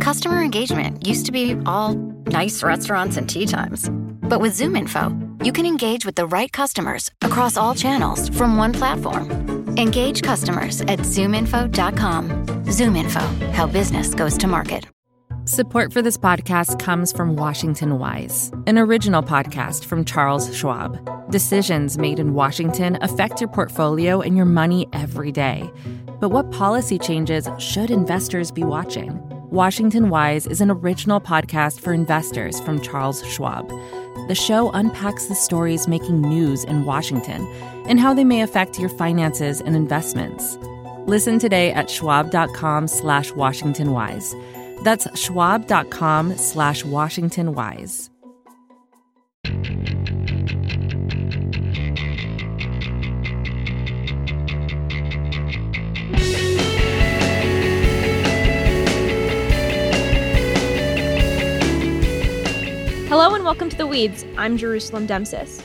Customer 0.00 0.42
engagement 0.42 1.06
used 1.06 1.26
to 1.26 1.32
be 1.32 1.56
all 1.66 1.94
nice 2.26 2.62
restaurants 2.62 3.16
and 3.16 3.28
tea 3.28 3.46
times. 3.46 3.88
But 4.28 4.40
with 4.40 4.54
Zoom 4.54 4.76
Info, 4.76 5.16
you 5.44 5.52
can 5.52 5.66
engage 5.66 6.04
with 6.04 6.16
the 6.16 6.26
right 6.26 6.50
customers 6.52 7.10
across 7.22 7.56
all 7.56 7.74
channels 7.74 8.28
from 8.30 8.56
one 8.56 8.72
platform. 8.72 9.30
Engage 9.76 10.22
customers 10.22 10.80
at 10.82 11.00
zoominfo.com. 11.00 12.46
ZoomInfo, 12.66 13.52
how 13.52 13.66
business 13.66 14.14
goes 14.14 14.36
to 14.38 14.46
market. 14.46 14.86
Support 15.44 15.92
for 15.92 16.02
this 16.02 16.18
podcast 16.18 16.80
comes 16.80 17.12
from 17.12 17.36
Washington 17.36 18.00
Wise, 18.00 18.50
an 18.66 18.78
original 18.78 19.22
podcast 19.22 19.84
from 19.84 20.04
Charles 20.04 20.52
Schwab. 20.56 21.30
Decisions 21.30 21.98
made 21.98 22.18
in 22.18 22.34
Washington 22.34 22.98
affect 23.00 23.40
your 23.40 23.48
portfolio 23.48 24.20
and 24.20 24.36
your 24.36 24.46
money 24.46 24.88
every 24.92 25.30
day. 25.30 25.70
But 26.20 26.30
what 26.30 26.50
policy 26.50 26.98
changes 26.98 27.48
should 27.58 27.92
investors 27.92 28.50
be 28.50 28.64
watching? 28.64 29.22
Washington 29.50 30.10
Wise 30.10 30.46
is 30.48 30.60
an 30.60 30.72
original 30.72 31.20
podcast 31.20 31.80
for 31.80 31.92
investors 31.92 32.58
from 32.60 32.80
Charles 32.80 33.24
Schwab. 33.26 33.68
The 34.26 34.34
show 34.34 34.72
unpacks 34.72 35.26
the 35.26 35.36
stories 35.36 35.86
making 35.86 36.20
news 36.20 36.64
in 36.64 36.84
Washington 36.84 37.46
and 37.88 38.00
how 38.00 38.12
they 38.12 38.24
may 38.24 38.42
affect 38.42 38.80
your 38.80 38.88
finances 38.88 39.60
and 39.60 39.76
investments. 39.76 40.58
Listen 41.06 41.38
today 41.38 41.72
at 41.72 41.88
schwab.com 41.88 42.88
slash 42.88 43.30
washingtonwise. 43.32 44.82
That's 44.82 45.06
schwab.com 45.18 46.36
slash 46.36 46.82
washingtonwise. 46.82 48.10
Hello 63.08 63.36
and 63.36 63.44
welcome 63.44 63.70
to 63.70 63.76
The 63.76 63.86
Weeds. 63.86 64.24
I'm 64.36 64.56
Jerusalem 64.56 65.06
Demsas. 65.06 65.62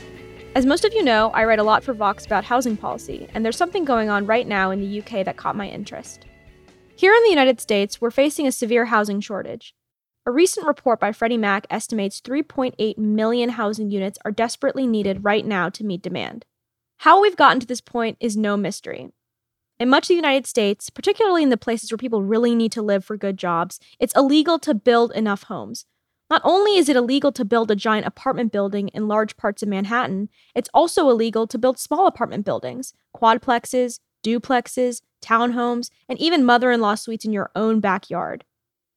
As 0.54 0.64
most 0.64 0.84
of 0.84 0.94
you 0.94 1.02
know, 1.02 1.32
I 1.34 1.44
write 1.44 1.58
a 1.58 1.64
lot 1.64 1.82
for 1.82 1.92
Vox 1.92 2.24
about 2.24 2.44
housing 2.44 2.76
policy, 2.76 3.26
and 3.34 3.44
there's 3.44 3.56
something 3.56 3.84
going 3.84 4.08
on 4.08 4.26
right 4.26 4.46
now 4.46 4.70
in 4.70 4.78
the 4.78 5.00
UK 5.00 5.24
that 5.24 5.38
caught 5.38 5.56
my 5.56 5.68
interest. 5.68 6.24
Here 6.94 7.12
in 7.12 7.24
the 7.24 7.30
United 7.30 7.60
States, 7.60 8.00
we're 8.00 8.12
facing 8.12 8.46
a 8.46 8.52
severe 8.52 8.84
housing 8.84 9.20
shortage. 9.20 9.74
A 10.24 10.30
recent 10.30 10.68
report 10.68 11.00
by 11.00 11.10
Freddie 11.10 11.36
Mac 11.36 11.66
estimates 11.68 12.20
3.8 12.20 12.96
million 12.96 13.48
housing 13.48 13.90
units 13.90 14.20
are 14.24 14.30
desperately 14.30 14.86
needed 14.86 15.24
right 15.24 15.44
now 15.44 15.68
to 15.70 15.84
meet 15.84 16.00
demand. 16.00 16.44
How 16.98 17.20
we've 17.20 17.36
gotten 17.36 17.58
to 17.58 17.66
this 17.66 17.80
point 17.80 18.18
is 18.20 18.36
no 18.36 18.56
mystery. 18.56 19.08
In 19.80 19.88
much 19.88 20.04
of 20.04 20.08
the 20.10 20.14
United 20.14 20.46
States, 20.46 20.90
particularly 20.90 21.42
in 21.42 21.48
the 21.48 21.56
places 21.56 21.90
where 21.90 21.98
people 21.98 22.22
really 22.22 22.54
need 22.54 22.70
to 22.70 22.82
live 22.82 23.04
for 23.04 23.16
good 23.16 23.36
jobs, 23.36 23.80
it's 23.98 24.14
illegal 24.14 24.60
to 24.60 24.74
build 24.74 25.10
enough 25.10 25.42
homes, 25.42 25.86
not 26.32 26.40
only 26.44 26.78
is 26.78 26.88
it 26.88 26.96
illegal 26.96 27.30
to 27.30 27.44
build 27.44 27.70
a 27.70 27.76
giant 27.76 28.06
apartment 28.06 28.50
building 28.50 28.88
in 28.94 29.06
large 29.06 29.36
parts 29.36 29.62
of 29.62 29.68
Manhattan, 29.68 30.30
it's 30.54 30.70
also 30.72 31.10
illegal 31.10 31.46
to 31.46 31.58
build 31.58 31.78
small 31.78 32.06
apartment 32.06 32.46
buildings, 32.46 32.94
quadplexes, 33.14 34.00
duplexes, 34.24 35.02
townhomes, 35.20 35.90
and 36.08 36.18
even 36.18 36.42
mother 36.42 36.70
in 36.70 36.80
law 36.80 36.94
suites 36.94 37.26
in 37.26 37.34
your 37.34 37.50
own 37.54 37.80
backyard. 37.80 38.46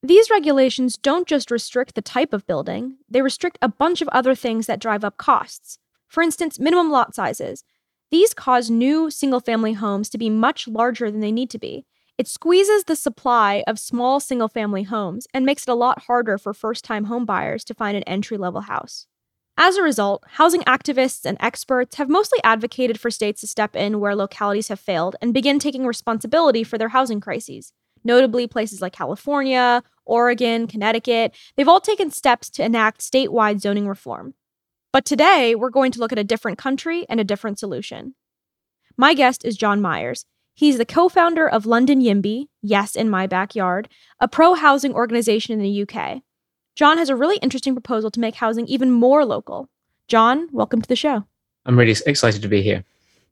These 0.02 0.30
regulations 0.30 0.96
don't 0.96 1.28
just 1.28 1.52
restrict 1.52 1.96
the 1.96 2.02
type 2.02 2.32
of 2.32 2.48
building, 2.48 3.00
they 3.10 3.22
restrict 3.22 3.58
a 3.62 3.68
bunch 3.68 4.02
of 4.02 4.08
other 4.14 4.34
things 4.34 4.66
that 4.68 4.80
drive 4.80 5.04
up 5.04 5.18
costs. 5.18 5.78
For 6.08 6.24
instance, 6.24 6.58
minimum 6.58 6.90
lot 6.90 7.16
sizes. 7.16 7.66
These 8.12 8.34
cause 8.34 8.70
new 8.70 9.10
single 9.12 9.42
family 9.42 9.74
homes 9.74 10.10
to 10.12 10.18
be 10.18 10.30
much 10.30 10.70
larger 10.70 11.12
than 11.12 11.20
they 11.20 11.34
need 11.34 11.50
to 11.50 11.60
be, 11.60 11.86
it 12.18 12.28
squeezes 12.28 12.86
the 12.86 12.96
supply 12.96 13.64
of 13.68 13.78
small 13.78 14.20
single 14.20 14.48
family 14.48 14.84
homes 14.84 15.28
and 15.34 15.46
makes 15.46 15.64
it 15.64 15.72
a 15.72 15.76
lot 15.76 16.04
harder 16.04 16.38
for 16.38 16.54
first 16.54 16.86
time 16.86 17.08
homebuyers 17.08 17.64
to 17.66 17.74
find 17.74 17.98
an 17.98 18.04
entry 18.04 18.38
level 18.38 18.62
house. 18.62 19.08
As 19.58 19.78
a 19.78 19.84
result, 19.84 20.24
housing 20.32 20.62
activists 20.62 21.26
and 21.26 21.38
experts 21.40 21.96
have 21.96 22.10
mostly 22.10 22.40
advocated 22.44 23.00
for 23.00 23.10
states 23.10 23.42
to 23.42 23.48
step 23.48 23.76
in 23.76 24.00
where 24.00 24.16
localities 24.16 24.68
have 24.68 24.80
failed 24.80 25.16
and 25.22 25.34
begin 25.34 25.60
taking 25.60 25.86
responsibility 25.86 26.64
for 26.64 26.78
their 26.78 26.90
housing 26.90 27.22
crises. 27.22 27.72
Notably, 28.04 28.48
places 28.48 28.82
like 28.82 28.94
California, 28.94 29.82
Oregon, 30.06 30.68
Connecticut, 30.68 31.34
they've 31.56 31.68
all 31.68 31.82
taken 31.82 32.12
steps 32.12 32.50
to 32.52 32.64
enact 32.64 33.02
statewide 33.02 33.60
zoning 33.60 33.88
reform. 33.88 34.36
But 34.94 35.06
today, 35.06 35.56
we're 35.56 35.70
going 35.70 35.92
to 35.94 36.00
look 36.00 36.12
at 36.12 36.20
a 36.20 36.24
different 36.24 36.58
country 36.58 37.06
and 37.10 37.20
a 37.20 37.26
different 37.26 37.58
solution. 37.58 38.16
My 38.98 39.14
guest 39.14 39.44
is 39.44 39.58
John 39.58 39.82
Myers. 39.82 40.26
He's 40.58 40.78
the 40.78 40.86
co 40.86 41.10
founder 41.10 41.50
of 41.50 41.66
London 41.66 42.00
YIMBY, 42.00 42.48
Yes 42.62 42.96
in 42.96 43.10
My 43.10 43.28
Backyard, 43.28 43.90
a 44.22 44.28
pro 44.30 44.54
housing 44.54 44.94
organization 44.94 45.52
in 45.52 45.60
the 45.60 45.82
UK. 45.82 46.22
John 46.78 46.98
has 46.98 47.10
a 47.10 47.16
really 47.16 47.36
interesting 47.38 47.76
proposal 47.76 48.10
to 48.12 48.22
make 48.22 48.36
housing 48.36 48.66
even 48.68 48.90
more 48.90 49.26
local. 49.26 49.68
John, 50.08 50.48
welcome 50.54 50.82
to 50.82 50.88
the 50.88 50.96
show. 50.96 51.26
I'm 51.66 51.78
really 51.78 51.94
excited 52.06 52.42
to 52.42 52.48
be 52.48 52.62
here. 52.62 52.86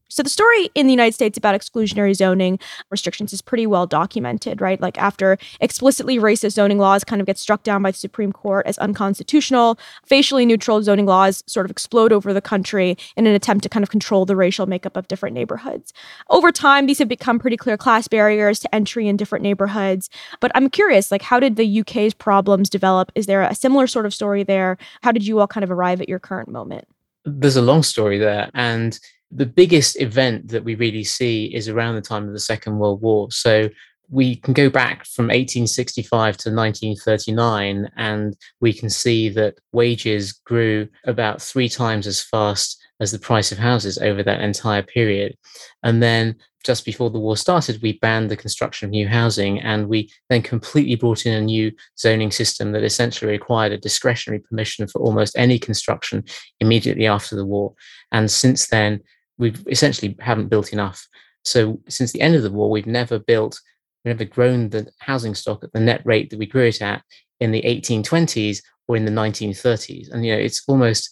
So 0.09 0.21
the 0.21 0.29
story 0.29 0.69
in 0.75 0.85
the 0.85 0.93
United 0.93 1.13
States 1.13 1.37
about 1.37 1.59
exclusionary 1.59 2.15
zoning 2.15 2.59
restrictions 2.91 3.33
is 3.33 3.41
pretty 3.41 3.65
well 3.65 3.87
documented, 3.87 4.61
right? 4.61 4.79
Like 4.79 4.97
after 4.99 5.37
explicitly 5.59 6.17
racist 6.17 6.51
zoning 6.51 6.77
laws 6.77 7.03
kind 7.03 7.19
of 7.19 7.25
get 7.25 7.37
struck 7.37 7.63
down 7.63 7.81
by 7.81 7.91
the 7.91 7.97
Supreme 7.97 8.31
Court 8.31 8.65
as 8.67 8.77
unconstitutional, 8.77 9.79
facially 10.05 10.45
neutral 10.45 10.83
zoning 10.83 11.07
laws 11.07 11.43
sort 11.47 11.65
of 11.65 11.71
explode 11.71 12.13
over 12.13 12.31
the 12.31 12.41
country 12.41 12.95
in 13.17 13.25
an 13.25 13.33
attempt 13.33 13.63
to 13.63 13.69
kind 13.69 13.83
of 13.83 13.89
control 13.89 14.25
the 14.25 14.35
racial 14.35 14.67
makeup 14.67 14.95
of 14.95 15.07
different 15.07 15.33
neighborhoods. 15.33 15.93
Over 16.29 16.51
time, 16.51 16.85
these 16.85 16.99
have 16.99 17.07
become 17.07 17.39
pretty 17.39 17.57
clear 17.57 17.77
class 17.77 18.07
barriers 18.07 18.59
to 18.59 18.75
entry 18.75 19.07
in 19.07 19.17
different 19.17 19.41
neighborhoods. 19.41 20.09
But 20.39 20.51
I'm 20.53 20.69
curious, 20.69 21.11
like 21.11 21.23
how 21.23 21.39
did 21.39 21.55
the 21.55 21.79
UK's 21.79 22.13
problems 22.13 22.69
develop? 22.69 23.11
Is 23.15 23.25
there 23.25 23.41
a 23.41 23.55
similar 23.55 23.87
sort 23.87 24.05
of 24.05 24.13
story 24.13 24.43
there? 24.43 24.77
How 25.01 25.11
did 25.11 25.25
you 25.25 25.39
all 25.39 25.47
kind 25.47 25.63
of 25.63 25.71
arrive 25.71 26.01
at 26.01 26.09
your 26.09 26.19
current 26.19 26.49
moment? 26.49 26.87
There's 27.25 27.55
a 27.55 27.61
long 27.61 27.83
story 27.83 28.17
there. 28.17 28.51
And 28.53 28.99
the 29.35 29.45
biggest 29.45 29.99
event 29.99 30.49
that 30.49 30.63
we 30.63 30.75
really 30.75 31.03
see 31.03 31.53
is 31.53 31.67
around 31.67 31.95
the 31.95 32.01
time 32.01 32.27
of 32.27 32.33
the 32.33 32.39
Second 32.39 32.77
World 32.77 33.01
War. 33.01 33.31
So 33.31 33.69
we 34.09 34.35
can 34.35 34.53
go 34.53 34.69
back 34.69 35.05
from 35.05 35.25
1865 35.25 36.37
to 36.37 36.49
1939, 36.49 37.89
and 37.97 38.37
we 38.59 38.73
can 38.73 38.89
see 38.89 39.29
that 39.29 39.57
wages 39.71 40.33
grew 40.33 40.87
about 41.05 41.41
three 41.41 41.69
times 41.69 42.05
as 42.05 42.21
fast 42.21 42.79
as 42.99 43.11
the 43.11 43.19
price 43.19 43.51
of 43.51 43.57
houses 43.57 43.97
over 43.97 44.21
that 44.21 44.41
entire 44.41 44.83
period. 44.83 45.35
And 45.81 46.03
then 46.03 46.35
just 46.63 46.85
before 46.85 47.09
the 47.09 47.19
war 47.19 47.35
started, 47.35 47.81
we 47.81 47.99
banned 47.99 48.29
the 48.29 48.37
construction 48.37 48.85
of 48.85 48.91
new 48.91 49.07
housing, 49.07 49.59
and 49.61 49.87
we 49.87 50.11
then 50.29 50.41
completely 50.41 50.95
brought 50.95 51.25
in 51.25 51.33
a 51.33 51.41
new 51.41 51.71
zoning 51.97 52.31
system 52.31 52.71
that 52.71 52.83
essentially 52.83 53.31
required 53.31 53.71
a 53.71 53.77
discretionary 53.77 54.39
permission 54.39 54.87
for 54.87 55.01
almost 55.01 55.35
any 55.37 55.57
construction 55.57 56.23
immediately 56.59 57.07
after 57.07 57.35
the 57.35 57.45
war. 57.45 57.73
And 58.11 58.29
since 58.29 58.67
then, 58.67 59.01
we 59.37 59.53
essentially 59.67 60.15
haven't 60.19 60.49
built 60.49 60.73
enough. 60.73 61.07
So 61.43 61.79
since 61.89 62.11
the 62.11 62.21
end 62.21 62.35
of 62.35 62.43
the 62.43 62.51
war, 62.51 62.69
we've 62.69 62.87
never 62.87 63.19
built, 63.19 63.59
we've 64.03 64.15
never 64.15 64.29
grown 64.29 64.69
the 64.69 64.89
housing 64.99 65.35
stock 65.35 65.63
at 65.63 65.73
the 65.73 65.79
net 65.79 66.01
rate 66.05 66.29
that 66.29 66.39
we 66.39 66.45
grew 66.45 66.67
it 66.67 66.81
at 66.81 67.03
in 67.39 67.51
the 67.51 67.61
1820s 67.61 68.61
or 68.87 68.95
in 68.95 69.05
the 69.05 69.11
1930s. 69.11 70.11
And 70.11 70.25
you 70.25 70.33
know, 70.33 70.39
it's 70.39 70.63
almost 70.67 71.09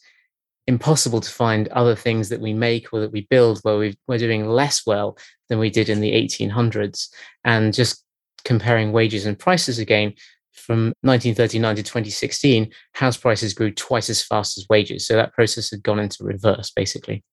impossible 0.67 1.19
to 1.21 1.29
find 1.29 1.67
other 1.69 1.95
things 1.95 2.29
that 2.29 2.39
we 2.39 2.53
make 2.53 2.93
or 2.93 2.99
that 3.01 3.11
we 3.11 3.27
build 3.29 3.59
where 3.63 3.77
we 3.77 3.95
are 4.09 4.17
doing 4.17 4.47
less 4.47 4.85
well 4.85 5.17
than 5.49 5.59
we 5.59 5.69
did 5.69 5.89
in 5.89 5.99
the 5.99 6.13
1800s. 6.13 7.09
And 7.43 7.73
just 7.73 8.05
comparing 8.45 8.91
wages 8.91 9.25
and 9.25 9.37
prices 9.37 9.79
again, 9.79 10.13
from 10.53 10.93
1939 11.01 11.77
to 11.77 11.83
2016, 11.83 12.71
house 12.93 13.17
prices 13.17 13.53
grew 13.53 13.71
twice 13.71 14.09
as 14.09 14.23
fast 14.23 14.57
as 14.57 14.67
wages. 14.69 15.07
So 15.07 15.15
that 15.15 15.33
process 15.33 15.71
had 15.71 15.81
gone 15.81 15.99
into 15.99 16.23
reverse, 16.23 16.71
basically 16.71 17.23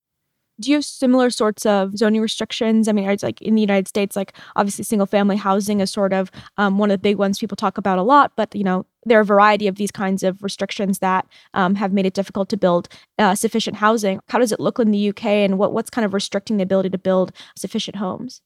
do 0.61 0.71
you 0.71 0.77
have 0.77 0.85
similar 0.85 1.31
sorts 1.31 1.65
of 1.67 1.97
zoning 1.97 2.21
restrictions? 2.21 2.89
I 2.89 2.93
mean, 2.93 3.09
it's 3.09 3.23
like 3.23 3.41
in 3.43 3.55
the 3.55 3.61
United 3.61 3.89
States, 3.89 4.17
like 4.17 4.33
obviously 4.57 4.85
single 4.85 5.07
family 5.07 5.37
housing 5.37 5.81
is 5.81 5.91
sort 5.91 6.13
of 6.13 6.31
um, 6.57 6.79
one 6.79 6.91
of 6.91 6.95
the 6.95 7.03
big 7.03 7.17
ones 7.17 7.39
people 7.39 7.57
talk 7.57 7.79
about 7.79 7.99
a 7.99 8.03
lot, 8.03 8.33
but 8.37 8.55
you 8.55 8.65
know, 8.65 8.85
there 9.05 9.19
are 9.19 9.23
a 9.23 9.25
variety 9.25 9.69
of 9.69 9.77
these 9.77 9.91
kinds 9.91 10.23
of 10.23 10.43
restrictions 10.43 10.99
that 10.99 11.27
um, 11.55 11.77
have 11.77 11.93
made 11.93 12.07
it 12.07 12.15
difficult 12.15 12.49
to 12.49 12.57
build 12.57 12.89
uh, 13.19 13.35
sufficient 13.35 13.77
housing. 13.77 14.21
How 14.29 14.39
does 14.39 14.53
it 14.53 14.61
look 14.61 14.79
in 14.79 14.91
the 14.91 15.09
UK 15.11 15.25
and 15.27 15.59
what, 15.59 15.73
what's 15.73 15.91
kind 15.91 16.05
of 16.05 16.13
restricting 16.13 16.57
the 16.57 16.65
ability 16.65 16.91
to 16.91 16.99
build 16.99 17.33
sufficient 17.57 17.97
homes? 17.97 18.43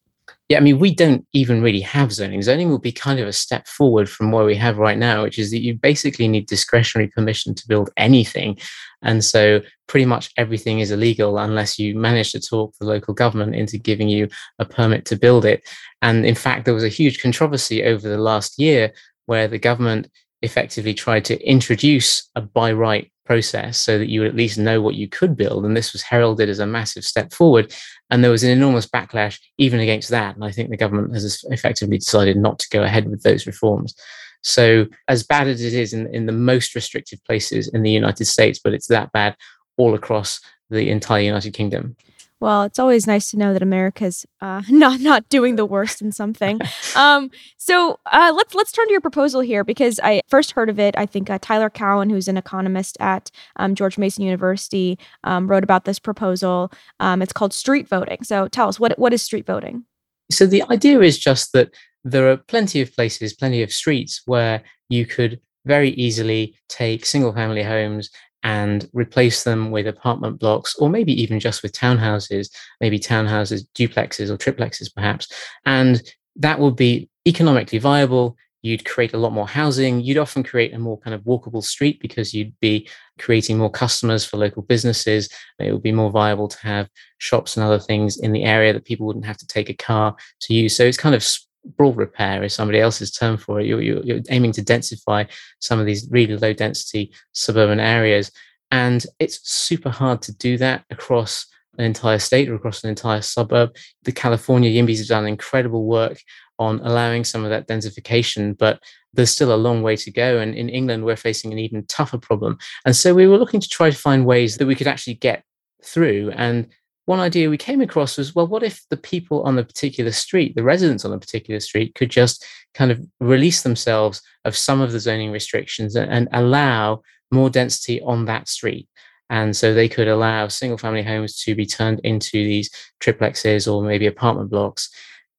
Yeah, 0.49 0.59
I 0.59 0.61
mean, 0.61 0.79
we 0.79 0.95
don't 0.95 1.27
even 1.33 1.63
really 1.63 1.81
have 1.81 2.13
zoning. 2.13 2.43
Zoning 2.43 2.69
will 2.69 2.79
be 2.79 2.93
kind 2.93 3.19
of 3.19 3.27
a 3.27 3.33
step 3.33 3.67
forward 3.67 4.09
from 4.09 4.33
where 4.33 4.45
we 4.45 4.55
have 4.57 4.77
right 4.77 4.99
now, 4.99 5.23
which 5.23 5.39
is 5.39 5.51
that 5.51 5.63
you 5.63 5.75
basically 5.75 6.29
need 6.29 6.47
discretionary 6.47 7.09
permission 7.09 7.55
to 7.55 7.69
build 7.69 7.91
anything. 7.97 8.59
And 9.01 9.25
so 9.25 9.63
pretty 9.89 10.05
much 10.05 10.31
everything 10.37 10.81
is 10.81 10.91
illegal 10.91 11.39
unless 11.39 11.79
you 11.79 11.97
manage 11.97 12.33
to 12.33 12.41
talk 12.41 12.75
the 12.79 12.87
local 12.87 13.15
government 13.15 13.55
into 13.55 13.79
giving 13.79 14.09
you 14.09 14.29
a 14.59 14.65
permit 14.65 15.07
to 15.07 15.17
build 15.17 15.45
it. 15.45 15.67
And 16.03 16.27
in 16.27 16.35
fact, 16.35 16.67
there 16.67 16.75
was 16.75 16.85
a 16.85 16.89
huge 16.89 17.23
controversy 17.23 17.83
over 17.85 18.07
the 18.07 18.19
last 18.19 18.59
year 18.59 18.93
where 19.27 19.49
the 19.49 19.59
government 19.59 20.11
effectively 20.43 20.95
tried 20.95 21.25
to 21.27 21.41
introduce 21.49 22.29
a 22.35 22.41
by 22.41 22.73
right 22.73 23.11
process 23.25 23.79
so 23.79 23.99
that 23.99 24.09
you 24.09 24.21
would 24.21 24.29
at 24.29 24.37
least 24.37 24.59
know 24.59 24.81
what 24.81 24.97
you 24.97 25.09
could 25.09 25.37
build. 25.37 25.65
And 25.65 25.77
this 25.77 25.93
was 25.93 26.03
heralded 26.03 26.49
as 26.49 26.59
a 26.59 26.67
massive 26.67 27.05
step 27.05 27.33
forward. 27.33 27.73
And 28.11 28.23
there 28.23 28.31
was 28.31 28.43
an 28.43 28.51
enormous 28.51 28.87
backlash 28.87 29.39
even 29.59 29.81
against 29.81 30.11
that. 30.11 30.35
And 30.35 30.45
I 30.45 30.51
think 30.51 30.71
the 30.71 30.77
government 30.77 31.15
has 31.15 31.45
effectively 31.49 31.99
decided 31.99 32.37
not 32.37 32.59
to 32.59 32.69
go 32.71 32.83
ahead 32.83 33.09
with 33.09 33.23
those 33.23 33.47
reforms. 33.47 33.95
So, 34.43 34.87
as 35.07 35.23
bad 35.23 35.47
as 35.47 35.63
it 35.63 35.73
is 35.73 35.93
in, 35.93 36.13
in 36.13 36.27
the 36.27 36.33
most 36.33 36.75
restrictive 36.75 37.23
places 37.25 37.69
in 37.69 37.83
the 37.83 37.91
United 37.93 38.25
States, 38.25 38.59
but 38.63 38.75
it's 38.75 38.89
that 38.89 39.13
bad 39.13 39.37
all 39.77 39.95
across 39.95 40.41
the 40.69 40.91
entire 40.91 41.23
United 41.23 41.55
Kingdom. 41.55 41.97
Well, 42.43 42.65
it's 42.65 42.81
always 42.81 43.07
nice 43.07 43.31
to 43.31 43.37
know 43.37 43.53
that 43.53 43.63
America's 43.63 44.27
uh, 44.41 44.63
not 44.69 44.99
not 44.99 45.29
doing 45.29 45.55
the 45.55 45.65
worst 45.65 46.03
in 46.03 46.11
something. 46.11 46.61
um, 46.97 47.31
so 47.57 48.01
uh, 48.07 48.33
let's 48.35 48.53
let's 48.53 48.73
turn 48.73 48.89
to 48.89 48.91
your 48.91 49.01
proposal 49.01 49.41
here 49.41 49.63
because 49.63 50.01
I 50.03 50.23
first 50.29 50.51
heard 50.51 50.69
of 50.69 50.81
it. 50.81 50.97
I 50.99 51.07
think 51.07 51.31
uh, 51.31 51.39
Tyler 51.41 51.71
Cowen, 51.71 52.11
who's 52.11 52.27
an 52.27 52.37
economist 52.37 52.97
at 52.99 53.31
um, 53.57 53.77
George 53.77 53.97
Mason 53.97 54.25
University, 54.25 54.99
um, 55.23 55.47
wrote 55.47 55.63
about 55.63 55.85
this 55.85 56.01
proposal. 56.01 56.73
Um, 56.99 57.23
it's 57.23 57.33
called 57.33 57.55
street 57.55 57.87
voting. 57.87 58.25
So 58.25 58.49
tell 58.49 58.69
us 58.69 58.81
what 58.81 58.99
what 58.99 59.13
is 59.13 59.23
street 59.23 59.47
voting? 59.47 59.85
So 60.33 60.45
the 60.45 60.65
idea 60.69 60.99
is 61.01 61.21
just 61.21 61.53
that 61.53 61.73
there 62.03 62.29
are 62.29 62.37
plenty 62.37 62.81
of 62.81 62.93
places, 62.93 63.35
plenty 63.35 63.63
of 63.63 63.73
streets 63.73 64.21
where 64.27 64.65
you 64.89 65.07
could 65.07 65.41
very 65.65 65.91
easily 65.91 66.57
take 66.69 67.07
single 67.07 67.33
family 67.33 67.63
homes 67.63 68.11
and 68.43 68.89
replace 68.93 69.45
them 69.45 69.71
with 69.71 69.87
apartment 69.87 70.39
blocks 70.39 70.75
or 70.77 70.89
maybe 70.89 71.13
even 71.21 71.39
just 71.39 71.63
with 71.63 71.73
townhouses, 71.73 72.51
maybe 72.81 72.99
townhouses, 72.99 73.65
duplexes 73.75 74.31
or 74.31 74.37
triplexes 74.37 74.93
perhaps. 74.95 75.33
And 75.65 76.03
that 76.37 76.59
would 76.59 76.77
be 76.77 77.09
economically 77.27 77.79
viable. 77.79 78.37
You'd 78.63 78.85
create 78.85 79.13
a 79.13 79.19
lot 79.19 79.33
more 79.33 79.49
housing. 79.49 80.01
You'd 80.01 80.19
often 80.19 80.45
create 80.45 80.73
a 80.73 80.79
more 80.79 80.99
kind 81.01 81.15
of 81.15 81.23
walkable 81.23 81.65
street 81.65 82.01
because 82.01 82.33
you'd 82.33 82.59
be 82.61 82.89
creating 83.19 83.59
more 83.59 83.71
customers 83.71 84.25
for 84.25 84.37
local 84.37 84.63
businesses. 84.63 85.29
It 85.59 85.73
would 85.73 85.83
be 85.83 85.93
more 85.93 86.11
viable 86.11 86.47
to 86.47 86.59
have 86.61 86.89
shops 87.19 87.57
and 87.57 87.65
other 87.65 87.81
things 87.81 88.19
in 88.19 88.33
the 88.33 88.45
area 88.45 88.73
that 88.73 88.85
people 88.85 89.07
wouldn't 89.07 89.27
have 89.27 89.39
to 89.39 89.47
take 89.47 89.69
a 89.69 89.75
car 89.75 90.15
to 90.43 90.55
use. 90.55 90.77
So 90.77 90.85
it's 90.85 90.97
kind 90.97 91.15
of 91.15 91.25
sprawl 91.71 91.93
repair 91.93 92.43
is 92.43 92.55
somebody 92.55 92.81
else's 92.81 93.11
term 93.11 93.37
for 93.37 93.61
it. 93.61 93.67
You're, 93.67 93.83
you're, 93.83 94.03
you're, 94.03 94.21
aiming 94.31 94.53
to 94.53 94.63
densify 94.63 95.29
some 95.61 95.79
of 95.79 95.87
these 95.87 96.09
really 96.11 96.37
low 96.37 96.53
density 96.53 97.13
suburban 97.33 97.81
areas. 97.81 98.31
And 98.71 99.05
it's 99.19 99.41
super 99.49 99.91
hard 99.91 100.23
to 100.23 100.37
do 100.37 100.57
that 100.59 100.85
across 100.91 101.47
an 101.79 101.85
entire 101.85 102.19
state 102.19 102.49
or 102.49 102.55
across 102.55 102.83
an 102.85 102.91
entire 102.91 103.23
suburb. 103.23 103.75
The 104.05 104.13
California 104.13 104.71
YIMBYs 104.71 104.99
have 104.99 105.09
done 105.09 105.27
incredible 105.27 105.85
work 105.85 106.21
on 106.59 106.81
allowing 106.81 107.25
some 107.25 107.45
of 107.45 107.51
that 107.51 107.67
densification, 107.67 108.57
but 108.57 108.81
there's 109.15 109.31
still 109.31 109.55
a 109.55 109.57
long 109.57 109.83
way 109.83 109.97
to 109.97 110.11
go. 110.11 110.39
And 110.39 110.55
in 110.55 110.69
England, 110.69 111.05
we're 111.05 111.17
facing 111.17 111.53
an 111.53 111.59
even 111.59 111.85
tougher 111.87 112.19
problem. 112.19 112.59
And 112.85 112.95
so 112.95 113.15
we 113.15 113.27
were 113.27 113.39
looking 113.39 113.61
to 113.61 113.69
try 113.69 113.91
to 113.91 113.97
find 113.97 114.27
ways 114.27 114.57
that 114.57 114.67
we 114.67 114.75
could 114.75 114.87
actually 114.87 115.15
get 115.15 115.45
through. 115.85 116.33
And 116.37 116.69
one 117.13 117.21
idea 117.21 117.51
we 117.51 117.59
came 117.59 117.83
across 117.83 118.17
was 118.17 118.35
well, 118.35 118.47
what 118.47 118.63
if 118.63 118.81
the 118.89 118.97
people 118.97 119.43
on 119.43 119.55
the 119.55 119.65
particular 119.65 120.11
street, 120.13 120.55
the 120.55 120.63
residents 120.63 121.05
on 121.05 121.13
a 121.13 121.19
particular 121.19 121.61
street, 121.61 121.95
could 121.95 122.11
just 122.11 122.43
kind 122.73 122.91
of 122.91 123.05
release 123.21 123.61
themselves 123.63 124.23
of 124.47 124.57
some 124.57 124.81
of 124.81 124.93
the 124.93 124.99
zoning 124.99 125.31
restrictions 125.31 125.95
and, 125.95 126.11
and 126.11 126.27
allow 126.33 127.03
more 127.31 127.51
density 127.51 128.01
on 128.01 128.25
that 128.25 128.49
street? 128.49 128.89
And 129.29 129.55
so 129.55 129.75
they 129.75 129.91
could 129.91 130.09
allow 130.09 130.49
single 130.49 130.79
family 130.79 131.03
homes 131.03 131.39
to 131.43 131.55
be 131.55 131.67
turned 131.67 132.01
into 132.03 132.33
these 132.33 132.71
triplexes 132.99 133.71
or 133.71 133.83
maybe 133.83 134.07
apartment 134.07 134.51
blocks. 134.51 134.89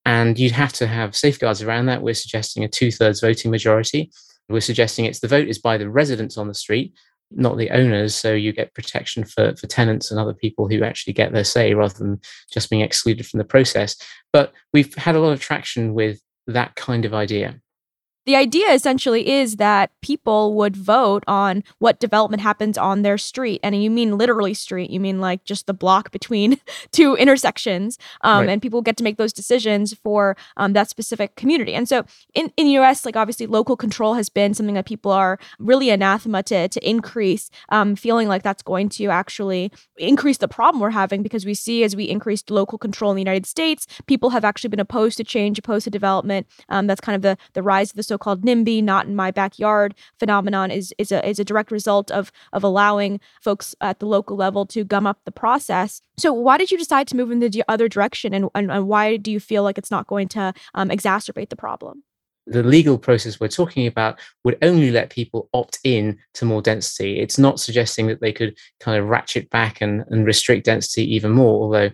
And 0.05 0.37
you'd 0.37 0.51
have 0.51 0.73
to 0.73 0.85
have 0.85 1.15
safeguards 1.15 1.63
around 1.63 1.87
that. 1.87 2.03
We're 2.03 2.13
suggesting 2.13 2.63
a 2.63 2.67
two 2.67 2.91
thirds 2.91 3.21
voting 3.21 3.49
majority. 3.49 4.11
We're 4.47 4.61
suggesting 4.61 5.05
it's 5.05 5.21
the 5.21 5.27
vote 5.27 5.47
is 5.47 5.57
by 5.57 5.79
the 5.79 5.89
residents 5.89 6.37
on 6.37 6.47
the 6.47 6.53
street, 6.53 6.93
not 7.31 7.57
the 7.57 7.71
owners. 7.71 8.15
So 8.15 8.33
you 8.33 8.51
get 8.53 8.73
protection 8.73 9.23
for, 9.23 9.55
for 9.55 9.67
tenants 9.67 10.11
and 10.11 10.19
other 10.19 10.33
people 10.33 10.67
who 10.67 10.83
actually 10.83 11.13
get 11.13 11.33
their 11.33 11.43
say 11.43 11.73
rather 11.73 11.97
than 11.97 12.19
just 12.51 12.69
being 12.69 12.81
excluded 12.81 13.25
from 13.25 13.39
the 13.39 13.43
process. 13.43 13.95
But 14.31 14.53
we've 14.73 14.93
had 14.95 15.15
a 15.15 15.19
lot 15.19 15.31
of 15.31 15.41
traction 15.41 15.93
with 15.93 16.19
that 16.47 16.75
kind 16.75 17.05
of 17.05 17.13
idea 17.13 17.59
the 18.25 18.35
idea 18.35 18.71
essentially 18.71 19.29
is 19.29 19.57
that 19.57 19.91
people 20.01 20.53
would 20.53 20.75
vote 20.75 21.23
on 21.27 21.63
what 21.79 21.99
development 21.99 22.41
happens 22.41 22.77
on 22.77 23.01
their 23.01 23.17
street 23.17 23.59
and 23.63 23.81
you 23.81 23.89
mean 23.89 24.17
literally 24.17 24.53
street 24.53 24.89
you 24.89 24.99
mean 24.99 25.19
like 25.19 25.43
just 25.43 25.67
the 25.67 25.73
block 25.73 26.11
between 26.11 26.59
two 26.91 27.15
intersections 27.15 27.97
um, 28.21 28.41
right. 28.41 28.49
and 28.49 28.61
people 28.61 28.81
get 28.81 28.97
to 28.97 29.03
make 29.03 29.17
those 29.17 29.33
decisions 29.33 29.93
for 29.93 30.37
um, 30.57 30.73
that 30.73 30.89
specific 30.89 31.35
community 31.35 31.73
and 31.73 31.89
so 31.89 32.05
in, 32.33 32.51
in 32.57 32.67
the 32.67 32.73
us 32.73 33.05
like 33.05 33.15
obviously 33.15 33.45
local 33.45 33.75
control 33.75 34.13
has 34.13 34.29
been 34.29 34.53
something 34.53 34.75
that 34.75 34.85
people 34.85 35.11
are 35.11 35.37
really 35.59 35.89
anathema 35.89 36.43
to, 36.43 36.67
to 36.67 36.89
increase 36.89 37.49
um, 37.69 37.95
feeling 37.95 38.27
like 38.27 38.43
that's 38.43 38.63
going 38.63 38.89
to 38.89 39.07
actually 39.07 39.71
increase 39.97 40.37
the 40.37 40.47
problem 40.47 40.81
we're 40.81 40.89
having 40.89 41.23
because 41.23 41.45
we 41.45 41.53
see 41.53 41.83
as 41.83 41.95
we 41.95 42.05
increased 42.05 42.49
local 42.49 42.77
control 42.77 43.11
in 43.11 43.15
the 43.15 43.21
united 43.21 43.45
states 43.45 43.87
people 44.07 44.29
have 44.29 44.45
actually 44.45 44.69
been 44.69 44.79
opposed 44.79 45.17
to 45.17 45.23
change 45.23 45.59
opposed 45.59 45.83
to 45.83 45.89
development 45.89 46.47
um, 46.69 46.87
that's 46.87 47.01
kind 47.01 47.15
of 47.15 47.21
the, 47.21 47.37
the 47.53 47.63
rise 47.63 47.89
of 47.89 47.95
the 47.95 48.03
so-called 48.13 48.43
NIMBY, 48.43 48.83
not 48.83 49.07
in 49.07 49.15
my 49.15 49.31
backyard 49.31 49.95
phenomenon, 50.19 50.69
is 50.69 50.93
is 50.97 51.11
a 51.11 51.27
is 51.27 51.39
a 51.39 51.45
direct 51.45 51.71
result 51.71 52.11
of 52.11 52.31
of 52.51 52.63
allowing 52.63 53.19
folks 53.41 53.75
at 53.81 53.99
the 53.99 54.05
local 54.05 54.35
level 54.37 54.65
to 54.67 54.83
gum 54.83 55.07
up 55.07 55.19
the 55.25 55.31
process. 55.31 56.01
So 56.17 56.31
why 56.31 56.57
did 56.57 56.69
you 56.71 56.77
decide 56.77 57.07
to 57.07 57.17
move 57.17 57.31
in 57.31 57.39
the 57.39 57.63
other 57.67 57.87
direction, 57.87 58.33
and 58.33 58.49
and, 58.53 58.71
and 58.71 58.87
why 58.87 59.17
do 59.17 59.31
you 59.31 59.39
feel 59.39 59.63
like 59.63 59.77
it's 59.77 59.91
not 59.91 60.07
going 60.07 60.27
to 60.29 60.53
um, 60.75 60.89
exacerbate 60.89 61.49
the 61.49 61.55
problem? 61.55 62.03
the 62.45 62.63
legal 62.63 62.97
process 62.97 63.39
we're 63.39 63.47
talking 63.47 63.87
about 63.87 64.19
would 64.43 64.57
only 64.61 64.91
let 64.91 65.09
people 65.09 65.49
opt 65.53 65.79
in 65.83 66.17
to 66.33 66.45
more 66.45 66.61
density. 66.61 67.19
It's 67.19 67.39
not 67.39 67.59
suggesting 67.59 68.07
that 68.07 68.19
they 68.19 68.33
could 68.33 68.57
kind 68.79 68.97
of 68.97 69.07
ratchet 69.07 69.49
back 69.49 69.79
and, 69.81 70.03
and 70.09 70.25
restrict 70.25 70.65
density 70.65 71.15
even 71.15 71.31
more, 71.31 71.63
although 71.63 71.89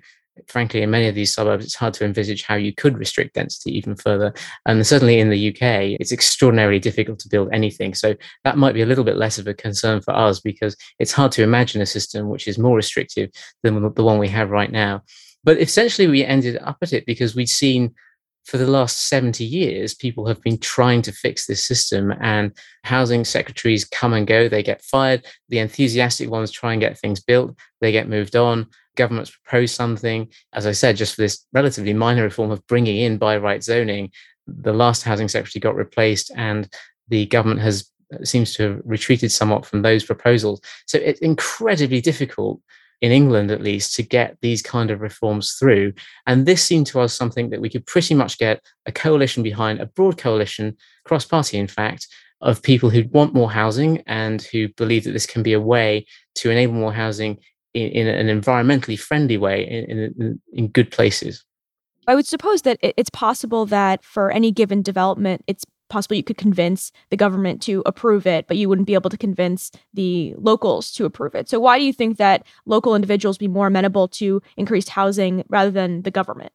frankly, 0.48 0.82
in 0.82 0.92
many 0.92 1.08
of 1.08 1.16
these 1.16 1.34
suburbs, 1.34 1.66
it's 1.66 1.76
hard 1.76 1.94
to 1.96 2.06
envisage 2.06 2.44
how 2.44 2.56
you 2.56 2.74
could 2.74 2.98
restrict 2.98 3.36
density 3.36 3.76
even 3.78 3.96
further. 3.96 4.34
And 4.66 4.86
certainly 4.86 5.20
in 5.20 5.30
the 5.30 5.50
UK, 5.50 5.98
it's 6.00 6.12
extraordinarily 6.12 6.80
difficult 6.80 7.20
to 7.20 7.30
build 7.30 7.50
anything. 7.52 7.94
So 7.94 8.16
that 8.44 8.58
might 8.58 8.74
be 8.74 8.82
a 8.82 8.86
little 8.86 9.04
bit 9.04 9.18
less 9.18 9.38
of 9.38 9.48
a 9.48 9.54
concern 9.54 10.02
for 10.02 10.16
us 10.16 10.40
because 10.40 10.76
it's 11.00 11.12
hard 11.12 11.32
to 11.34 11.44
imagine 11.44 11.82
a 11.82 11.86
system 11.86 12.30
which 12.30 12.48
is 12.48 12.58
more 12.58 12.76
restrictive 12.76 13.30
than 13.64 13.94
the 13.94 14.04
one 14.04 14.20
we 14.20 14.30
have 14.30 14.50
right 14.50 14.72
now. 14.72 15.04
But 15.44 15.60
essentially, 15.60 16.08
we 16.08 16.26
ended 16.26 16.58
up 16.62 16.78
at 16.82 16.94
it 16.94 17.06
because 17.06 17.36
we'd 17.36 17.50
seen 17.50 17.94
for 18.46 18.58
the 18.58 18.68
last 18.68 19.08
70 19.10 19.44
years, 19.44 19.94
people 19.94 20.26
have 20.26 20.42
been 20.42 20.58
trying 20.58 21.04
to 21.04 21.12
fix 21.12 21.46
this 21.46 21.64
system, 21.66 22.12
and 22.20 22.52
housing 22.84 23.24
secretaries 23.24 23.86
come 23.86 24.14
and 24.14 24.26
go. 24.26 24.50
They 24.50 24.64
get 24.64 24.82
fired. 24.82 25.26
The 25.50 25.60
enthusiastic 25.60 26.30
ones 26.30 26.52
try 26.52 26.74
and 26.74 26.82
get 26.82 26.98
things 26.98 27.20
built. 27.20 27.56
They 27.80 27.92
get 27.92 28.10
moved 28.10 28.36
on 28.36 28.68
governments 28.96 29.32
propose 29.32 29.72
something, 29.72 30.28
as 30.54 30.66
I 30.66 30.72
said, 30.72 30.98
just 30.98 31.16
for 31.16 31.22
this 31.22 31.46
relatively 31.54 31.94
minor 31.94 32.24
reform 32.24 32.52
of 32.52 32.66
bringing 32.68 32.98
in 32.98 33.18
by 33.18 33.38
right 33.38 33.64
zoning, 33.64 34.12
the 34.48 34.74
last 34.74 35.04
housing 35.04 35.28
secretary 35.28 35.62
got 35.62 35.76
replaced 35.76 36.32
and 36.36 36.68
the 37.08 37.26
government 37.28 37.62
has 37.62 37.90
uh, 38.14 38.24
seems 38.24 38.54
to 38.56 38.64
have 38.64 38.82
retreated 38.86 39.32
somewhat 39.32 39.66
from 39.66 39.82
those 39.82 40.04
proposals. 40.04 40.62
So 40.88 40.98
it's 40.98 41.20
incredibly 41.20 42.02
difficult 42.02 42.60
in 43.02 43.12
England, 43.12 43.52
at 43.52 43.62
least, 43.62 43.96
to 43.96 44.04
get 44.04 44.38
these 44.42 44.62
kind 44.62 44.92
of 44.92 45.02
reforms 45.02 45.54
through. 45.54 45.94
And 46.28 46.46
this 46.46 46.64
seemed 46.64 46.88
to 46.88 47.00
us 47.00 47.14
something 47.14 47.50
that 47.50 47.62
we 47.62 47.70
could 47.70 47.86
pretty 47.86 48.14
much 48.16 48.38
get 48.38 48.62
a 48.86 48.92
coalition 48.92 49.44
behind, 49.44 49.80
a 49.80 49.86
broad 49.86 50.18
coalition, 50.18 50.76
cross 51.06 51.26
party, 51.26 51.58
in 51.58 51.68
fact, 51.68 52.08
of 52.42 52.64
people 52.64 52.90
who 52.90 53.04
want 53.10 53.34
more 53.34 53.52
housing 53.52 54.02
and 54.08 54.42
who 54.42 54.70
believe 54.70 55.04
that 55.04 55.12
this 55.12 55.26
can 55.26 55.44
be 55.44 55.54
a 55.54 55.62
way 55.62 56.06
to 56.36 56.50
enable 56.50 56.74
more 56.74 56.94
housing 56.94 57.38
in, 57.74 58.08
in 58.08 58.08
an 58.08 58.42
environmentally 58.42 58.98
friendly 58.98 59.38
way 59.38 59.64
in, 59.64 60.00
in, 60.00 60.42
in 60.54 60.68
good 60.68 60.92
places. 60.92 61.44
I 62.08 62.16
would 62.16 62.26
suppose 62.26 62.64
that 62.64 62.80
it's 62.82 63.12
possible 63.12 63.66
that 63.68 64.04
for 64.04 64.32
any 64.32 64.52
given 64.52 64.82
development, 64.82 65.44
it's 65.46 65.64
possible 65.90 66.16
you 66.16 66.24
could 66.24 66.38
convince 66.38 66.92
the 67.10 67.18
government 67.18 67.62
to 67.64 67.84
approve 67.86 68.26
it, 68.26 68.48
but 68.48 68.58
you 68.58 68.70
wouldn't 68.70 68.88
be 68.88 68.94
able 68.94 69.10
to 69.10 69.18
convince 69.18 69.72
the 69.94 70.34
locals 70.38 70.92
to 70.94 71.06
approve 71.06 71.36
it. 71.36 71.50
So, 71.50 71.60
why 71.60 71.78
do 71.78 71.86
you 71.86 71.94
think 71.94 72.18
that 72.18 72.46
local 72.66 72.96
individuals 72.96 73.38
be 73.38 73.48
more 73.48 73.68
amenable 73.68 74.08
to 74.10 74.42
increased 74.56 74.90
housing 74.90 75.44
rather 75.50 75.72
than 75.72 76.04
the 76.04 76.12
government? 76.12 76.54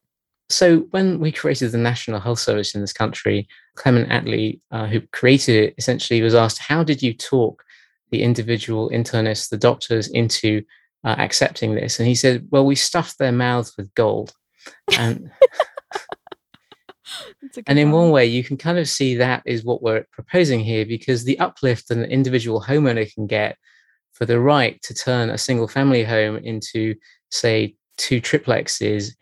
So, 0.49 0.81
when 0.91 1.21
we 1.21 1.33
created 1.33 1.73
the 1.73 1.79
National 1.79 2.21
Health 2.21 2.39
Service 2.39 2.75
in 2.75 2.81
this 2.81 2.93
country, 2.93 3.49
Clement 3.77 4.09
Attlee, 4.09 4.61
uh, 4.71 4.87
who 4.87 5.01
created 5.13 5.57
it, 5.57 5.75
essentially 5.79 6.23
was 6.23 6.35
asked, 6.35 6.59
How 6.59 6.83
did 6.83 7.03
you 7.03 7.15
talk 7.15 7.65
the 8.11 8.23
individual 8.23 8.91
internists, 8.91 9.49
the 9.49 9.57
doctors, 9.57 10.09
into 10.09 10.63
uh, 11.05 11.17
accepting 11.19 11.75
this. 11.75 11.99
And 11.99 12.09
he 12.09 12.15
said, 12.15 12.47
well, 12.51 12.65
we 12.65 12.75
stuffed 12.75 13.19
their 13.19 13.33
mouths 13.33 13.75
with 13.77 13.93
gold. 13.95 14.33
And, 14.97 15.31
and 17.67 17.79
in 17.79 17.93
one 17.93 18.11
way, 18.11 18.27
you 18.27 18.43
can 18.43 18.57
kind 18.57 18.79
of 18.79 18.89
see 18.89 19.15
that 19.17 19.43
is 19.45 19.65
what 19.65 19.83
we're 19.83 20.07
proposing 20.13 20.61
here 20.61 20.87
because 20.87 21.25
the 21.25 21.39
uplift 21.39 21.91
an 21.91 22.05
individual 22.05 22.63
homeowner 22.63 23.13
can 23.13 23.27
get 23.27 23.57
for 24.13 24.27
the 24.27 24.41
right 24.41 24.81
to 24.83 24.95
turn 24.95 25.31
a 25.31 25.39
single 25.39 25.69
family 25.69 26.05
home 26.05 26.37
into, 26.37 26.95
say, 27.31 27.75
two 27.97 28.21
triplexes 28.21 29.13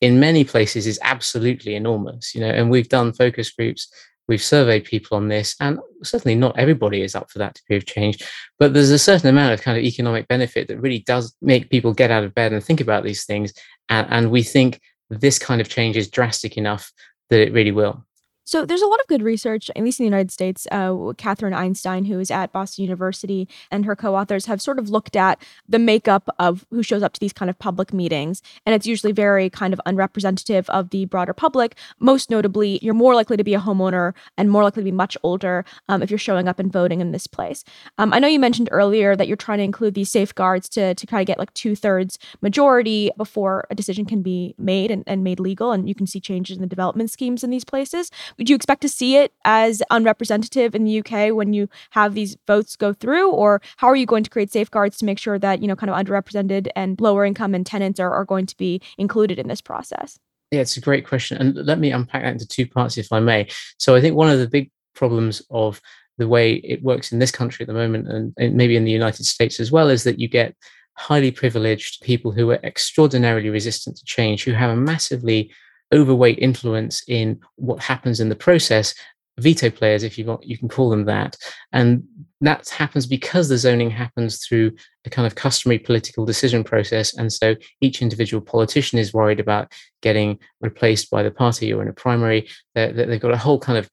in 0.00 0.18
many 0.18 0.42
places 0.42 0.86
is 0.86 0.98
absolutely 1.02 1.74
enormous 1.74 2.34
you 2.34 2.40
know 2.40 2.48
and 2.48 2.70
we've 2.70 2.88
done 2.88 3.12
focus 3.12 3.50
groups 3.50 3.90
We've 4.32 4.42
surveyed 4.42 4.84
people 4.84 5.18
on 5.18 5.28
this, 5.28 5.54
and 5.60 5.78
certainly 6.02 6.34
not 6.34 6.58
everybody 6.58 7.02
is 7.02 7.14
up 7.14 7.30
for 7.30 7.38
that 7.40 7.52
degree 7.52 7.76
of 7.76 7.84
change. 7.84 8.26
But 8.58 8.72
there's 8.72 8.88
a 8.88 8.98
certain 8.98 9.28
amount 9.28 9.52
of 9.52 9.60
kind 9.60 9.76
of 9.76 9.84
economic 9.84 10.26
benefit 10.26 10.68
that 10.68 10.80
really 10.80 11.00
does 11.00 11.36
make 11.42 11.68
people 11.68 11.92
get 11.92 12.10
out 12.10 12.24
of 12.24 12.34
bed 12.34 12.54
and 12.54 12.64
think 12.64 12.80
about 12.80 13.04
these 13.04 13.26
things. 13.26 13.52
And, 13.90 14.06
and 14.08 14.30
we 14.30 14.42
think 14.42 14.80
this 15.10 15.38
kind 15.38 15.60
of 15.60 15.68
change 15.68 15.98
is 15.98 16.08
drastic 16.08 16.56
enough 16.56 16.90
that 17.28 17.40
it 17.40 17.52
really 17.52 17.72
will. 17.72 18.06
So 18.44 18.66
there's 18.66 18.82
a 18.82 18.86
lot 18.86 19.00
of 19.00 19.06
good 19.06 19.22
research, 19.22 19.70
at 19.76 19.82
least 19.82 20.00
in 20.00 20.04
the 20.04 20.08
United 20.08 20.30
States. 20.30 20.66
Uh, 20.70 21.12
Katherine 21.16 21.54
Einstein, 21.54 22.04
who 22.04 22.18
is 22.18 22.30
at 22.30 22.52
Boston 22.52 22.82
University, 22.82 23.48
and 23.70 23.84
her 23.84 23.94
co-authors 23.94 24.46
have 24.46 24.60
sort 24.60 24.78
of 24.78 24.90
looked 24.90 25.16
at 25.16 25.42
the 25.68 25.78
makeup 25.78 26.28
of 26.38 26.66
who 26.70 26.82
shows 26.82 27.02
up 27.02 27.12
to 27.12 27.20
these 27.20 27.32
kind 27.32 27.48
of 27.48 27.58
public 27.58 27.92
meetings, 27.92 28.42
and 28.66 28.74
it's 28.74 28.86
usually 28.86 29.12
very 29.12 29.48
kind 29.48 29.72
of 29.72 29.80
unrepresentative 29.86 30.68
of 30.70 30.90
the 30.90 31.04
broader 31.06 31.32
public. 31.32 31.76
Most 32.00 32.30
notably, 32.30 32.78
you're 32.82 32.94
more 32.94 33.14
likely 33.14 33.36
to 33.36 33.44
be 33.44 33.54
a 33.54 33.60
homeowner 33.60 34.12
and 34.36 34.50
more 34.50 34.62
likely 34.64 34.82
to 34.82 34.84
be 34.84 34.92
much 34.92 35.16
older 35.22 35.64
um, 35.88 36.02
if 36.02 36.10
you're 36.10 36.18
showing 36.18 36.48
up 36.48 36.58
and 36.58 36.72
voting 36.72 37.00
in 37.00 37.12
this 37.12 37.26
place. 37.26 37.64
Um, 37.98 38.12
I 38.12 38.18
know 38.18 38.28
you 38.28 38.40
mentioned 38.40 38.68
earlier 38.72 39.14
that 39.14 39.28
you're 39.28 39.36
trying 39.36 39.58
to 39.58 39.64
include 39.64 39.94
these 39.94 40.10
safeguards 40.10 40.68
to 40.70 40.94
to 40.94 41.06
kind 41.06 41.20
of 41.20 41.26
get 41.26 41.38
like 41.38 41.54
two 41.54 41.76
thirds 41.76 42.18
majority 42.40 43.10
before 43.16 43.66
a 43.70 43.74
decision 43.74 44.04
can 44.04 44.22
be 44.22 44.54
made 44.58 44.90
and, 44.90 45.04
and 45.06 45.22
made 45.22 45.38
legal, 45.38 45.72
and 45.72 45.88
you 45.88 45.94
can 45.94 46.06
see 46.06 46.20
changes 46.20 46.56
in 46.56 46.60
the 46.60 46.66
development 46.66 47.10
schemes 47.10 47.44
in 47.44 47.50
these 47.50 47.64
places. 47.64 48.10
Would 48.38 48.48
you 48.48 48.56
expect 48.56 48.82
to 48.82 48.88
see 48.88 49.16
it 49.16 49.32
as 49.44 49.82
unrepresentative 49.90 50.74
in 50.74 50.84
the 50.84 51.00
UK 51.00 51.34
when 51.34 51.52
you 51.52 51.68
have 51.90 52.14
these 52.14 52.36
votes 52.46 52.76
go 52.76 52.92
through, 52.92 53.30
or 53.30 53.60
how 53.76 53.88
are 53.88 53.96
you 53.96 54.06
going 54.06 54.24
to 54.24 54.30
create 54.30 54.52
safeguards 54.52 54.98
to 54.98 55.04
make 55.04 55.18
sure 55.18 55.38
that 55.38 55.60
you 55.60 55.68
know 55.68 55.76
kind 55.76 55.90
of 55.90 55.96
underrepresented 55.96 56.68
and 56.76 57.00
lower 57.00 57.24
income 57.24 57.54
and 57.54 57.66
tenants 57.66 58.00
are, 58.00 58.12
are 58.12 58.24
going 58.24 58.46
to 58.46 58.56
be 58.56 58.80
included 58.98 59.38
in 59.38 59.48
this 59.48 59.60
process? 59.60 60.18
Yeah, 60.50 60.60
it's 60.60 60.76
a 60.76 60.80
great 60.80 61.06
question, 61.06 61.38
and 61.38 61.54
let 61.66 61.78
me 61.78 61.92
unpack 61.92 62.22
that 62.22 62.32
into 62.32 62.46
two 62.46 62.66
parts, 62.66 62.98
if 62.98 63.12
I 63.12 63.20
may. 63.20 63.48
So 63.78 63.94
I 63.94 64.00
think 64.00 64.16
one 64.16 64.30
of 64.30 64.38
the 64.38 64.48
big 64.48 64.70
problems 64.94 65.42
of 65.50 65.80
the 66.18 66.28
way 66.28 66.54
it 66.56 66.82
works 66.82 67.10
in 67.10 67.18
this 67.18 67.30
country 67.30 67.64
at 67.64 67.68
the 67.68 67.74
moment, 67.74 68.08
and, 68.08 68.34
and 68.36 68.54
maybe 68.54 68.76
in 68.76 68.84
the 68.84 68.90
United 68.90 69.24
States 69.24 69.58
as 69.60 69.72
well, 69.72 69.88
is 69.88 70.04
that 70.04 70.18
you 70.18 70.28
get 70.28 70.54
highly 70.94 71.30
privileged 71.30 72.02
people 72.02 72.32
who 72.32 72.50
are 72.50 72.60
extraordinarily 72.62 73.48
resistant 73.48 73.96
to 73.96 74.04
change, 74.04 74.44
who 74.44 74.52
have 74.52 74.70
a 74.70 74.76
massively 74.76 75.50
overweight 75.92 76.38
influence 76.38 77.02
in 77.08 77.38
what 77.56 77.80
happens 77.80 78.20
in 78.20 78.28
the 78.28 78.36
process 78.36 78.94
veto 79.38 79.70
players 79.70 80.02
if 80.02 80.18
you 80.18 80.24
want 80.24 80.44
you 80.44 80.58
can 80.58 80.68
call 80.68 80.90
them 80.90 81.04
that. 81.06 81.36
And 81.72 82.04
that 82.40 82.68
happens 82.68 83.06
because 83.06 83.48
the 83.48 83.56
zoning 83.56 83.90
happens 83.90 84.44
through 84.44 84.72
a 85.04 85.10
kind 85.10 85.26
of 85.26 85.34
customary 85.34 85.78
political 85.78 86.24
decision 86.24 86.64
process. 86.64 87.16
And 87.16 87.32
so 87.32 87.56
each 87.80 88.02
individual 88.02 88.42
politician 88.42 88.98
is 88.98 89.14
worried 89.14 89.40
about 89.40 89.72
getting 90.02 90.38
replaced 90.60 91.10
by 91.10 91.22
the 91.22 91.30
party 91.30 91.72
or 91.72 91.82
in 91.82 91.88
a 91.88 91.92
primary. 91.92 92.48
They're, 92.74 92.92
they've 92.92 93.20
got 93.20 93.32
a 93.32 93.38
whole 93.38 93.58
kind 93.58 93.78
of 93.78 93.88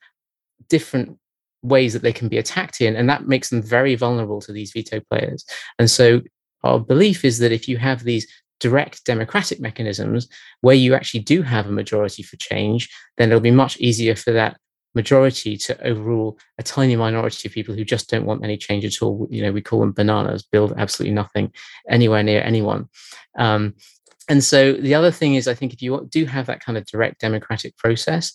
different 0.68 1.18
ways 1.62 1.94
that 1.94 2.02
they 2.02 2.14
can 2.14 2.28
be 2.28 2.38
attacked 2.38 2.82
in 2.82 2.96
and 2.96 3.10
that 3.10 3.28
makes 3.28 3.50
them 3.50 3.62
very 3.62 3.96
vulnerable 3.96 4.42
to 4.42 4.52
these 4.52 4.72
veto 4.72 5.02
players. 5.10 5.46
And 5.78 5.90
so 5.90 6.22
our 6.64 6.80
belief 6.80 7.24
is 7.24 7.40
that 7.40 7.52
if 7.52 7.68
you 7.68 7.78
have 7.78 8.04
these 8.04 8.28
direct 8.60 9.06
democratic 9.06 9.60
mechanisms 9.60 10.28
where 10.62 10.76
you 10.76 10.94
actually 10.94 11.22
do 11.22 11.42
have 11.42 11.68
a 11.68 11.72
majority 11.72 12.24
for 12.24 12.38
change, 12.38 12.90
then 13.18 13.30
it'll 13.30 13.42
be 13.42 13.52
much 13.52 13.78
easier 13.78 14.16
for 14.16 14.32
that 14.32 14.58
majority 14.96 15.56
to 15.56 15.82
overrule 15.86 16.38
a 16.58 16.64
tiny 16.64 16.96
minority 16.96 17.48
of 17.48 17.54
people 17.54 17.76
who 17.76 17.86
just 17.86 18.10
don't 18.10 18.26
want 18.26 18.44
any 18.44 18.58
change 18.58 18.84
at 18.86 19.02
all. 19.02 19.28
You 19.30 19.44
know, 19.44 19.52
we 19.52 19.62
call 19.62 19.80
them 19.80 19.92
bananas, 19.92 20.44
build 20.44 20.74
absolutely 20.78 21.14
nothing 21.14 21.54
anywhere 21.90 22.24
near 22.24 22.42
anyone. 22.42 22.90
Um, 23.38 23.76
and 24.28 24.44
so 24.44 24.74
the 24.74 24.96
other 24.96 25.12
thing 25.12 25.36
is, 25.36 25.48
I 25.48 25.54
think 25.54 25.74
if 25.74 25.82
you 25.82 26.08
do 26.10 26.26
have 26.26 26.48
that 26.48 26.64
kind 26.64 26.78
of 26.78 26.86
direct 26.86 27.22
democratic 27.22 27.78
process, 27.78 28.34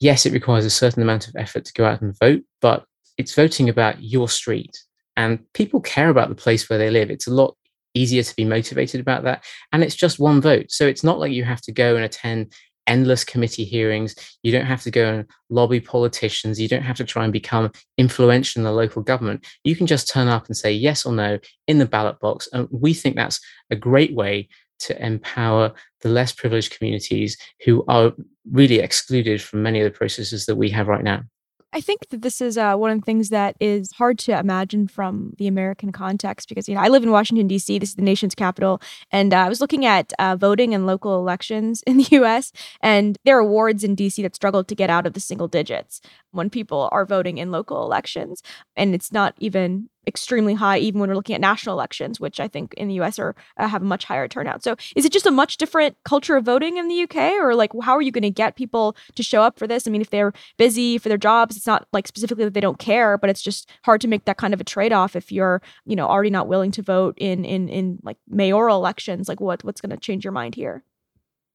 yes, 0.00 0.26
it 0.26 0.32
requires 0.32 0.64
a 0.64 0.70
certain 0.70 1.02
amount 1.02 1.28
of 1.28 1.36
effort 1.36 1.64
to 1.66 1.72
go 1.72 1.84
out 1.84 2.02
and 2.02 2.18
vote, 2.18 2.42
but 2.60 2.84
it's 3.16 3.34
voting 3.34 3.68
about 3.68 4.02
your 4.02 4.28
street. 4.28 4.76
And 5.16 5.40
people 5.52 5.80
care 5.80 6.08
about 6.08 6.28
the 6.28 6.34
place 6.36 6.68
where 6.68 6.78
they 6.78 6.90
live. 6.90 7.10
It's 7.10 7.26
a 7.26 7.34
lot 7.34 7.56
easier 7.98 8.22
to 8.22 8.36
be 8.36 8.44
motivated 8.44 9.00
about 9.00 9.24
that. 9.24 9.44
And 9.72 9.82
it's 9.82 9.94
just 9.94 10.18
one 10.18 10.40
vote. 10.40 10.70
So 10.70 10.86
it's 10.86 11.04
not 11.04 11.18
like 11.18 11.32
you 11.32 11.44
have 11.44 11.60
to 11.62 11.72
go 11.72 11.96
and 11.96 12.04
attend 12.04 12.52
endless 12.86 13.22
committee 13.22 13.64
hearings. 13.64 14.14
You 14.42 14.50
don't 14.50 14.64
have 14.64 14.82
to 14.82 14.90
go 14.90 15.12
and 15.12 15.26
lobby 15.50 15.80
politicians. 15.80 16.58
You 16.58 16.68
don't 16.68 16.82
have 16.82 16.96
to 16.96 17.04
try 17.04 17.24
and 17.24 17.32
become 17.32 17.70
influential 17.98 18.60
in 18.60 18.64
the 18.64 18.72
local 18.72 19.02
government. 19.02 19.46
You 19.62 19.76
can 19.76 19.86
just 19.86 20.08
turn 20.08 20.26
up 20.26 20.46
and 20.46 20.56
say 20.56 20.72
yes 20.72 21.04
or 21.04 21.12
no 21.12 21.38
in 21.66 21.78
the 21.78 21.86
ballot 21.86 22.18
box. 22.18 22.48
And 22.52 22.66
we 22.70 22.94
think 22.94 23.14
that's 23.14 23.40
a 23.70 23.76
great 23.76 24.14
way 24.14 24.48
to 24.80 25.04
empower 25.04 25.72
the 26.00 26.08
less 26.08 26.32
privileged 26.32 26.76
communities 26.76 27.36
who 27.64 27.84
are 27.88 28.12
really 28.50 28.78
excluded 28.78 29.42
from 29.42 29.62
many 29.62 29.80
of 29.80 29.84
the 29.84 29.96
processes 29.96 30.46
that 30.46 30.56
we 30.56 30.70
have 30.70 30.88
right 30.88 31.04
now. 31.04 31.22
I 31.72 31.82
think 31.82 32.08
that 32.08 32.22
this 32.22 32.40
is 32.40 32.56
uh, 32.56 32.76
one 32.76 32.90
of 32.90 32.98
the 32.98 33.04
things 33.04 33.28
that 33.28 33.54
is 33.60 33.92
hard 33.92 34.18
to 34.20 34.38
imagine 34.38 34.88
from 34.88 35.34
the 35.36 35.46
American 35.46 35.92
context 35.92 36.48
because 36.48 36.66
you 36.66 36.74
know 36.74 36.80
I 36.80 36.88
live 36.88 37.02
in 37.02 37.10
Washington 37.10 37.46
D.C. 37.46 37.78
This 37.78 37.90
is 37.90 37.94
the 37.94 38.02
nation's 38.02 38.34
capital, 38.34 38.80
and 39.10 39.34
uh, 39.34 39.38
I 39.38 39.48
was 39.48 39.60
looking 39.60 39.84
at 39.84 40.12
uh, 40.18 40.36
voting 40.36 40.74
and 40.74 40.86
local 40.86 41.18
elections 41.18 41.82
in 41.86 41.98
the 41.98 42.08
U.S. 42.12 42.52
and 42.80 43.18
there 43.24 43.38
are 43.38 43.44
wards 43.44 43.84
in 43.84 43.94
D.C. 43.94 44.22
that 44.22 44.34
struggle 44.34 44.64
to 44.64 44.74
get 44.74 44.88
out 44.88 45.06
of 45.06 45.12
the 45.12 45.20
single 45.20 45.48
digits 45.48 46.00
when 46.30 46.48
people 46.48 46.88
are 46.90 47.04
voting 47.04 47.36
in 47.36 47.50
local 47.50 47.84
elections, 47.84 48.42
and 48.74 48.94
it's 48.94 49.12
not 49.12 49.34
even 49.38 49.90
extremely 50.06 50.54
high, 50.54 50.78
even 50.78 51.00
when 51.00 51.10
we're 51.10 51.16
looking 51.16 51.34
at 51.34 51.40
national 51.40 51.74
elections, 51.74 52.18
which 52.18 52.40
I 52.40 52.48
think 52.48 52.74
in 52.74 52.88
the 52.88 53.00
US 53.00 53.18
are 53.18 53.34
uh, 53.56 53.68
have 53.68 53.82
a 53.82 53.84
much 53.84 54.04
higher 54.04 54.28
turnout. 54.28 54.62
So, 54.62 54.76
is 54.96 55.04
it 55.04 55.12
just 55.12 55.26
a 55.26 55.30
much 55.30 55.56
different 55.56 55.96
culture 56.04 56.36
of 56.36 56.44
voting 56.44 56.76
in 56.76 56.88
the 56.88 57.02
UK, 57.02 57.34
or 57.40 57.54
like 57.54 57.72
how 57.82 57.96
are 57.96 58.02
you 58.02 58.12
going 58.12 58.22
to 58.22 58.30
get 58.30 58.56
people 58.56 58.96
to 59.14 59.22
show 59.22 59.42
up 59.42 59.58
for 59.58 59.66
this? 59.66 59.86
I 59.86 59.90
mean, 59.90 60.00
if 60.00 60.10
they're 60.10 60.32
busy 60.56 60.98
for 60.98 61.08
their 61.08 61.18
jobs, 61.18 61.56
it's 61.56 61.66
not 61.66 61.86
like 61.92 62.06
specifically 62.06 62.44
that 62.44 62.54
they 62.54 62.60
don't 62.60 62.78
care, 62.78 63.18
but 63.18 63.30
it's 63.30 63.42
just 63.42 63.70
hard 63.84 64.00
to 64.00 64.08
make 64.08 64.24
that 64.24 64.38
kind 64.38 64.54
of 64.54 64.60
a 64.60 64.64
trade 64.64 64.92
off 64.92 65.16
if 65.16 65.30
you're 65.32 65.60
you 65.84 65.96
know 65.96 66.06
already 66.06 66.30
not 66.30 66.48
willing 66.48 66.70
to 66.72 66.82
vote 66.82 67.14
in 67.18 67.44
in 67.44 67.68
in 67.68 67.98
like 68.02 68.16
mayoral 68.28 68.76
elections. 68.76 69.28
Like 69.28 69.40
what 69.40 69.64
what's 69.64 69.80
going 69.80 69.90
to 69.90 69.96
change 69.96 70.24
your 70.24 70.32
mind 70.32 70.54
here? 70.54 70.84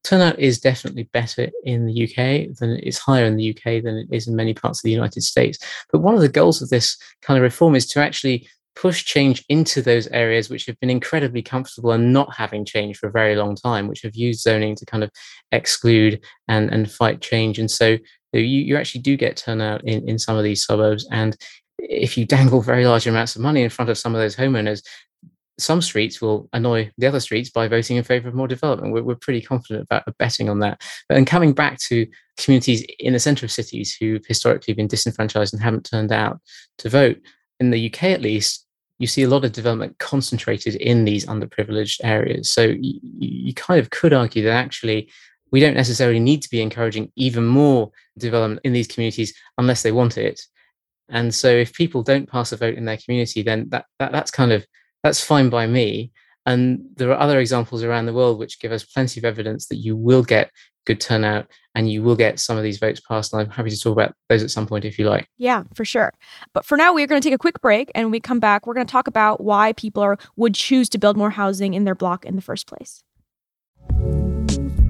Turnout 0.04 0.38
is 0.38 0.60
definitely 0.60 1.04
better 1.12 1.48
in 1.64 1.86
the 1.86 2.04
UK 2.04 2.56
than 2.58 2.70
it 2.70 2.84
is 2.84 2.98
higher 2.98 3.24
in 3.24 3.36
the 3.36 3.50
UK 3.50 3.82
than 3.82 3.96
it 3.96 4.06
is 4.12 4.28
in 4.28 4.36
many 4.36 4.54
parts 4.54 4.78
of 4.78 4.82
the 4.84 4.90
United 4.90 5.22
States. 5.22 5.58
But 5.90 6.00
one 6.00 6.14
of 6.14 6.20
the 6.20 6.28
goals 6.28 6.62
of 6.62 6.68
this 6.68 6.96
kind 7.22 7.38
of 7.38 7.42
reform 7.42 7.74
is 7.74 7.86
to 7.88 8.00
actually 8.00 8.48
push 8.76 9.04
change 9.04 9.44
into 9.48 9.80
those 9.80 10.06
areas 10.08 10.50
which 10.50 10.66
have 10.66 10.78
been 10.80 10.90
incredibly 10.90 11.42
comfortable 11.42 11.92
and 11.92 12.12
not 12.12 12.34
having 12.34 12.64
change 12.64 12.98
for 12.98 13.08
a 13.08 13.12
very 13.12 13.36
long 13.36 13.56
time, 13.56 13.88
which 13.88 14.02
have 14.02 14.16
used 14.16 14.40
zoning 14.40 14.74
to 14.74 14.84
kind 14.84 15.04
of 15.04 15.10
exclude 15.52 16.20
and, 16.48 16.70
and 16.70 16.90
fight 16.90 17.20
change. 17.20 17.58
And 17.58 17.70
so 17.70 17.96
you, 18.32 18.40
you 18.40 18.76
actually 18.76 19.02
do 19.02 19.16
get 19.16 19.36
turnout 19.36 19.84
in, 19.84 20.08
in 20.08 20.18
some 20.18 20.36
of 20.36 20.44
these 20.44 20.64
suburbs. 20.64 21.06
And 21.10 21.36
if 21.78 22.18
you 22.18 22.26
dangle 22.26 22.60
very 22.60 22.86
large 22.86 23.06
amounts 23.06 23.36
of 23.36 23.42
money 23.42 23.62
in 23.62 23.70
front 23.70 23.90
of 23.90 23.98
some 23.98 24.14
of 24.14 24.20
those 24.20 24.36
homeowners, 24.36 24.82
some 25.58 25.80
streets 25.80 26.20
will 26.20 26.48
annoy 26.52 26.90
the 26.98 27.06
other 27.06 27.20
streets 27.20 27.50
by 27.50 27.68
voting 27.68 27.96
in 27.96 28.04
favor 28.04 28.28
of 28.28 28.34
more 28.34 28.48
development. 28.48 28.92
We're, 28.92 29.02
we're 29.02 29.14
pretty 29.14 29.40
confident 29.40 29.84
about 29.84 30.04
betting 30.18 30.48
on 30.48 30.58
that. 30.60 30.82
But 31.08 31.14
then 31.14 31.24
coming 31.24 31.52
back 31.52 31.78
to 31.88 32.06
communities 32.36 32.84
in 32.98 33.12
the 33.12 33.20
center 33.20 33.46
of 33.46 33.52
cities 33.52 33.96
who've 33.98 34.24
historically 34.26 34.74
been 34.74 34.88
disenfranchised 34.88 35.52
and 35.52 35.62
haven't 35.62 35.88
turned 35.88 36.12
out 36.12 36.40
to 36.78 36.88
vote, 36.88 37.18
in 37.60 37.70
the 37.70 37.86
UK 37.86 38.04
at 38.04 38.20
least, 38.20 38.66
you 38.98 39.06
see 39.06 39.22
a 39.22 39.28
lot 39.28 39.44
of 39.44 39.52
development 39.52 39.98
concentrated 39.98 40.74
in 40.76 41.04
these 41.04 41.26
underprivileged 41.26 42.00
areas. 42.02 42.50
So 42.50 42.62
you, 42.62 43.00
you 43.18 43.54
kind 43.54 43.80
of 43.80 43.90
could 43.90 44.12
argue 44.12 44.42
that 44.44 44.50
actually 44.50 45.10
we 45.50 45.60
don't 45.60 45.74
necessarily 45.74 46.20
need 46.20 46.42
to 46.42 46.50
be 46.50 46.62
encouraging 46.62 47.12
even 47.16 47.44
more 47.44 47.90
development 48.18 48.60
in 48.64 48.72
these 48.72 48.88
communities 48.88 49.34
unless 49.58 49.82
they 49.82 49.92
want 49.92 50.16
it. 50.18 50.40
And 51.08 51.34
so 51.34 51.48
if 51.48 51.72
people 51.72 52.02
don't 52.02 52.28
pass 52.28 52.52
a 52.52 52.56
vote 52.56 52.74
in 52.74 52.86
their 52.86 52.96
community, 52.96 53.42
then 53.42 53.68
that, 53.68 53.86
that 53.98 54.10
that's 54.10 54.30
kind 54.30 54.52
of 54.52 54.66
that's 55.04 55.22
fine 55.22 55.50
by 55.50 55.66
me. 55.68 56.10
And 56.46 56.86
there 56.96 57.10
are 57.10 57.20
other 57.20 57.38
examples 57.38 57.84
around 57.84 58.06
the 58.06 58.12
world 58.12 58.38
which 58.38 58.58
give 58.58 58.72
us 58.72 58.84
plenty 58.84 59.20
of 59.20 59.24
evidence 59.24 59.66
that 59.68 59.76
you 59.76 59.96
will 59.96 60.22
get 60.22 60.50
good 60.86 61.00
turnout 61.00 61.46
and 61.74 61.90
you 61.90 62.02
will 62.02 62.16
get 62.16 62.40
some 62.40 62.56
of 62.56 62.62
these 62.62 62.78
votes 62.78 63.00
passed. 63.00 63.32
And 63.32 63.40
I'm 63.40 63.50
happy 63.50 63.70
to 63.70 63.78
talk 63.78 63.92
about 63.92 64.14
those 64.28 64.42
at 64.42 64.50
some 64.50 64.66
point 64.66 64.84
if 64.84 64.98
you 64.98 65.08
like. 65.08 65.28
Yeah, 65.38 65.64
for 65.74 65.84
sure. 65.84 66.12
But 66.52 66.64
for 66.64 66.76
now, 66.76 66.92
we're 66.92 67.06
going 67.06 67.20
to 67.20 67.26
take 67.26 67.34
a 67.34 67.38
quick 67.38 67.60
break 67.60 67.90
and 67.94 68.06
when 68.06 68.12
we 68.12 68.20
come 68.20 68.40
back, 68.40 68.66
we're 68.66 68.74
going 68.74 68.86
to 68.86 68.90
talk 68.90 69.06
about 69.06 69.42
why 69.42 69.72
people 69.74 70.02
are, 70.02 70.18
would 70.36 70.54
choose 70.54 70.88
to 70.90 70.98
build 70.98 71.16
more 71.16 71.30
housing 71.30 71.74
in 71.74 71.84
their 71.84 71.94
block 71.94 72.24
in 72.24 72.36
the 72.36 72.42
first 72.42 72.66
place. 72.66 73.02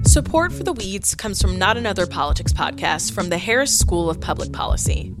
Support 0.03 0.53
for 0.53 0.63
the 0.63 0.73
Weeds 0.73 1.13
comes 1.15 1.41
from 1.41 1.57
Not 1.57 1.77
Another 1.77 2.07
Politics 2.07 2.53
podcast 2.53 3.11
from 3.11 3.29
the 3.29 3.37
Harris 3.37 3.77
School 3.77 4.09
of 4.09 4.21
Public 4.21 4.53
Policy. 4.53 5.13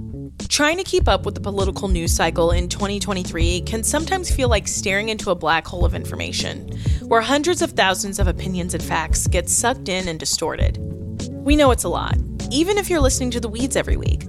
Trying 0.55 0.77
to 0.77 0.85
keep 0.85 1.09
up 1.09 1.25
with 1.25 1.35
the 1.35 1.41
political 1.41 1.89
news 1.89 2.15
cycle 2.15 2.51
in 2.51 2.69
2023 2.69 3.59
can 3.63 3.83
sometimes 3.83 4.33
feel 4.33 4.47
like 4.47 4.69
staring 4.69 5.09
into 5.09 5.29
a 5.29 5.35
black 5.35 5.67
hole 5.67 5.83
of 5.83 5.93
information, 5.93 6.69
where 7.01 7.19
hundreds 7.19 7.61
of 7.61 7.71
thousands 7.71 8.19
of 8.19 8.27
opinions 8.27 8.73
and 8.73 8.81
facts 8.81 9.27
get 9.27 9.49
sucked 9.49 9.89
in 9.89 10.07
and 10.07 10.17
distorted. 10.17 10.77
We 11.29 11.57
know 11.57 11.71
it's 11.71 11.83
a 11.83 11.89
lot, 11.89 12.15
even 12.51 12.77
if 12.77 12.89
you're 12.89 13.01
listening 13.01 13.31
to 13.31 13.41
the 13.41 13.49
weeds 13.49 13.75
every 13.75 13.97
week. 13.97 14.27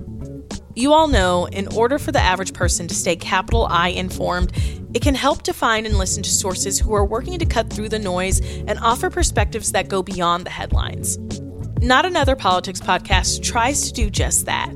You 0.75 0.93
all 0.93 1.07
know, 1.07 1.47
in 1.47 1.69
order 1.77 1.97
for 1.97 2.11
the 2.11 2.19
average 2.19 2.53
person 2.53 2.89
to 2.89 2.95
stay 2.95 3.15
capital 3.15 3.69
I 3.71 3.91
informed, 3.91 4.51
it 4.95 5.03
can 5.03 5.15
help 5.15 5.43
to 5.43 5.53
find 5.53 5.87
and 5.87 5.97
listen 5.97 6.25
to 6.25 6.31
sources 6.31 6.81
who 6.81 6.93
are 6.95 7.05
working 7.05 7.39
to 7.39 7.47
cut 7.47 7.73
through 7.73 7.91
the 7.91 8.01
noise 8.01 8.41
and 8.41 8.81
offer 8.81 9.11
perspectives 9.11 9.71
that 9.71 9.89
go 9.89 10.03
beyond 10.03 10.45
the 10.45 10.51
headlines. 10.51 11.19
Not 11.81 12.05
Another 12.05 12.35
Politics 12.35 12.81
podcast 12.81 13.45
tries 13.45 13.87
to 13.87 13.93
do 13.93 14.11
just 14.11 14.47
that. 14.47 14.75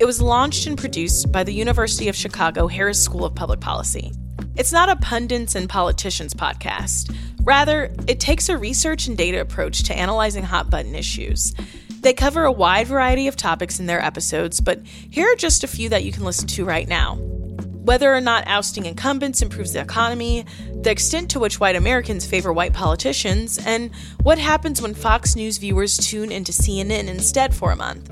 It 0.00 0.06
was 0.06 0.20
launched 0.20 0.66
and 0.66 0.76
produced 0.76 1.30
by 1.30 1.44
the 1.44 1.52
University 1.52 2.08
of 2.08 2.16
Chicago 2.16 2.66
Harris 2.66 3.02
School 3.02 3.24
of 3.24 3.34
Public 3.34 3.60
Policy. 3.60 4.12
It's 4.56 4.72
not 4.72 4.88
a 4.88 4.96
pundits 4.96 5.54
and 5.54 5.68
politicians 5.68 6.34
podcast. 6.34 7.14
Rather, 7.42 7.94
it 8.08 8.18
takes 8.18 8.48
a 8.48 8.58
research 8.58 9.06
and 9.06 9.16
data 9.16 9.40
approach 9.40 9.84
to 9.84 9.96
analyzing 9.96 10.42
hot 10.42 10.68
button 10.68 10.96
issues. 10.96 11.54
They 12.00 12.12
cover 12.12 12.44
a 12.44 12.50
wide 12.50 12.88
variety 12.88 13.28
of 13.28 13.36
topics 13.36 13.78
in 13.78 13.86
their 13.86 14.04
episodes, 14.04 14.60
but 14.60 14.84
here 14.84 15.32
are 15.32 15.36
just 15.36 15.62
a 15.62 15.68
few 15.68 15.88
that 15.90 16.02
you 16.02 16.10
can 16.10 16.24
listen 16.24 16.48
to 16.48 16.64
right 16.64 16.88
now. 16.88 17.14
Whether 17.14 18.12
or 18.12 18.20
not 18.20 18.48
ousting 18.48 18.86
incumbents 18.86 19.42
improves 19.42 19.74
the 19.74 19.80
economy, 19.80 20.44
the 20.74 20.90
extent 20.90 21.30
to 21.30 21.38
which 21.38 21.60
white 21.60 21.76
Americans 21.76 22.26
favor 22.26 22.52
white 22.52 22.72
politicians, 22.72 23.58
and 23.64 23.94
what 24.22 24.38
happens 24.38 24.82
when 24.82 24.94
Fox 24.94 25.36
News 25.36 25.58
viewers 25.58 25.96
tune 25.96 26.32
into 26.32 26.50
CNN 26.50 27.08
instead 27.08 27.54
for 27.54 27.70
a 27.70 27.76
month. 27.76 28.10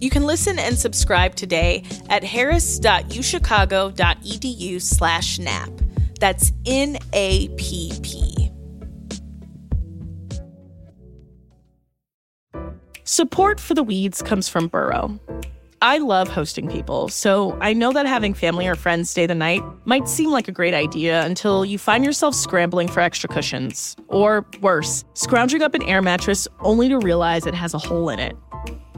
You 0.00 0.10
can 0.10 0.24
listen 0.24 0.58
and 0.58 0.78
subscribe 0.78 1.34
today 1.34 1.84
at 2.10 2.22
harris.uchicago.edu 2.22 4.82
slash 4.82 5.38
NAP. 5.38 5.70
That's 6.20 6.52
N 6.64 6.98
A 7.12 7.48
P 7.56 7.92
P. 8.02 8.50
Support 13.04 13.60
for 13.60 13.74
the 13.74 13.82
weeds 13.82 14.22
comes 14.22 14.48
from 14.48 14.68
Burrow. 14.68 15.20
I 15.82 15.98
love 15.98 16.28
hosting 16.28 16.68
people, 16.68 17.08
so 17.08 17.58
I 17.60 17.74
know 17.74 17.92
that 17.92 18.06
having 18.06 18.32
family 18.32 18.66
or 18.66 18.74
friends 18.74 19.10
stay 19.10 19.26
the 19.26 19.34
night 19.34 19.62
might 19.84 20.08
seem 20.08 20.30
like 20.30 20.48
a 20.48 20.52
great 20.52 20.72
idea 20.72 21.22
until 21.24 21.66
you 21.66 21.78
find 21.78 22.04
yourself 22.04 22.34
scrambling 22.34 22.88
for 22.88 23.00
extra 23.00 23.28
cushions. 23.28 23.94
Or 24.08 24.46
worse, 24.62 25.04
scrounging 25.12 25.62
up 25.62 25.74
an 25.74 25.82
air 25.82 26.00
mattress 26.00 26.48
only 26.60 26.88
to 26.88 26.98
realize 26.98 27.46
it 27.46 27.54
has 27.54 27.74
a 27.74 27.78
hole 27.78 28.08
in 28.08 28.18
it. 28.18 28.34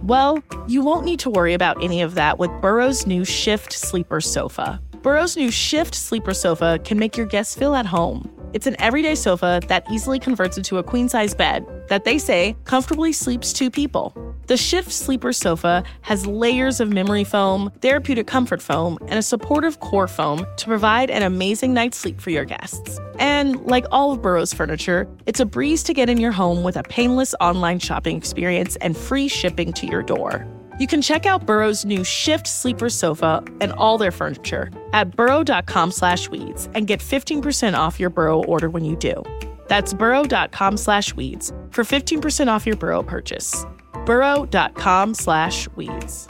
Well, 0.03 0.43
you 0.67 0.83
won't 0.83 1.05
need 1.05 1.21
to 1.21 1.31
worry 1.31 1.55
about 1.55 1.83
any 1.83 2.03
of 2.03 2.15
that 2.15 2.39
with 2.39 2.51
Burrow's 2.61 3.07
new 3.07 3.25
Shift 3.25 3.73
Sleeper 3.73 4.21
Sofa. 4.21 4.81
Burrow's 5.09 5.39
new 5.39 5.51
Shift 5.51 5.95
Sleeper 5.95 6.35
Sofa 6.35 6.79
can 6.85 6.99
make 6.99 7.17
your 7.17 7.25
guests 7.25 7.55
feel 7.57 7.75
at 7.75 7.87
home. 7.87 8.31
It's 8.53 8.67
an 8.67 8.77
everyday 8.79 9.15
sofa 9.15 9.59
that 9.67 9.91
easily 9.91 10.19
converts 10.19 10.59
into 10.59 10.77
a 10.77 10.83
queen 10.83 11.09
size 11.09 11.35
bed 11.35 11.65
that 11.89 12.05
they 12.05 12.19
say 12.19 12.55
comfortably 12.65 13.15
sleeps 13.15 13.55
two 13.55 13.71
people. 13.71 14.13
The 14.49 14.59
Shift 14.59 14.93
Sleeper 14.93 15.33
Sofa 15.33 15.83
has 16.03 16.27
layers 16.27 16.79
of 16.79 16.91
memory 16.91 17.25
foam, 17.25 17.73
therapeutic 17.81 18.27
comfort 18.27 18.61
foam, 18.61 18.99
and 19.07 19.19
a 19.19 19.23
supportive 19.23 19.81
core 19.81 20.09
foam 20.09 20.47
to 20.59 20.67
provide 20.67 21.09
an 21.09 21.23
amazing 21.23 21.73
night's 21.73 21.97
sleep 21.97 22.21
for 22.21 22.29
your 22.29 22.45
guests. 22.45 23.01
And 23.19 23.65
like 23.65 23.87
all 23.91 24.13
of 24.13 24.21
Burrow's 24.21 24.53
furniture, 24.53 25.09
it's 25.25 25.41
a 25.41 25.47
breeze 25.47 25.83
to 25.85 25.95
get 25.95 26.11
in 26.11 26.19
your 26.19 26.33
home 26.33 26.63
with 26.63 26.77
a 26.77 26.83
painless 26.83 27.35
online 27.41 27.79
shopping 27.79 28.19
experience 28.19 28.77
and 28.83 28.95
free 28.95 29.29
shipping 29.29 29.73
to 29.73 29.87
your 29.87 30.03
door. 30.03 30.47
You 30.79 30.87
can 30.87 31.03
check 31.03 31.27
out 31.27 31.45
Burrow's 31.45 31.85
new 31.85 32.05
Shift 32.05 32.47
Sleeper 32.47 32.89
Sofa 32.89 33.43
and 33.61 33.73
all 33.73 33.99
their 33.99 34.13
furniture 34.13 34.71
at 34.93 35.17
burrow.com 35.17 35.91
slash 35.91 36.31
weeds 36.31 36.69
and 36.75 36.87
get 36.87 37.01
15% 37.01 37.75
off 37.77 37.99
your 37.99 38.11
Burrow 38.11 38.45
order 38.45 38.71
when 38.71 38.85
you 38.85 38.95
do. 38.95 39.25
That's 39.67 39.93
burrow.com 39.93 40.77
slash 40.77 41.15
weeds 41.17 41.53
for 41.71 41.83
15% 41.83 42.47
off 42.47 42.65
your 42.65 42.77
Burrow 42.77 43.03
purchase. 43.03 43.67
burrow.com 44.07 45.15
slash 45.15 45.69
weeds. 45.75 46.29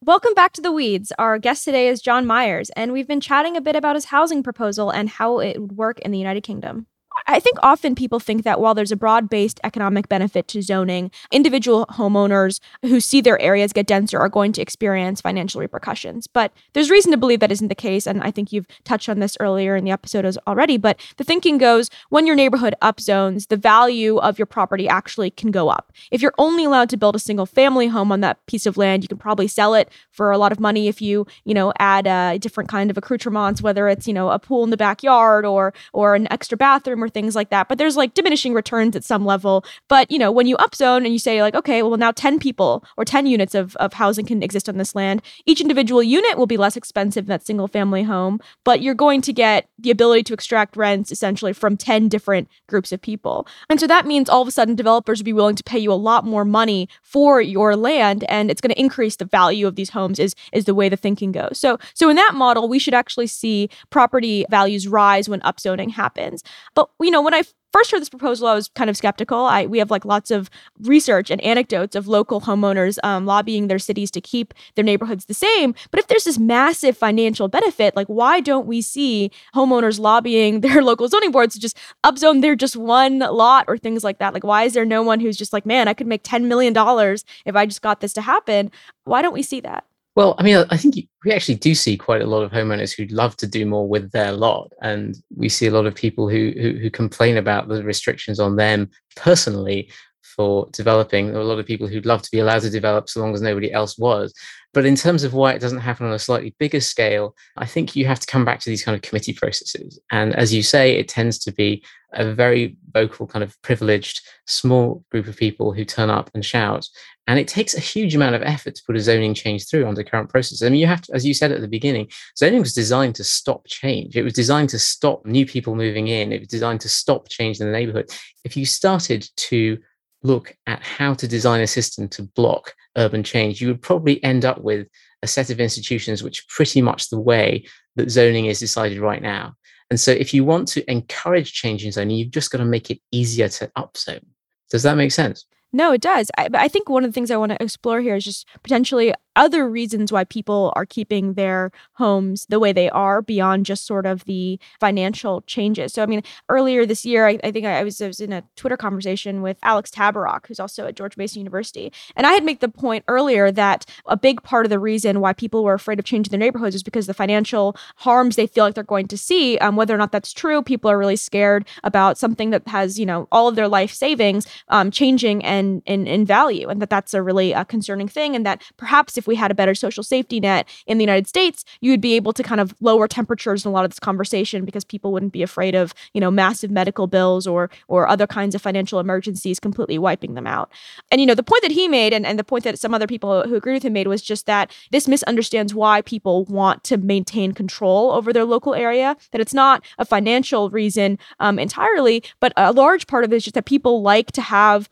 Welcome 0.00 0.34
back 0.34 0.52
to 0.52 0.60
The 0.60 0.70
Weeds. 0.70 1.12
Our 1.18 1.38
guest 1.38 1.64
today 1.64 1.88
is 1.88 2.02
John 2.02 2.26
Myers, 2.26 2.68
and 2.76 2.92
we've 2.92 3.08
been 3.08 3.22
chatting 3.22 3.56
a 3.56 3.62
bit 3.62 3.74
about 3.74 3.96
his 3.96 4.04
housing 4.06 4.42
proposal 4.42 4.90
and 4.90 5.08
how 5.08 5.38
it 5.38 5.58
would 5.58 5.72
work 5.72 5.98
in 6.00 6.10
the 6.10 6.18
United 6.18 6.42
Kingdom. 6.42 6.86
I 7.26 7.40
think 7.40 7.58
often 7.62 7.94
people 7.94 8.20
think 8.20 8.44
that 8.44 8.60
while 8.60 8.74
there's 8.74 8.92
a 8.92 8.96
broad 8.96 9.30
based 9.30 9.60
economic 9.64 10.08
benefit 10.08 10.48
to 10.48 10.62
zoning, 10.62 11.10
individual 11.30 11.86
homeowners 11.86 12.60
who 12.82 13.00
see 13.00 13.20
their 13.20 13.40
areas 13.40 13.72
get 13.72 13.86
denser 13.86 14.18
are 14.18 14.28
going 14.28 14.52
to 14.52 14.62
experience 14.62 15.20
financial 15.20 15.60
repercussions. 15.60 16.26
But 16.26 16.52
there's 16.72 16.90
reason 16.90 17.12
to 17.12 17.16
believe 17.16 17.40
that 17.40 17.52
isn't 17.52 17.68
the 17.68 17.74
case. 17.74 18.06
And 18.06 18.22
I 18.22 18.30
think 18.30 18.52
you've 18.52 18.66
touched 18.84 19.08
on 19.08 19.20
this 19.20 19.36
earlier 19.40 19.76
in 19.76 19.84
the 19.84 19.90
episode 19.90 20.24
as 20.24 20.38
already. 20.46 20.76
But 20.76 21.00
the 21.16 21.24
thinking 21.24 21.56
goes 21.56 21.88
when 22.10 22.26
your 22.26 22.36
neighborhood 22.36 22.74
upzones, 22.82 23.48
the 23.48 23.56
value 23.56 24.18
of 24.18 24.38
your 24.38 24.46
property 24.46 24.88
actually 24.88 25.30
can 25.30 25.50
go 25.50 25.68
up. 25.68 25.92
If 26.10 26.20
you're 26.20 26.34
only 26.38 26.64
allowed 26.64 26.90
to 26.90 26.96
build 26.96 27.16
a 27.16 27.20
single 27.20 27.46
family 27.46 27.86
home 27.86 28.12
on 28.12 28.20
that 28.20 28.44
piece 28.46 28.66
of 28.66 28.76
land, 28.76 29.02
you 29.04 29.08
can 29.08 29.18
probably 29.18 29.48
sell 29.48 29.74
it 29.74 29.88
for 30.10 30.30
a 30.30 30.38
lot 30.38 30.52
of 30.52 30.60
money 30.60 30.88
if 30.88 31.00
you, 31.00 31.26
you 31.44 31.54
know, 31.54 31.72
add 31.78 32.06
a 32.06 32.38
different 32.38 32.68
kind 32.68 32.90
of 32.90 32.98
accoutrements, 32.98 33.62
whether 33.62 33.88
it's, 33.88 34.08
you 34.08 34.14
know, 34.14 34.30
a 34.30 34.38
pool 34.38 34.64
in 34.64 34.70
the 34.70 34.76
backyard 34.76 35.46
or 35.46 35.72
or 35.92 36.14
an 36.14 36.30
extra 36.32 36.56
bathroom 36.56 37.03
or 37.04 37.08
things 37.08 37.36
like 37.36 37.50
that. 37.50 37.68
But 37.68 37.78
there's 37.78 37.96
like 37.96 38.14
diminishing 38.14 38.54
returns 38.54 38.96
at 38.96 39.04
some 39.04 39.24
level. 39.24 39.64
But 39.88 40.10
you 40.10 40.18
know, 40.18 40.32
when 40.32 40.46
you 40.46 40.56
upzone 40.56 40.98
and 40.98 41.12
you 41.12 41.18
say 41.18 41.42
like, 41.42 41.54
okay, 41.54 41.82
well 41.82 41.96
now 41.96 42.12
10 42.12 42.38
people 42.38 42.84
or 42.96 43.04
10 43.04 43.26
units 43.26 43.54
of, 43.54 43.76
of 43.76 43.92
housing 43.92 44.26
can 44.26 44.42
exist 44.42 44.68
on 44.68 44.78
this 44.78 44.94
land, 44.94 45.22
each 45.46 45.60
individual 45.60 46.02
unit 46.02 46.36
will 46.38 46.46
be 46.46 46.56
less 46.56 46.76
expensive 46.76 47.26
than 47.26 47.34
that 47.34 47.46
single 47.46 47.68
family 47.68 48.02
home, 48.02 48.40
but 48.64 48.80
you're 48.82 48.94
going 48.94 49.20
to 49.20 49.32
get 49.32 49.68
the 49.78 49.90
ability 49.90 50.22
to 50.24 50.34
extract 50.34 50.76
rents 50.76 51.12
essentially 51.12 51.52
from 51.52 51.76
10 51.76 52.08
different 52.08 52.48
groups 52.66 52.92
of 52.92 53.00
people. 53.00 53.46
And 53.68 53.78
so 53.78 53.86
that 53.86 54.06
means 54.06 54.28
all 54.28 54.42
of 54.42 54.48
a 54.48 54.50
sudden 54.50 54.74
developers 54.74 55.20
will 55.20 55.24
be 55.24 55.32
willing 55.32 55.56
to 55.56 55.64
pay 55.64 55.78
you 55.78 55.92
a 55.92 55.94
lot 55.94 56.24
more 56.24 56.44
money 56.44 56.88
for 57.02 57.40
your 57.40 57.76
land 57.76 58.24
and 58.28 58.50
it's 58.50 58.60
going 58.60 58.74
to 58.74 58.80
increase 58.80 59.16
the 59.16 59.24
value 59.24 59.66
of 59.66 59.76
these 59.76 59.90
homes 59.90 60.18
is 60.18 60.34
is 60.52 60.64
the 60.64 60.74
way 60.74 60.88
the 60.88 60.96
thinking 60.96 61.32
goes. 61.32 61.58
So 61.58 61.78
so 61.94 62.08
in 62.08 62.16
that 62.16 62.34
model, 62.34 62.68
we 62.68 62.78
should 62.78 62.94
actually 62.94 63.26
see 63.26 63.68
property 63.90 64.46
values 64.50 64.88
rise 64.88 65.28
when 65.28 65.40
upzoning 65.40 65.90
happens. 65.90 66.42
But 66.74 66.88
you 67.00 67.10
know, 67.10 67.22
when 67.22 67.34
I 67.34 67.42
first 67.72 67.90
heard 67.90 68.00
this 68.00 68.08
proposal, 68.08 68.46
I 68.46 68.54
was 68.54 68.68
kind 68.68 68.88
of 68.88 68.96
skeptical. 68.96 69.38
I 69.46 69.66
we 69.66 69.78
have 69.78 69.90
like 69.90 70.04
lots 70.04 70.30
of 70.30 70.48
research 70.82 71.28
and 71.28 71.40
anecdotes 71.40 71.96
of 71.96 72.06
local 72.06 72.40
homeowners 72.40 72.98
um, 73.02 73.26
lobbying 73.26 73.66
their 73.66 73.80
cities 73.80 74.12
to 74.12 74.20
keep 74.20 74.54
their 74.76 74.84
neighborhoods 74.84 75.24
the 75.24 75.34
same. 75.34 75.74
But 75.90 75.98
if 75.98 76.06
there's 76.06 76.22
this 76.22 76.38
massive 76.38 76.96
financial 76.96 77.48
benefit, 77.48 77.96
like 77.96 78.06
why 78.06 78.40
don't 78.40 78.66
we 78.66 78.80
see 78.80 79.32
homeowners 79.56 79.98
lobbying 79.98 80.60
their 80.60 80.84
local 80.84 81.08
zoning 81.08 81.32
boards 81.32 81.54
to 81.54 81.60
just 81.60 81.76
upzone 82.04 82.42
their 82.42 82.54
just 82.54 82.76
one 82.76 83.18
lot 83.18 83.64
or 83.66 83.76
things 83.76 84.04
like 84.04 84.18
that? 84.18 84.34
Like 84.34 84.44
why 84.44 84.62
is 84.62 84.74
there 84.74 84.84
no 84.84 85.02
one 85.02 85.18
who's 85.18 85.36
just 85.36 85.52
like, 85.52 85.66
man, 85.66 85.88
I 85.88 85.94
could 85.94 86.06
make 86.06 86.22
ten 86.22 86.46
million 86.46 86.72
dollars 86.72 87.24
if 87.44 87.56
I 87.56 87.66
just 87.66 87.82
got 87.82 88.00
this 88.00 88.12
to 88.12 88.22
happen? 88.22 88.70
Why 89.02 89.20
don't 89.20 89.34
we 89.34 89.42
see 89.42 89.60
that? 89.62 89.84
Well, 90.16 90.36
I 90.38 90.44
mean, 90.44 90.64
I 90.70 90.76
think 90.76 90.94
we 91.24 91.32
actually 91.32 91.56
do 91.56 91.74
see 91.74 91.96
quite 91.96 92.22
a 92.22 92.26
lot 92.26 92.42
of 92.42 92.52
homeowners 92.52 92.94
who'd 92.94 93.10
love 93.10 93.36
to 93.38 93.48
do 93.48 93.66
more 93.66 93.88
with 93.88 94.12
their 94.12 94.30
lot, 94.30 94.72
and 94.80 95.16
we 95.34 95.48
see 95.48 95.66
a 95.66 95.72
lot 95.72 95.86
of 95.86 95.94
people 95.94 96.28
who 96.28 96.52
who, 96.56 96.78
who 96.78 96.90
complain 96.90 97.36
about 97.36 97.68
the 97.68 97.82
restrictions 97.82 98.38
on 98.38 98.56
them 98.56 98.90
personally 99.16 99.90
for 100.24 100.68
developing. 100.72 101.28
There 101.28 101.36
are 101.36 101.40
a 101.40 101.44
lot 101.44 101.58
of 101.58 101.66
people 101.66 101.86
who'd 101.86 102.06
love 102.06 102.22
to 102.22 102.30
be 102.30 102.38
allowed 102.38 102.62
to 102.62 102.70
develop 102.70 103.08
so 103.08 103.20
long 103.20 103.34
as 103.34 103.42
nobody 103.42 103.72
else 103.72 103.98
was. 103.98 104.34
But 104.72 104.86
in 104.86 104.96
terms 104.96 105.22
of 105.22 105.34
why 105.34 105.52
it 105.52 105.60
doesn't 105.60 105.78
happen 105.78 106.06
on 106.06 106.12
a 106.12 106.18
slightly 106.18 106.54
bigger 106.58 106.80
scale, 106.80 107.36
I 107.56 107.64
think 107.64 107.94
you 107.94 108.06
have 108.06 108.18
to 108.18 108.26
come 108.26 108.44
back 108.44 108.58
to 108.60 108.70
these 108.70 108.82
kind 108.82 108.96
of 108.96 109.02
committee 109.02 109.32
processes. 109.32 110.00
And 110.10 110.34
as 110.34 110.52
you 110.52 110.64
say, 110.64 110.96
it 110.96 111.08
tends 111.08 111.38
to 111.40 111.52
be 111.52 111.84
a 112.12 112.32
very 112.32 112.76
vocal, 112.92 113.26
kind 113.26 113.42
of 113.42 113.60
privileged, 113.62 114.20
small 114.46 115.04
group 115.10 115.28
of 115.28 115.36
people 115.36 115.72
who 115.72 115.84
turn 115.84 116.10
up 116.10 116.30
and 116.34 116.44
shout. 116.44 116.88
And 117.26 117.38
it 117.38 117.48
takes 117.48 117.74
a 117.74 117.80
huge 117.80 118.14
amount 118.14 118.34
of 118.34 118.42
effort 118.42 118.74
to 118.74 118.82
put 118.84 118.96
a 118.96 119.00
zoning 119.00 119.32
change 119.32 119.68
through 119.68 119.86
under 119.86 120.02
current 120.02 120.28
processes. 120.28 120.62
I 120.62 120.68
mean, 120.68 120.80
you 120.80 120.86
have 120.86 121.02
to, 121.02 121.14
as 121.14 121.24
you 121.24 121.34
said 121.34 121.52
at 121.52 121.60
the 121.60 121.68
beginning, 121.68 122.08
zoning 122.36 122.60
was 122.60 122.74
designed 122.74 123.14
to 123.16 123.24
stop 123.24 123.66
change. 123.66 124.16
It 124.16 124.24
was 124.24 124.34
designed 124.34 124.70
to 124.70 124.78
stop 124.78 125.24
new 125.24 125.46
people 125.46 125.74
moving 125.74 126.08
in. 126.08 126.32
It 126.32 126.40
was 126.40 126.48
designed 126.48 126.80
to 126.82 126.88
stop 126.88 127.28
change 127.28 127.60
in 127.60 127.66
the 127.66 127.72
neighborhood. 127.72 128.10
If 128.44 128.56
you 128.56 128.66
started 128.66 129.28
to 129.36 129.78
look 130.24 130.56
at 130.66 130.82
how 130.82 131.14
to 131.14 131.28
design 131.28 131.60
a 131.60 131.66
system 131.66 132.08
to 132.08 132.22
block 132.22 132.74
urban 132.96 133.22
change, 133.22 133.60
you 133.60 133.68
would 133.68 133.82
probably 133.82 134.22
end 134.24 134.44
up 134.44 134.62
with 134.62 134.88
a 135.22 135.26
set 135.26 135.50
of 135.50 135.60
institutions 135.60 136.22
which 136.22 136.48
pretty 136.48 136.82
much 136.82 137.08
the 137.08 137.20
way 137.20 137.64
that 137.96 138.10
zoning 138.10 138.46
is 138.46 138.58
decided 138.58 138.98
right 138.98 139.22
now. 139.22 139.54
And 139.90 140.00
so 140.00 140.10
if 140.10 140.34
you 140.34 140.44
want 140.44 140.66
to 140.68 140.90
encourage 140.90 141.52
change 141.52 141.84
in 141.84 141.92
zoning, 141.92 142.16
you've 142.16 142.30
just 142.30 142.50
got 142.50 142.58
to 142.58 142.64
make 142.64 142.90
it 142.90 143.00
easier 143.12 143.48
to 143.48 143.70
upzone. 143.76 144.24
Does 144.70 144.82
that 144.82 144.96
make 144.96 145.12
sense? 145.12 145.44
No, 145.74 145.90
it 145.90 146.00
does. 146.00 146.30
I, 146.38 146.48
but 146.48 146.60
I 146.60 146.68
think 146.68 146.88
one 146.88 147.02
of 147.02 147.10
the 147.10 147.12
things 147.12 147.32
I 147.32 147.36
want 147.36 147.50
to 147.50 147.60
explore 147.60 148.00
here 148.00 148.14
is 148.14 148.24
just 148.24 148.46
potentially 148.62 149.12
other 149.34 149.68
reasons 149.68 150.12
why 150.12 150.22
people 150.22 150.72
are 150.76 150.86
keeping 150.86 151.34
their 151.34 151.72
homes 151.94 152.46
the 152.48 152.60
way 152.60 152.72
they 152.72 152.88
are 152.90 153.20
beyond 153.20 153.66
just 153.66 153.84
sort 153.84 154.06
of 154.06 154.24
the 154.26 154.60
financial 154.78 155.42
changes. 155.48 155.92
So, 155.92 156.04
I 156.04 156.06
mean, 156.06 156.22
earlier 156.48 156.86
this 156.86 157.04
year, 157.04 157.26
I, 157.26 157.40
I 157.42 157.50
think 157.50 157.66
I 157.66 157.82
was, 157.82 158.00
I 158.00 158.06
was 158.06 158.20
in 158.20 158.32
a 158.32 158.44
Twitter 158.54 158.76
conversation 158.76 159.42
with 159.42 159.58
Alex 159.64 159.90
Tabarrok, 159.90 160.46
who's 160.46 160.60
also 160.60 160.86
at 160.86 160.94
George 160.94 161.16
Mason 161.16 161.40
University. 161.40 161.92
And 162.14 162.24
I 162.24 162.34
had 162.34 162.44
made 162.44 162.60
the 162.60 162.68
point 162.68 163.04
earlier 163.08 163.50
that 163.50 163.84
a 164.06 164.16
big 164.16 164.44
part 164.44 164.66
of 164.66 164.70
the 164.70 164.78
reason 164.78 165.20
why 165.20 165.32
people 165.32 165.64
were 165.64 165.74
afraid 165.74 165.98
of 165.98 166.04
changing 166.04 166.30
their 166.30 166.38
neighborhoods 166.38 166.76
is 166.76 166.84
because 166.84 167.08
the 167.08 167.14
financial 167.14 167.76
harms 167.96 168.36
they 168.36 168.46
feel 168.46 168.62
like 168.62 168.74
they're 168.74 168.84
going 168.84 169.08
to 169.08 169.18
see, 169.18 169.58
um, 169.58 169.74
whether 169.74 169.92
or 169.94 169.98
not 169.98 170.12
that's 170.12 170.32
true, 170.32 170.62
people 170.62 170.88
are 170.88 170.98
really 170.98 171.16
scared 171.16 171.66
about 171.82 172.16
something 172.16 172.50
that 172.50 172.68
has, 172.68 173.00
you 173.00 173.06
know, 173.06 173.26
all 173.32 173.48
of 173.48 173.56
their 173.56 173.66
life 173.66 173.92
savings 173.92 174.46
um, 174.68 174.92
changing 174.92 175.44
and 175.44 175.63
in, 175.86 176.06
in, 176.06 176.24
value, 176.24 176.68
and 176.68 176.80
that 176.80 176.90
that's 176.90 177.14
a 177.14 177.22
really 177.22 177.54
uh, 177.54 177.64
concerning 177.64 178.08
thing. 178.08 178.34
And 178.34 178.44
that 178.46 178.62
perhaps 178.76 179.18
if 179.18 179.26
we 179.26 179.36
had 179.36 179.50
a 179.50 179.54
better 179.54 179.74
social 179.74 180.02
safety 180.02 180.40
net 180.40 180.68
in 180.86 180.98
the 180.98 181.04
United 181.04 181.26
States, 181.26 181.64
you 181.80 181.90
would 181.90 182.00
be 182.00 182.14
able 182.14 182.32
to 182.32 182.42
kind 182.42 182.60
of 182.60 182.74
lower 182.80 183.06
temperatures 183.08 183.64
in 183.64 183.68
a 183.70 183.72
lot 183.72 183.84
of 183.84 183.90
this 183.90 183.98
conversation 183.98 184.64
because 184.64 184.84
people 184.84 185.12
wouldn't 185.12 185.32
be 185.32 185.42
afraid 185.42 185.74
of 185.74 185.94
you 186.12 186.20
know 186.20 186.30
massive 186.30 186.70
medical 186.70 187.06
bills 187.06 187.46
or 187.46 187.70
or 187.88 188.08
other 188.08 188.26
kinds 188.26 188.54
of 188.54 188.62
financial 188.62 189.00
emergencies 189.00 189.60
completely 189.60 189.98
wiping 189.98 190.34
them 190.34 190.46
out. 190.46 190.70
And 191.10 191.20
you 191.20 191.26
know 191.26 191.34
the 191.34 191.42
point 191.42 191.62
that 191.62 191.72
he 191.72 191.88
made, 191.88 192.12
and, 192.12 192.26
and 192.26 192.38
the 192.38 192.44
point 192.44 192.64
that 192.64 192.78
some 192.78 192.94
other 192.94 193.06
people 193.06 193.46
who 193.46 193.54
agreed 193.54 193.74
with 193.74 193.84
him 193.84 193.92
made 193.92 194.08
was 194.08 194.22
just 194.22 194.46
that 194.46 194.72
this 194.90 195.08
misunderstands 195.08 195.74
why 195.74 196.02
people 196.02 196.44
want 196.44 196.84
to 196.84 196.96
maintain 196.96 197.52
control 197.52 198.10
over 198.12 198.32
their 198.32 198.44
local 198.44 198.74
area. 198.74 199.16
That 199.32 199.40
it's 199.40 199.54
not 199.54 199.84
a 199.98 200.04
financial 200.04 200.70
reason 200.70 201.18
um, 201.40 201.58
entirely, 201.58 202.22
but 202.40 202.52
a 202.56 202.72
large 202.72 203.06
part 203.06 203.24
of 203.24 203.32
it 203.32 203.36
is 203.36 203.44
just 203.44 203.54
that 203.54 203.64
people 203.64 204.02
like 204.02 204.32
to 204.32 204.42
have 204.42 204.88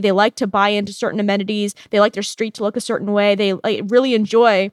They 0.00 0.12
like 0.12 0.34
to 0.36 0.46
buy 0.46 0.70
into 0.70 0.92
certain 0.92 1.20
amenities. 1.20 1.74
They 1.90 2.00
like 2.00 2.14
their 2.14 2.22
street 2.22 2.54
to 2.54 2.62
look 2.62 2.76
a 2.76 2.80
certain 2.80 3.12
way. 3.12 3.34
They 3.34 3.52
like, 3.52 3.82
really 3.88 4.14
enjoy 4.14 4.70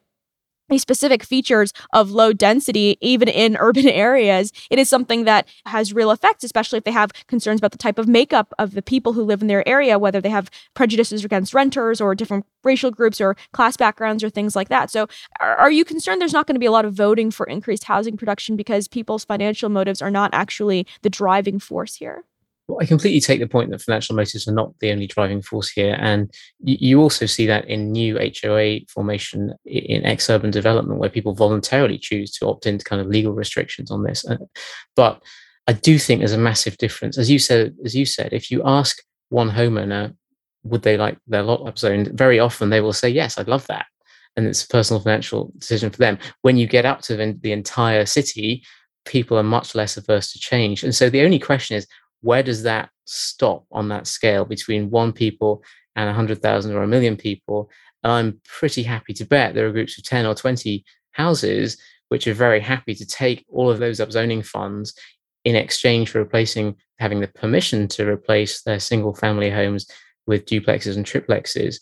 these 0.69 0.81
specific 0.81 1.23
features 1.23 1.73
of 1.91 2.11
low 2.11 2.33
density, 2.33 2.97
even 3.01 3.27
in 3.27 3.57
urban 3.59 3.87
areas, 3.87 4.51
it 4.69 4.79
is 4.79 4.89
something 4.89 5.25
that 5.25 5.47
has 5.65 5.93
real 5.93 6.11
effects, 6.11 6.43
especially 6.43 6.77
if 6.77 6.83
they 6.83 6.91
have 6.91 7.11
concerns 7.27 7.59
about 7.59 7.71
the 7.71 7.77
type 7.77 7.99
of 7.99 8.07
makeup 8.07 8.53
of 8.57 8.73
the 8.73 8.81
people 8.81 9.13
who 9.13 9.23
live 9.23 9.41
in 9.41 9.47
their 9.47 9.67
area, 9.67 9.99
whether 9.99 10.21
they 10.21 10.29
have 10.29 10.49
prejudices 10.73 11.23
against 11.23 11.53
renters 11.53 11.99
or 12.01 12.15
different 12.15 12.45
racial 12.63 12.91
groups 12.91 13.19
or 13.19 13.35
class 13.51 13.77
backgrounds 13.77 14.23
or 14.23 14.29
things 14.29 14.55
like 14.55 14.69
that. 14.69 14.89
So, 14.89 15.07
are 15.39 15.71
you 15.71 15.85
concerned 15.85 16.21
there's 16.21 16.33
not 16.33 16.47
going 16.47 16.55
to 16.55 16.59
be 16.59 16.65
a 16.65 16.71
lot 16.71 16.85
of 16.85 16.93
voting 16.93 17.31
for 17.31 17.45
increased 17.45 17.85
housing 17.85 18.17
production 18.17 18.55
because 18.55 18.87
people's 18.87 19.25
financial 19.25 19.69
motives 19.69 20.01
are 20.01 20.11
not 20.11 20.31
actually 20.33 20.87
the 21.01 21.09
driving 21.09 21.59
force 21.59 21.95
here? 21.95 22.23
Well, 22.67 22.77
I 22.81 22.85
completely 22.85 23.19
take 23.19 23.41
the 23.41 23.47
point 23.47 23.71
that 23.71 23.81
financial 23.81 24.15
motives 24.15 24.47
are 24.47 24.53
not 24.53 24.73
the 24.79 24.91
only 24.91 25.05
driving 25.05 25.41
force 25.41 25.69
here. 25.69 25.97
And 25.99 26.33
you, 26.63 27.01
also 27.01 27.25
see 27.25 27.45
that 27.45 27.65
in 27.65 27.91
new 27.91 28.17
HOA 28.17 28.79
formation 28.87 29.53
in 29.65 30.05
ex 30.05 30.29
urban 30.29 30.49
development, 30.49 30.99
where 30.99 31.09
people 31.09 31.35
voluntarily 31.35 31.97
choose 31.97 32.31
to 32.33 32.47
opt 32.47 32.65
into 32.65 32.85
kind 32.85 33.01
of 33.01 33.07
legal 33.07 33.33
restrictions 33.33 33.91
on 33.91 34.03
this. 34.03 34.25
But 34.95 35.21
I 35.67 35.73
do 35.73 35.99
think 35.99 36.19
there's 36.19 36.33
a 36.33 36.37
massive 36.37 36.77
difference. 36.77 37.17
As 37.17 37.29
you 37.29 37.37
said, 37.37 37.75
as 37.83 37.95
you 37.95 38.05
said, 38.05 38.31
if 38.31 38.49
you 38.49 38.61
ask 38.65 38.97
one 39.29 39.51
homeowner, 39.51 40.15
would 40.63 40.83
they 40.83 40.95
like 40.95 41.17
their 41.27 41.43
lot 41.43 41.61
upzoned? 41.61 42.13
Very 42.13 42.39
often 42.39 42.69
they 42.69 42.81
will 42.81 42.93
say, 42.93 43.09
yes, 43.09 43.37
I'd 43.37 43.49
love 43.49 43.67
that. 43.67 43.85
And 44.35 44.47
it's 44.47 44.63
a 44.63 44.67
personal 44.67 45.01
financial 45.01 45.51
decision 45.57 45.89
for 45.89 45.97
them. 45.97 46.17
When 46.41 46.57
you 46.57 46.65
get 46.65 46.85
up 46.85 47.01
to 47.01 47.15
the 47.41 47.51
entire 47.51 48.05
city, 48.05 48.63
people 49.05 49.37
are 49.37 49.43
much 49.43 49.75
less 49.75 49.97
averse 49.97 50.31
to 50.31 50.39
change. 50.39 50.83
And 50.83 50.95
so 50.95 51.09
the 51.09 51.21
only 51.23 51.39
question 51.39 51.75
is, 51.75 51.85
where 52.23 52.43
does 52.43 52.63
that 52.63 52.89
stop 53.05 53.65
on 53.71 53.89
that 53.89 54.07
scale 54.07 54.45
between 54.45 54.89
one 54.89 55.13
people 55.13 55.63
and 55.95 56.07
100,000 56.07 56.73
or 56.73 56.83
a 56.83 56.87
million 56.87 57.15
people? 57.15 57.69
And 58.03 58.11
I'm 58.11 58.41
pretty 58.45 58.83
happy 58.83 59.13
to 59.13 59.25
bet 59.25 59.53
there 59.53 59.67
are 59.67 59.71
groups 59.71 59.97
of 59.97 60.03
10 60.03 60.25
or 60.25 60.33
20 60.33 60.83
houses 61.11 61.77
which 62.09 62.27
are 62.27 62.33
very 62.33 62.59
happy 62.59 62.95
to 62.95 63.05
take 63.05 63.45
all 63.49 63.69
of 63.69 63.79
those 63.79 63.99
upzoning 63.99 64.45
funds 64.45 64.93
in 65.45 65.55
exchange 65.55 66.09
for 66.09 66.19
replacing 66.19 66.75
having 66.99 67.19
the 67.19 67.27
permission 67.27 67.87
to 67.87 68.07
replace 68.07 68.61
their 68.61 68.79
single 68.79 69.13
family 69.13 69.49
homes 69.49 69.87
with 70.25 70.45
duplexes 70.45 70.95
and 70.95 71.05
triplexes. 71.05 71.77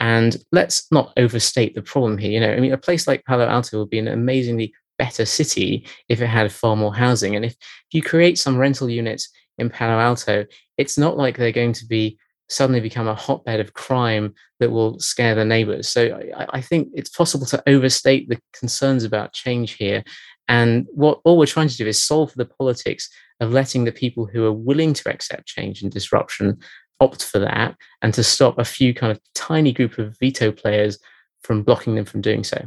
And 0.00 0.36
let's 0.52 0.90
not 0.92 1.12
overstate 1.16 1.74
the 1.74 1.82
problem 1.82 2.18
here. 2.18 2.30
You 2.30 2.40
know, 2.40 2.52
I 2.52 2.60
mean, 2.60 2.72
a 2.72 2.78
place 2.78 3.06
like 3.06 3.24
Palo 3.24 3.46
Alto 3.46 3.78
would 3.78 3.90
be 3.90 3.98
an 3.98 4.08
amazingly 4.08 4.74
better 4.98 5.24
city 5.24 5.86
if 6.08 6.20
it 6.20 6.26
had 6.26 6.52
far 6.52 6.76
more 6.76 6.94
housing. 6.94 7.36
And 7.36 7.44
if, 7.44 7.52
if 7.52 7.92
you 7.92 8.02
create 8.02 8.38
some 8.38 8.58
rental 8.58 8.90
units 8.90 9.30
in 9.56 9.70
Palo 9.70 9.98
Alto, 9.98 10.44
it's 10.76 10.98
not 10.98 11.16
like 11.16 11.36
they're 11.36 11.52
going 11.52 11.72
to 11.74 11.86
be 11.86 12.18
suddenly 12.48 12.80
become 12.80 13.08
a 13.08 13.14
hotbed 13.14 13.60
of 13.60 13.74
crime 13.74 14.34
that 14.58 14.70
will 14.70 14.98
scare 14.98 15.34
the 15.34 15.44
neighbors. 15.44 15.88
So 15.88 16.18
I, 16.36 16.46
I, 16.50 16.60
think 16.62 16.88
it's 16.94 17.10
possible 17.10 17.44
to 17.46 17.62
overstate 17.66 18.28
the 18.28 18.40
concerns 18.54 19.04
about 19.04 19.34
change 19.34 19.72
here. 19.72 20.02
And 20.48 20.86
what 20.90 21.20
all 21.24 21.36
we're 21.36 21.46
trying 21.46 21.68
to 21.68 21.76
do 21.76 21.86
is 21.86 22.02
solve 22.02 22.32
the 22.34 22.46
politics 22.46 23.10
of 23.40 23.52
letting 23.52 23.84
the 23.84 23.92
people 23.92 24.26
who 24.26 24.46
are 24.46 24.52
willing 24.52 24.94
to 24.94 25.10
accept 25.10 25.46
change 25.46 25.82
and 25.82 25.92
disruption 25.92 26.58
opt 27.00 27.22
for 27.24 27.38
that 27.38 27.76
and 28.02 28.14
to 28.14 28.24
stop 28.24 28.58
a 28.58 28.64
few 28.64 28.94
kind 28.94 29.12
of 29.12 29.20
tiny 29.34 29.72
group 29.72 29.98
of 29.98 30.16
veto 30.18 30.50
players 30.50 30.98
from 31.42 31.62
blocking 31.62 31.94
them 31.94 32.04
from 32.04 32.20
doing 32.20 32.42
so. 32.42 32.64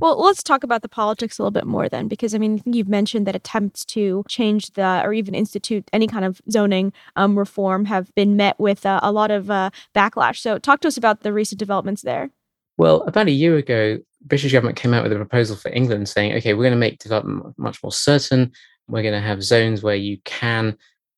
Well, 0.00 0.20
let's 0.20 0.42
talk 0.42 0.64
about 0.64 0.82
the 0.82 0.88
politics 0.88 1.38
a 1.38 1.42
little 1.42 1.52
bit 1.52 1.66
more 1.66 1.88
then, 1.88 2.08
because 2.08 2.34
I 2.34 2.38
mean, 2.38 2.60
you've 2.64 2.88
mentioned 2.88 3.26
that 3.26 3.36
attempts 3.36 3.84
to 3.86 4.24
change 4.28 4.72
the 4.72 5.02
or 5.04 5.12
even 5.12 5.34
institute 5.34 5.88
any 5.92 6.08
kind 6.08 6.24
of 6.24 6.40
zoning 6.50 6.92
um, 7.16 7.38
reform 7.38 7.84
have 7.84 8.12
been 8.14 8.36
met 8.36 8.58
with 8.58 8.84
uh, 8.84 9.00
a 9.02 9.12
lot 9.12 9.30
of 9.30 9.50
uh, 9.50 9.70
backlash. 9.94 10.38
So, 10.38 10.58
talk 10.58 10.80
to 10.80 10.88
us 10.88 10.96
about 10.96 11.20
the 11.20 11.32
recent 11.32 11.58
developments 11.58 12.02
there. 12.02 12.30
Well, 12.76 13.02
about 13.02 13.28
a 13.28 13.32
year 13.32 13.56
ago, 13.56 13.98
British 14.22 14.52
government 14.52 14.76
came 14.76 14.94
out 14.94 15.04
with 15.04 15.12
a 15.12 15.16
proposal 15.16 15.56
for 15.56 15.70
England 15.70 16.08
saying, 16.08 16.32
okay, 16.34 16.54
we're 16.54 16.64
going 16.64 16.72
to 16.72 16.78
make 16.78 16.98
development 16.98 17.56
much 17.56 17.82
more 17.82 17.92
certain. 17.92 18.50
We're 18.88 19.02
going 19.02 19.14
to 19.14 19.20
have 19.20 19.44
zones 19.44 19.82
where 19.82 19.94
you 19.94 20.18
can 20.24 20.76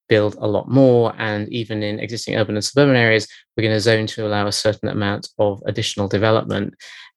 build 0.08 0.36
a 0.38 0.46
lot 0.46 0.68
more. 0.68 1.14
And 1.18 1.48
even 1.48 1.82
in 1.82 1.98
existing 1.98 2.36
urban 2.36 2.56
and 2.56 2.64
suburban 2.64 2.96
areas, 2.96 3.26
we're 3.56 3.62
going 3.62 3.74
to 3.74 3.80
zone 3.80 4.06
to 4.08 4.26
allow 4.26 4.46
a 4.46 4.52
certain 4.52 4.88
amount 4.88 5.28
of 5.38 5.62
additional 5.66 6.08
development 6.08 6.74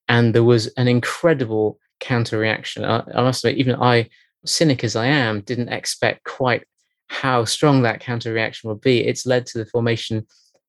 and 0.09 0.35
there 0.35 0.43
was 0.43 0.67
an 0.75 0.87
incredible 0.87 1.79
counter 1.99 2.37
reaction. 2.37 2.83
I, 2.83 3.03
I 3.15 3.21
must 3.21 3.45
admit, 3.45 3.59
even 3.59 3.75
I, 3.75 4.09
cynic 4.45 4.83
as 4.83 4.95
I 4.95 5.05
am, 5.05 5.41
didn't 5.41 5.69
expect 5.69 6.23
quite 6.25 6.63
how 7.07 7.45
strong 7.45 7.83
that 7.83 7.99
counter 7.99 8.33
reaction 8.33 8.69
would 8.69 8.81
be. 8.81 9.05
It's 9.05 9.25
led 9.25 9.45
to 9.47 9.59
the 9.59 9.65
formation 9.65 10.25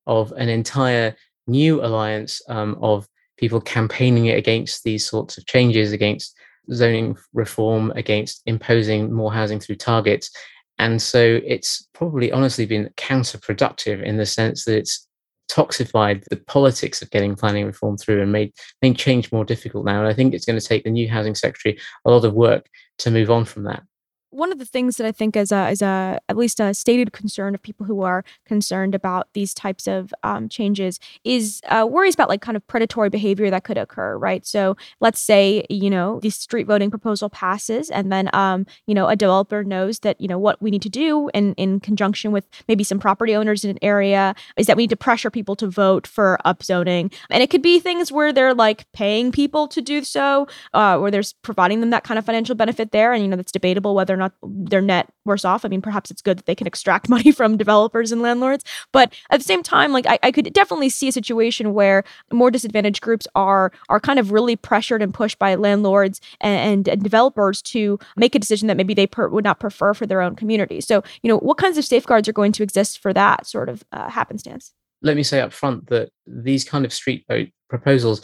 of 0.07 0.31
an 0.33 0.49
entire 0.49 1.15
new 1.47 1.83
alliance 1.83 2.41
um, 2.47 2.77
of 2.81 3.07
people 3.37 3.59
campaigning 3.59 4.29
against 4.29 4.83
these 4.83 5.05
sorts 5.05 5.37
of 5.37 5.45
changes, 5.47 5.91
against 5.91 6.35
zoning 6.71 7.17
reform, 7.33 7.91
against 7.95 8.43
imposing 8.45 9.11
more 9.11 9.33
housing 9.33 9.59
through 9.59 9.75
targets. 9.75 10.29
And 10.77 11.01
so 11.01 11.39
it's 11.45 11.87
probably 11.93 12.31
honestly 12.31 12.65
been 12.65 12.89
counterproductive 12.97 14.03
in 14.03 14.17
the 14.17 14.25
sense 14.25 14.65
that 14.65 14.77
it's 14.77 15.07
toxified 15.51 16.23
the 16.25 16.37
politics 16.37 17.01
of 17.01 17.11
getting 17.11 17.35
planning 17.35 17.65
reform 17.65 17.97
through 17.97 18.21
and 18.21 18.31
made 18.31 18.53
made 18.81 18.97
change 18.97 19.31
more 19.31 19.45
difficult 19.45 19.85
now. 19.85 19.99
And 19.99 20.07
I 20.07 20.13
think 20.13 20.33
it's 20.33 20.45
going 20.45 20.59
to 20.59 20.65
take 20.65 20.83
the 20.83 20.89
new 20.89 21.09
housing 21.09 21.35
secretary 21.35 21.77
a 22.05 22.11
lot 22.11 22.25
of 22.25 22.33
work 22.33 22.67
to 22.99 23.11
move 23.11 23.29
on 23.29 23.45
from 23.45 23.63
that 23.63 23.83
one 24.31 24.51
of 24.51 24.59
the 24.59 24.65
things 24.65 24.97
that 24.97 25.05
I 25.05 25.11
think 25.11 25.35
is 25.35 25.51
a, 25.51 25.69
is 25.69 25.81
a 25.81 26.19
at 26.29 26.37
least 26.37 26.59
a 26.59 26.73
stated 26.73 27.11
concern 27.11 27.53
of 27.53 27.61
people 27.61 27.85
who 27.85 28.01
are 28.01 28.23
concerned 28.45 28.95
about 28.95 29.27
these 29.33 29.53
types 29.53 29.87
of 29.87 30.13
um, 30.23 30.49
changes 30.49 30.99
is 31.23 31.61
uh, 31.67 31.85
worries 31.89 32.13
about 32.13 32.29
like 32.29 32.41
kind 32.41 32.55
of 32.55 32.65
predatory 32.67 33.09
behavior 33.09 33.49
that 33.49 33.65
could 33.65 33.77
occur, 33.77 34.17
right? 34.17 34.45
So 34.45 34.77
let's 35.01 35.21
say 35.21 35.65
you 35.69 35.89
know 35.89 36.19
the 36.21 36.29
street 36.29 36.65
voting 36.65 36.89
proposal 36.89 37.29
passes, 37.29 37.89
and 37.89 38.11
then 38.11 38.29
um, 38.33 38.65
you 38.87 38.95
know 38.95 39.07
a 39.07 39.15
developer 39.15 39.63
knows 39.63 39.99
that 39.99 40.19
you 40.19 40.27
know 40.27 40.39
what 40.39 40.61
we 40.61 40.71
need 40.71 40.81
to 40.83 40.89
do 40.89 41.29
in 41.33 41.53
in 41.55 41.79
conjunction 41.79 42.31
with 42.31 42.47
maybe 42.67 42.83
some 42.83 42.99
property 42.99 43.35
owners 43.35 43.63
in 43.65 43.69
an 43.69 43.79
area 43.81 44.33
is 44.55 44.67
that 44.67 44.77
we 44.77 44.83
need 44.83 44.89
to 44.91 44.95
pressure 44.95 45.29
people 45.29 45.55
to 45.57 45.67
vote 45.67 46.07
for 46.07 46.39
upzoning, 46.45 47.13
and 47.29 47.43
it 47.43 47.49
could 47.49 47.61
be 47.61 47.79
things 47.79 48.11
where 48.11 48.31
they're 48.31 48.53
like 48.53 48.89
paying 48.93 49.31
people 49.31 49.67
to 49.67 49.81
do 49.81 50.03
so, 50.03 50.47
uh, 50.73 50.97
where 50.97 51.11
there's 51.11 51.33
providing 51.33 51.81
them 51.81 51.89
that 51.89 52.05
kind 52.05 52.17
of 52.17 52.25
financial 52.25 52.55
benefit 52.55 52.91
there, 52.91 53.11
and 53.11 53.21
you 53.21 53.29
know 53.29 53.35
that's 53.35 53.51
debatable 53.51 53.93
whether 53.93 54.20
not 54.21 54.33
their 54.43 54.81
net 54.81 55.09
worse 55.25 55.45
off. 55.45 55.65
I 55.65 55.67
mean, 55.67 55.81
perhaps 55.81 56.09
it's 56.09 56.21
good 56.21 56.37
that 56.37 56.45
they 56.45 56.55
can 56.55 56.67
extract 56.67 57.09
money 57.15 57.31
from 57.31 57.57
developers 57.57 58.11
and 58.11 58.21
landlords, 58.21 58.63
but 58.91 59.13
at 59.29 59.39
the 59.39 59.43
same 59.43 59.63
time, 59.63 59.91
like 59.91 60.05
I, 60.07 60.19
I 60.23 60.31
could 60.31 60.51
definitely 60.53 60.89
see 60.89 61.07
a 61.07 61.11
situation 61.11 61.73
where 61.73 62.03
more 62.31 62.51
disadvantaged 62.51 63.01
groups 63.01 63.27
are 63.35 63.71
are 63.89 63.99
kind 63.99 64.19
of 64.19 64.31
really 64.31 64.55
pressured 64.55 65.01
and 65.01 65.13
pushed 65.13 65.39
by 65.39 65.55
landlords 65.55 66.21
and, 66.39 66.87
and 66.87 67.03
developers 67.03 67.61
to 67.61 67.99
make 68.15 68.35
a 68.35 68.39
decision 68.39 68.67
that 68.67 68.77
maybe 68.77 68.93
they 68.93 69.07
per- 69.07 69.29
would 69.29 69.43
not 69.43 69.59
prefer 69.59 69.93
for 69.93 70.05
their 70.05 70.21
own 70.21 70.35
community. 70.35 70.81
So, 70.81 71.03
you 71.21 71.27
know, 71.27 71.37
what 71.37 71.57
kinds 71.57 71.77
of 71.77 71.85
safeguards 71.85 72.27
are 72.27 72.33
going 72.33 72.51
to 72.53 72.63
exist 72.63 72.99
for 72.99 73.13
that 73.13 73.45
sort 73.45 73.69
of 73.69 73.83
uh, 73.91 74.09
happenstance? 74.09 74.73
Let 75.01 75.15
me 75.15 75.23
say 75.23 75.41
up 75.41 75.51
front 75.51 75.87
that 75.87 76.11
these 76.27 76.63
kind 76.63 76.85
of 76.85 76.93
street 76.93 77.25
vote 77.27 77.49
proposals 77.69 78.21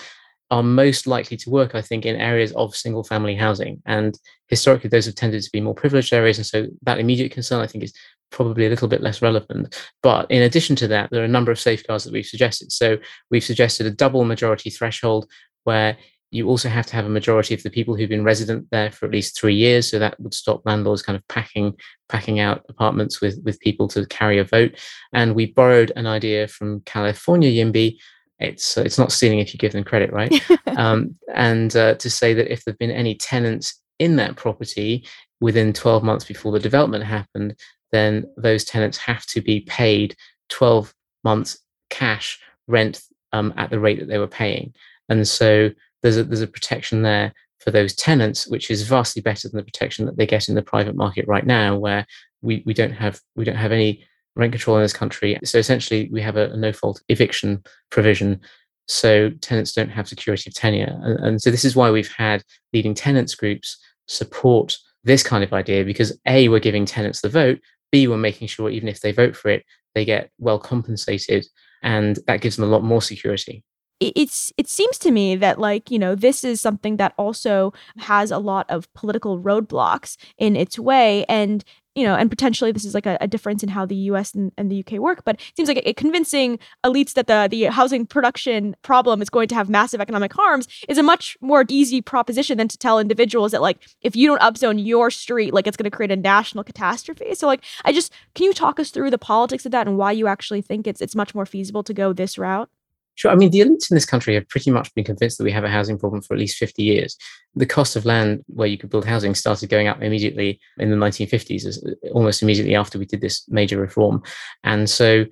are 0.50 0.64
most 0.64 1.08
likely 1.08 1.36
to 1.38 1.50
work, 1.50 1.76
I 1.76 1.82
think, 1.82 2.06
in 2.06 2.16
areas 2.16 2.54
of 2.54 2.76
single 2.76 3.04
family 3.04 3.36
housing. 3.36 3.82
And 3.86 4.18
historically, 4.48 4.90
those 4.90 5.06
have 5.06 5.16
tended 5.16 5.44
to 5.44 5.50
be 5.52 5.62
more 5.62 5.76
privileged 5.76 6.14
areas. 6.14 6.38
And 6.38 6.46
so 6.46 6.68
that 6.84 7.00
immediate 7.00 7.32
concern, 7.32 7.62
I 7.62 7.68
think, 7.68 7.84
is 7.84 7.94
probably 8.30 8.66
a 8.66 8.70
little 8.70 8.88
bit 8.88 9.02
less 9.02 9.22
relevant. 9.22 9.78
But 10.04 10.30
in 10.32 10.44
addition 10.44 10.76
to 10.78 10.88
that, 10.90 11.10
there 11.12 11.22
are 11.22 11.26
a 11.26 11.30
number 11.30 11.52
of 11.52 11.60
safeguards 11.60 12.04
that 12.04 12.14
we've 12.14 12.26
suggested. 12.26 12.72
So 12.72 12.98
we've 13.30 13.44
suggested 13.44 13.86
a 13.88 13.92
double 13.92 14.24
majority 14.24 14.70
threshold 14.70 15.30
where 15.64 15.98
you 16.32 16.48
also 16.48 16.68
have 16.68 16.86
to 16.86 16.96
have 16.96 17.06
a 17.06 17.10
majority 17.10 17.54
of 17.54 17.64
the 17.64 17.70
people 17.70 17.96
who've 17.96 18.10
been 18.10 18.24
resident 18.24 18.68
there 18.70 18.92
for 18.92 19.06
at 19.06 19.14
least 19.14 19.40
three 19.40 19.56
years. 19.56 19.90
So 19.90 20.00
that 20.00 20.20
would 20.20 20.34
stop 20.34 20.62
landlords 20.66 21.02
kind 21.02 21.16
of 21.16 21.26
packing 21.28 21.74
packing 22.10 22.40
out 22.40 22.66
apartments 22.70 23.22
with 23.22 23.40
with 23.44 23.60
people 23.62 23.88
to 23.90 24.06
carry 24.08 24.38
a 24.38 24.44
vote. 24.44 24.78
And 25.14 25.36
we 25.36 25.48
borrowed 25.48 25.94
an 25.96 26.06
idea 26.06 26.48
from 26.48 26.82
California 26.82 27.50
YIMBY 27.50 27.98
it's 28.40 28.78
it's 28.78 28.98
not 28.98 29.12
stealing 29.12 29.40
if 29.40 29.54
you 29.54 29.58
give 29.58 29.72
them 29.72 29.84
credit, 29.84 30.12
right? 30.12 30.32
um, 30.78 31.16
and 31.34 31.76
uh, 31.76 31.96
to 31.96 32.10
say 32.10 32.34
that 32.34 32.52
if 32.52 32.64
there've 32.64 32.78
been 32.78 32.92
any 32.92 33.16
tenants 33.16 33.82
in 34.00 34.16
that 34.18 34.36
property 34.36 35.06
within 35.40 35.74
12 35.74 36.04
months 36.04 36.26
before 36.26 36.52
the 36.52 36.60
development 36.60 37.04
happened, 37.04 37.56
then 37.92 38.26
those 38.38 38.64
tenants 38.64 38.98
have 38.98 39.26
to 39.28 39.42
be 39.42 39.62
paid 39.62 40.16
12 40.50 40.94
months 41.24 41.58
cash 41.90 42.40
rent 42.68 43.02
um, 43.34 43.54
at 43.58 43.70
the 43.70 43.80
rate 43.80 44.00
that 44.00 44.08
they 44.08 44.18
were 44.18 44.28
paying. 44.28 44.74
And 45.10 45.28
so 45.28 45.70
there's 46.02 46.18
a, 46.18 46.24
there's 46.24 46.42
a 46.42 46.48
protection 46.48 47.02
there 47.02 47.34
for 47.60 47.72
those 47.72 47.96
tenants, 47.96 48.48
which 48.48 48.70
is 48.70 48.84
vastly 48.84 49.22
better 49.22 49.48
than 49.48 49.58
the 49.58 49.64
protection 49.64 50.06
that 50.06 50.18
they 50.18 50.28
get 50.28 50.48
in 50.48 50.56
the 50.56 50.62
private 50.62 50.96
market 50.96 51.28
right 51.28 51.46
now, 51.46 51.78
where 51.78 52.06
we, 52.42 52.64
we 52.66 52.74
don't 52.74 52.92
have 52.92 53.20
we 53.36 53.44
don't 53.44 53.56
have 53.56 53.72
any 53.72 54.06
rent 54.38 54.54
control 54.54 54.78
in 54.78 54.84
this 54.84 54.94
country. 54.94 55.38
So 55.44 55.58
essentially, 55.58 56.10
we 56.12 56.22
have 56.22 56.38
a, 56.38 56.52
a 56.52 56.58
no 56.58 56.72
fault 56.72 57.02
eviction 57.10 57.64
provision. 57.90 58.40
So 58.88 59.32
tenants 59.42 59.74
don't 59.74 59.90
have 59.90 60.08
security 60.08 60.50
of 60.50 60.54
tenure. 60.54 60.98
And, 61.04 61.20
and 61.20 61.42
so 61.42 61.52
this 61.52 61.66
is 61.66 61.76
why 61.76 61.92
we've 61.92 62.12
had 62.12 62.44
leading 62.74 62.94
tenants 62.94 63.36
groups 63.36 63.78
support 64.08 64.78
this 65.04 65.24
kind 65.24 65.44
of 65.44 65.54
idea 65.54 65.84
because 65.84 66.18
A, 66.26 66.48
we're 66.50 66.60
giving 66.60 66.86
tenants 66.86 67.22
the 67.22 67.30
vote, 67.30 67.60
B, 67.92 68.08
we're 68.08 68.18
making 68.18 68.48
sure 68.48 68.70
even 68.70 68.88
if 68.88 69.02
they 69.02 69.12
vote 69.12 69.36
for 69.36 69.50
it, 69.50 69.66
they 69.96 70.06
get 70.06 70.32
well 70.38 70.60
compensated. 70.60 71.46
And 71.84 72.20
that 72.28 72.42
gives 72.42 72.56
them 72.56 72.66
a 72.66 72.72
lot 72.72 72.84
more 72.84 73.02
security 73.02 73.64
it's 74.00 74.54
it 74.58 74.68
seems 74.68 74.98
to 75.00 75.12
me 75.12 75.36
that 75.36 75.60
like 75.60 75.90
you 75.90 75.98
know 75.98 76.14
this 76.14 76.44
is 76.44 76.62
something 76.62 76.98
that 76.98 77.14
also 77.18 77.74
has 77.98 78.32
a 78.32 78.38
lot 78.38 78.70
of 78.70 78.92
political 78.94 79.40
roadblocks 79.40 80.18
in 80.38 80.56
its 80.56 80.78
way 80.78 81.26
and 81.28 81.64
you 81.98 82.04
know 82.04 82.16
and 82.16 82.30
potentially 82.30 82.72
this 82.72 82.86
is 82.86 82.94
like 82.94 83.08
a, 83.08 83.18
a 83.20 83.28
difference 83.28 83.64
in 83.64 83.70
how 83.70 83.86
the 83.86 83.96
us 83.96 84.34
and, 84.34 84.52
and, 84.58 84.72
the 84.72 84.80
uk 84.86 84.92
work 85.00 85.24
but 85.26 85.36
it 85.36 85.54
seems 85.56 85.68
like 85.68 85.82
a 85.84 85.94
convincing 85.94 86.60
elites 86.86 87.14
that 87.14 87.28
the 87.28 87.48
the 87.50 87.64
housing 87.66 88.06
production 88.06 88.76
problem 88.84 89.22
is 89.22 89.30
going 89.30 89.48
to 89.48 89.56
have 89.56 89.68
massive 89.68 90.00
economic 90.00 90.32
harms 90.34 90.68
is 90.88 90.98
a 90.98 91.04
much 91.04 91.36
more 91.42 91.66
easy 91.70 92.02
proposition 92.02 92.58
than 92.58 92.68
to 92.68 92.78
tell 92.78 93.00
individuals 93.00 93.52
that 93.52 93.62
like 93.62 93.80
if 94.02 94.16
you 94.16 94.28
don't 94.28 94.42
upzone 94.42 94.86
your 94.86 95.10
street 95.10 95.54
like 95.54 95.66
it's 95.66 95.78
going 95.78 95.90
to 95.90 95.96
create 95.96 96.12
a 96.12 96.16
national 96.16 96.64
catastrophe. 96.64 97.34
So 97.34 97.48
like 97.48 97.64
i 97.84 97.92
just 97.92 98.14
can 98.36 98.46
you 98.46 98.54
talk 98.54 98.80
us 98.80 98.92
through 98.92 99.10
the 99.10 99.18
politics 99.18 99.66
of 99.66 99.72
that 99.72 99.88
and 99.88 99.98
why 99.98 100.12
you 100.12 100.28
actually 100.28 100.62
think 100.62 100.86
it's 100.86 101.02
it's 101.02 101.16
much 101.16 101.34
more 101.34 101.46
feasible 101.46 101.84
to 101.84 101.94
go 101.94 102.14
this 102.14 102.38
route 102.38 102.70
Sure. 103.18 103.32
I 103.32 103.36
mean, 103.36 103.50
the 103.50 103.62
elites 103.62 103.90
in 103.90 103.96
this 103.96 104.06
country 104.06 104.36
have 104.36 104.48
pretty 104.48 104.70
much 104.70 104.94
been 104.94 105.04
convinced 105.04 105.40
that 105.40 105.44
we 105.44 105.52
have 105.52 105.64
a 105.64 105.70
housing 105.70 105.98
problem 105.98 106.22
for 106.22 106.36
at 106.36 106.40
least 106.40 106.58
50 106.58 106.84
years. 106.84 107.18
The 107.56 107.66
cost 107.66 107.96
of 107.96 108.06
land 108.06 108.46
where 108.46 108.68
you 108.68 108.78
could 108.78 108.92
build 108.92 109.06
housing 109.06 109.34
started 109.34 109.70
going 109.70 109.88
up 109.88 110.04
immediately 110.04 110.60
in 110.78 110.92
the 110.92 110.96
1950s, 110.96 111.84
uh, 111.84 112.10
almost 112.14 112.44
immediately 112.44 112.76
after 112.76 113.00
we 113.00 113.06
did 113.06 113.22
this 113.22 113.44
major 113.50 113.80
reform. 113.80 114.22
And 114.64 114.88
so, 114.88 115.26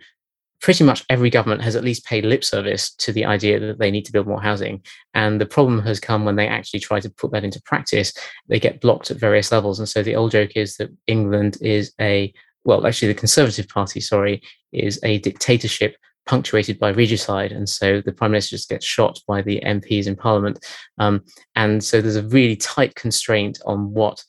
pretty 0.62 0.84
much 0.84 1.06
every 1.10 1.30
government 1.30 1.62
has 1.62 1.76
at 1.76 1.84
least 1.84 2.06
paid 2.06 2.26
lip 2.26 2.44
service 2.44 2.92
to 2.96 3.12
the 3.12 3.24
idea 3.26 3.60
that 3.60 3.78
they 3.78 3.92
need 3.92 4.06
to 4.06 4.12
build 4.12 4.26
more 4.26 4.42
housing. 4.42 4.82
And 5.14 5.40
the 5.40 5.46
problem 5.46 5.80
has 5.84 6.00
come 6.00 6.26
when 6.26 6.38
they 6.38 6.48
actually 6.48 6.80
try 6.80 7.00
to 7.00 7.10
put 7.10 7.32
that 7.34 7.44
into 7.44 7.62
practice, 7.62 8.14
they 8.48 8.60
get 8.60 8.82
blocked 8.82 9.12
at 9.12 9.18
various 9.18 9.52
levels. 9.52 9.78
And 9.78 9.88
so, 9.88 10.02
the 10.02 10.16
old 10.16 10.32
joke 10.32 10.54
is 10.56 10.78
that 10.78 10.90
England 11.06 11.60
is 11.62 11.94
a 12.02 12.34
well, 12.64 12.88
actually, 12.88 13.10
the 13.10 13.20
Conservative 13.20 13.68
Party, 13.68 14.02
sorry, 14.02 14.42
is 14.72 15.00
a 15.04 15.20
dictatorship 15.20 15.98
punctuated 16.26 16.80
by 16.80 16.90
regicide, 16.90 17.52
and 17.52 17.68
so 17.68 18.02
the 18.02 18.12
prime 18.12 18.32
minister 18.32 18.56
just 18.56 18.70
gets 18.70 18.86
shot 18.86 19.20
by 19.28 19.42
the 19.42 19.62
MPs 19.66 20.08
in 20.08 20.16
Parliament, 20.16 20.66
um, 20.98 21.24
and 21.56 21.84
so 21.84 22.02
there's 22.02 22.16
a 22.16 22.28
really 22.28 22.56
tight 22.56 22.96
constraint 22.96 23.60
on 23.66 23.94
what 23.94 24.24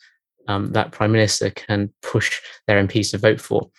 um, 0.48 0.72
that 0.72 0.92
prime 0.92 1.12
minister 1.12 1.50
can 1.50 1.92
push 2.02 2.40
their 2.66 2.82
MPs 2.82 3.10
to 3.10 3.18
vote 3.18 3.40
for, 3.40 3.70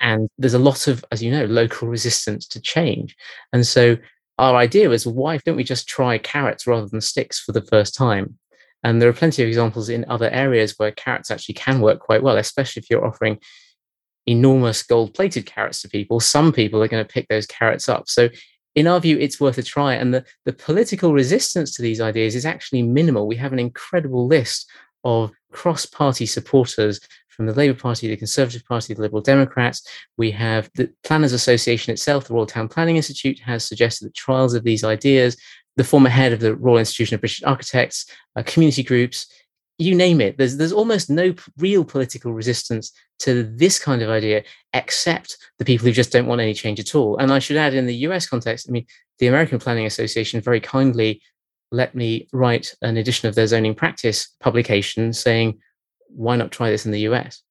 and 0.00 0.28
there's 0.38 0.54
a 0.54 0.58
lot 0.58 0.88
of, 0.88 1.04
as 1.12 1.22
you 1.22 1.30
know, 1.30 1.44
local 1.46 1.88
resistance 1.88 2.46
to 2.48 2.60
change, 2.60 3.16
and 3.52 3.66
so 3.66 3.96
our 4.38 4.56
idea 4.56 4.88
was, 4.88 5.06
why 5.06 5.38
don't 5.38 5.56
we 5.56 5.64
just 5.64 5.86
try 5.86 6.18
carrots 6.18 6.66
rather 6.66 6.88
than 6.88 7.00
sticks 7.00 7.38
for 7.38 7.52
the 7.52 7.62
first 7.62 7.94
time? 7.94 8.36
And 8.82 9.00
there 9.00 9.08
are 9.08 9.14
plenty 9.14 9.42
of 9.42 9.48
examples 9.48 9.88
in 9.88 10.04
other 10.08 10.28
areas 10.30 10.74
where 10.76 10.90
carrots 10.90 11.30
actually 11.30 11.54
can 11.54 11.80
work 11.80 12.00
quite 12.00 12.22
well, 12.22 12.36
especially 12.36 12.80
if 12.80 12.90
you're 12.90 13.06
offering 13.06 13.38
enormous 14.26 14.82
gold 14.82 15.14
plated 15.14 15.46
carrots 15.46 15.82
to 15.82 15.88
people, 15.88 16.20
some 16.20 16.52
people 16.52 16.82
are 16.82 16.88
going 16.88 17.04
to 17.04 17.12
pick 17.12 17.28
those 17.28 17.46
carrots 17.46 17.88
up. 17.88 18.08
So, 18.08 18.28
in 18.74 18.88
our 18.88 18.98
view, 18.98 19.16
it's 19.18 19.40
worth 19.40 19.58
a 19.58 19.62
try. 19.62 19.94
And 19.94 20.12
the, 20.12 20.24
the 20.44 20.52
political 20.52 21.12
resistance 21.12 21.74
to 21.76 21.82
these 21.82 22.00
ideas 22.00 22.34
is 22.34 22.44
actually 22.44 22.82
minimal. 22.82 23.28
We 23.28 23.36
have 23.36 23.52
an 23.52 23.60
incredible 23.60 24.26
list 24.26 24.68
of 25.04 25.30
cross 25.52 25.86
party 25.86 26.26
supporters 26.26 26.98
from 27.28 27.46
the 27.46 27.52
Labour 27.52 27.78
Party, 27.78 28.08
the 28.08 28.16
Conservative 28.16 28.64
Party, 28.64 28.94
the 28.94 29.02
Liberal 29.02 29.22
Democrats. 29.22 29.86
We 30.16 30.30
have 30.32 30.70
the 30.74 30.90
Planners 31.02 31.32
Association 31.32 31.92
itself, 31.92 32.26
the 32.26 32.34
Royal 32.34 32.46
Town 32.46 32.68
Planning 32.68 32.96
Institute 32.96 33.38
has 33.40 33.64
suggested 33.64 34.06
that 34.06 34.14
trials 34.14 34.54
of 34.54 34.64
these 34.64 34.84
ideas, 34.84 35.36
the 35.76 35.84
former 35.84 36.08
head 36.08 36.32
of 36.32 36.40
the 36.40 36.54
Royal 36.54 36.78
Institution 36.78 37.16
of 37.16 37.20
British 37.20 37.42
Architects, 37.42 38.06
uh, 38.36 38.42
community 38.44 38.82
groups, 38.82 39.26
you 39.78 39.94
name 39.94 40.20
it. 40.20 40.38
There's 40.38 40.56
there's 40.56 40.72
almost 40.72 41.10
no 41.10 41.34
real 41.58 41.84
political 41.84 42.32
resistance 42.32 42.92
to 43.20 43.42
this 43.42 43.78
kind 43.78 44.02
of 44.02 44.10
idea, 44.10 44.44
except 44.72 45.36
the 45.58 45.64
people 45.64 45.86
who 45.86 45.92
just 45.92 46.12
don't 46.12 46.26
want 46.26 46.40
any 46.40 46.54
change 46.54 46.80
at 46.80 46.94
all. 46.94 47.16
And 47.16 47.32
I 47.32 47.38
should 47.38 47.56
add, 47.56 47.74
in 47.74 47.86
the 47.86 47.96
US 48.08 48.26
context, 48.26 48.66
I 48.68 48.72
mean, 48.72 48.86
the 49.18 49.26
American 49.26 49.58
Planning 49.58 49.86
Association 49.86 50.40
very 50.40 50.60
kindly 50.60 51.22
let 51.72 51.94
me 51.94 52.28
write 52.32 52.74
an 52.82 52.96
edition 52.96 53.28
of 53.28 53.34
their 53.34 53.46
zoning 53.46 53.74
practice 53.74 54.28
publication 54.40 55.12
saying, 55.12 55.58
why 56.08 56.36
not 56.36 56.52
try 56.52 56.70
this 56.70 56.86
in 56.86 56.92
the 56.92 57.00
US? 57.00 57.42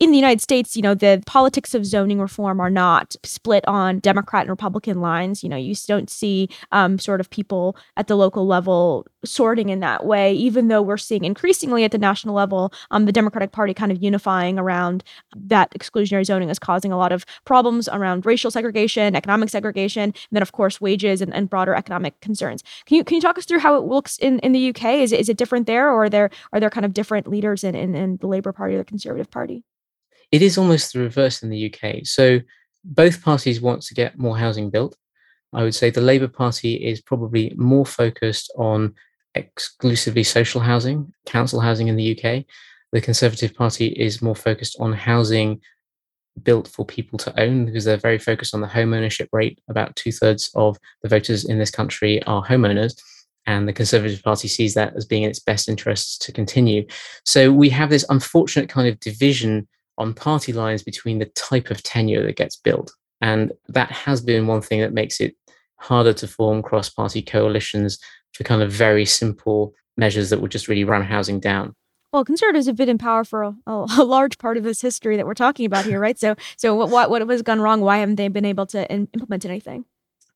in 0.00 0.12
the 0.12 0.16
United 0.16 0.40
States, 0.40 0.74
you 0.74 0.80
know, 0.80 0.94
the 0.94 1.22
politics 1.26 1.74
of 1.74 1.84
zoning 1.84 2.18
reform 2.18 2.58
are 2.58 2.70
not 2.70 3.14
split 3.22 3.62
on 3.68 3.98
Democrat 3.98 4.44
and 4.44 4.50
Republican 4.50 5.02
lines. 5.02 5.42
You 5.42 5.50
know, 5.50 5.58
you 5.58 5.74
don't 5.86 6.08
see 6.08 6.48
um, 6.72 6.98
sort 6.98 7.20
of 7.20 7.28
people 7.28 7.76
at 7.98 8.06
the 8.06 8.16
local 8.16 8.46
level 8.46 9.06
sorting 9.24 9.68
in 9.68 9.80
that 9.80 10.04
way, 10.04 10.32
even 10.32 10.68
though 10.68 10.82
we're 10.82 10.96
seeing 10.96 11.24
increasingly 11.24 11.84
at 11.84 11.90
the 11.90 11.98
national 11.98 12.34
level, 12.34 12.72
um, 12.90 13.04
the 13.04 13.12
Democratic 13.12 13.52
Party 13.52 13.74
kind 13.74 13.92
of 13.92 14.02
unifying 14.02 14.58
around 14.58 15.04
that 15.36 15.70
exclusionary 15.72 16.24
zoning 16.24 16.48
is 16.48 16.58
causing 16.58 16.92
a 16.92 16.96
lot 16.96 17.12
of 17.12 17.24
problems 17.44 17.88
around 17.88 18.24
racial 18.26 18.50
segregation, 18.50 19.14
economic 19.14 19.48
segregation, 19.48 20.02
and 20.04 20.14
then 20.32 20.42
of 20.42 20.52
course 20.52 20.80
wages 20.80 21.20
and, 21.20 21.34
and 21.34 21.50
broader 21.50 21.74
economic 21.74 22.18
concerns. 22.20 22.62
Can 22.86 22.96
you 22.96 23.04
can 23.04 23.16
you 23.16 23.20
talk 23.20 23.38
us 23.38 23.44
through 23.44 23.60
how 23.60 23.76
it 23.76 23.84
looks 23.84 24.18
in, 24.18 24.38
in 24.40 24.52
the 24.52 24.70
UK? 24.70 24.84
Is 25.00 25.12
it, 25.12 25.20
is 25.20 25.28
it 25.28 25.36
different 25.36 25.66
there, 25.66 25.90
or 25.90 26.04
are 26.04 26.10
there 26.10 26.30
are 26.52 26.60
there 26.60 26.70
kind 26.70 26.86
of 26.86 26.94
different 26.94 27.26
leaders 27.26 27.64
in, 27.64 27.74
in, 27.74 27.94
in 27.94 28.16
the 28.18 28.26
Labour 28.26 28.52
Party 28.52 28.74
or 28.74 28.78
the 28.78 28.84
Conservative 28.84 29.30
Party? 29.30 29.64
It 30.32 30.42
is 30.42 30.56
almost 30.56 30.92
the 30.92 31.00
reverse 31.00 31.42
in 31.42 31.50
the 31.50 31.74
UK. 31.74 32.04
So 32.04 32.40
both 32.84 33.22
parties 33.22 33.60
want 33.60 33.82
to 33.82 33.94
get 33.94 34.18
more 34.18 34.38
housing 34.38 34.70
built. 34.70 34.96
I 35.52 35.64
would 35.64 35.74
say 35.74 35.90
the 35.90 36.00
Labour 36.00 36.28
Party 36.28 36.74
is 36.74 37.00
probably 37.00 37.52
more 37.56 37.84
focused 37.84 38.52
on 38.56 38.94
exclusively 39.34 40.22
social 40.22 40.60
housing, 40.60 41.12
council 41.26 41.60
housing 41.60 41.88
in 41.88 41.96
the 41.96 42.12
UK. 42.18 42.44
The 42.92 43.00
Conservative 43.00 43.54
Party 43.54 43.88
is 43.88 44.22
more 44.22 44.34
focused 44.34 44.76
on 44.80 44.92
housing 44.92 45.60
built 46.42 46.68
for 46.68 46.84
people 46.84 47.18
to 47.18 47.40
own 47.40 47.66
because 47.66 47.84
they're 47.84 47.96
very 47.96 48.18
focused 48.18 48.54
on 48.54 48.60
the 48.60 48.66
home 48.66 48.94
ownership 48.94 49.28
rate. 49.32 49.60
About 49.68 49.94
two 49.96 50.12
thirds 50.12 50.50
of 50.54 50.76
the 51.02 51.08
voters 51.08 51.44
in 51.44 51.58
this 51.58 51.70
country 51.70 52.22
are 52.24 52.44
homeowners. 52.44 53.00
And 53.46 53.66
the 53.66 53.72
Conservative 53.72 54.22
Party 54.22 54.48
sees 54.48 54.74
that 54.74 54.94
as 54.96 55.06
being 55.06 55.22
in 55.22 55.30
its 55.30 55.40
best 55.40 55.68
interests 55.68 56.18
to 56.18 56.32
continue. 56.32 56.86
So 57.24 57.52
we 57.52 57.68
have 57.70 57.90
this 57.90 58.04
unfortunate 58.08 58.68
kind 58.68 58.88
of 58.88 59.00
division 59.00 59.66
on 59.98 60.14
party 60.14 60.52
lines 60.52 60.82
between 60.82 61.18
the 61.18 61.26
type 61.26 61.70
of 61.70 61.82
tenure 61.82 62.24
that 62.24 62.36
gets 62.36 62.56
built. 62.56 62.92
And 63.20 63.52
that 63.68 63.90
has 63.90 64.20
been 64.20 64.46
one 64.46 64.62
thing 64.62 64.80
that 64.80 64.94
makes 64.94 65.20
it 65.20 65.36
harder 65.76 66.12
to 66.12 66.28
form 66.28 66.62
cross 66.62 66.90
party 66.90 67.22
coalitions 67.22 67.98
for 68.32 68.44
kind 68.44 68.62
of 68.62 68.70
very 68.70 69.04
simple 69.04 69.74
measures 69.96 70.30
that 70.30 70.40
would 70.40 70.50
just 70.50 70.68
really 70.68 70.84
run 70.84 71.02
housing 71.02 71.40
down. 71.40 71.74
Well, 72.12 72.24
conservatives 72.24 72.66
have 72.66 72.76
been 72.76 72.88
in 72.88 72.98
power 72.98 73.22
for 73.22 73.42
a, 73.42 73.54
a, 73.66 74.04
large 74.04 74.38
part 74.38 74.56
of 74.56 74.64
this 74.64 74.80
history 74.80 75.16
that 75.16 75.26
we're 75.26 75.34
talking 75.34 75.64
about 75.66 75.84
here, 75.84 76.00
right? 76.00 76.18
So, 76.18 76.34
so 76.56 76.74
what 76.74 76.90
what 76.90 77.10
what 77.10 77.28
has 77.28 77.42
gone 77.42 77.60
wrong? 77.60 77.80
Why 77.80 77.98
haven't 77.98 78.16
they 78.16 78.28
been 78.28 78.44
able 78.44 78.66
to 78.66 78.90
in, 78.92 79.08
implement 79.14 79.44
anything? 79.44 79.84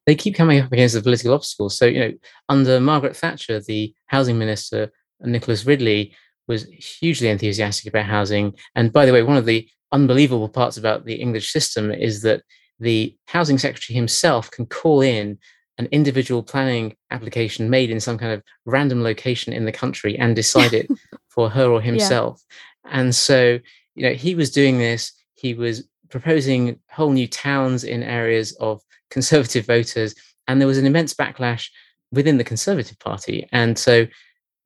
They 0.07 0.15
keep 0.15 0.35
coming 0.37 0.61
up 0.61 0.71
against 0.71 0.95
the 0.95 1.03
political 1.03 1.35
obstacles. 1.35 1.77
So, 1.77 1.87
you 1.87 1.99
know, 1.99 2.13
under 2.49 2.79
Margaret 2.79 3.17
Thatcher, 3.17 3.61
the 3.61 3.93
housing 4.07 4.39
minister 4.39 4.93
Nicholas 5.21 5.65
Ridley 5.65 6.15
was 6.47 6.65
hugely 6.65 7.29
enthusiastic 7.29 7.89
about 7.89 8.05
housing. 8.05 8.55
And 8.75 8.93
by 8.93 9.07
the 9.07 9.13
way, 9.13 9.23
one 9.23 9.39
of 9.39 9.47
the 9.47 9.69
unbelievable 9.93 10.49
parts 10.49 10.77
about 10.77 11.07
the 11.07 11.15
English 11.15 11.51
system 11.51 11.91
is 11.91 12.23
that 12.23 12.43
the 12.81 13.17
housing 13.27 13.59
secretary 13.59 13.97
himself 13.97 14.51
can 14.51 14.67
call 14.67 15.01
in 15.01 15.39
an 15.79 15.89
individual 15.91 16.43
planning 16.43 16.97
application 17.11 17.69
made 17.69 17.91
in 17.91 18.01
some 18.01 18.19
kind 18.19 18.33
of 18.33 18.43
random 18.65 19.03
location 19.03 19.53
in 19.53 19.65
the 19.65 19.73
country 19.73 20.17
and 20.19 20.37
decide 20.37 20.73
it 20.73 20.89
for 21.29 21.51
her 21.51 21.67
or 21.67 21.81
himself. 21.81 22.43
Yeah. 22.85 23.01
And 23.01 23.15
so, 23.15 23.59
you 23.95 24.09
know, 24.09 24.15
he 24.15 24.35
was 24.35 24.51
doing 24.51 24.79
this, 24.79 25.13
he 25.35 25.55
was 25.55 25.89
proposing 26.11 26.79
whole 26.91 27.11
new 27.11 27.27
towns 27.27 27.83
in 27.83 28.03
areas 28.03 28.53
of 28.61 28.81
conservative 29.11 29.67
voters, 29.67 30.15
and 30.47 30.61
there 30.61 30.69
was 30.69 30.79
an 30.79 30.87
immense 30.87 31.15
backlash 31.15 31.69
within 32.13 32.39
the 32.39 32.45
Conservative 32.45 32.99
Party. 32.99 33.49
And 33.51 33.79
so 33.79 34.07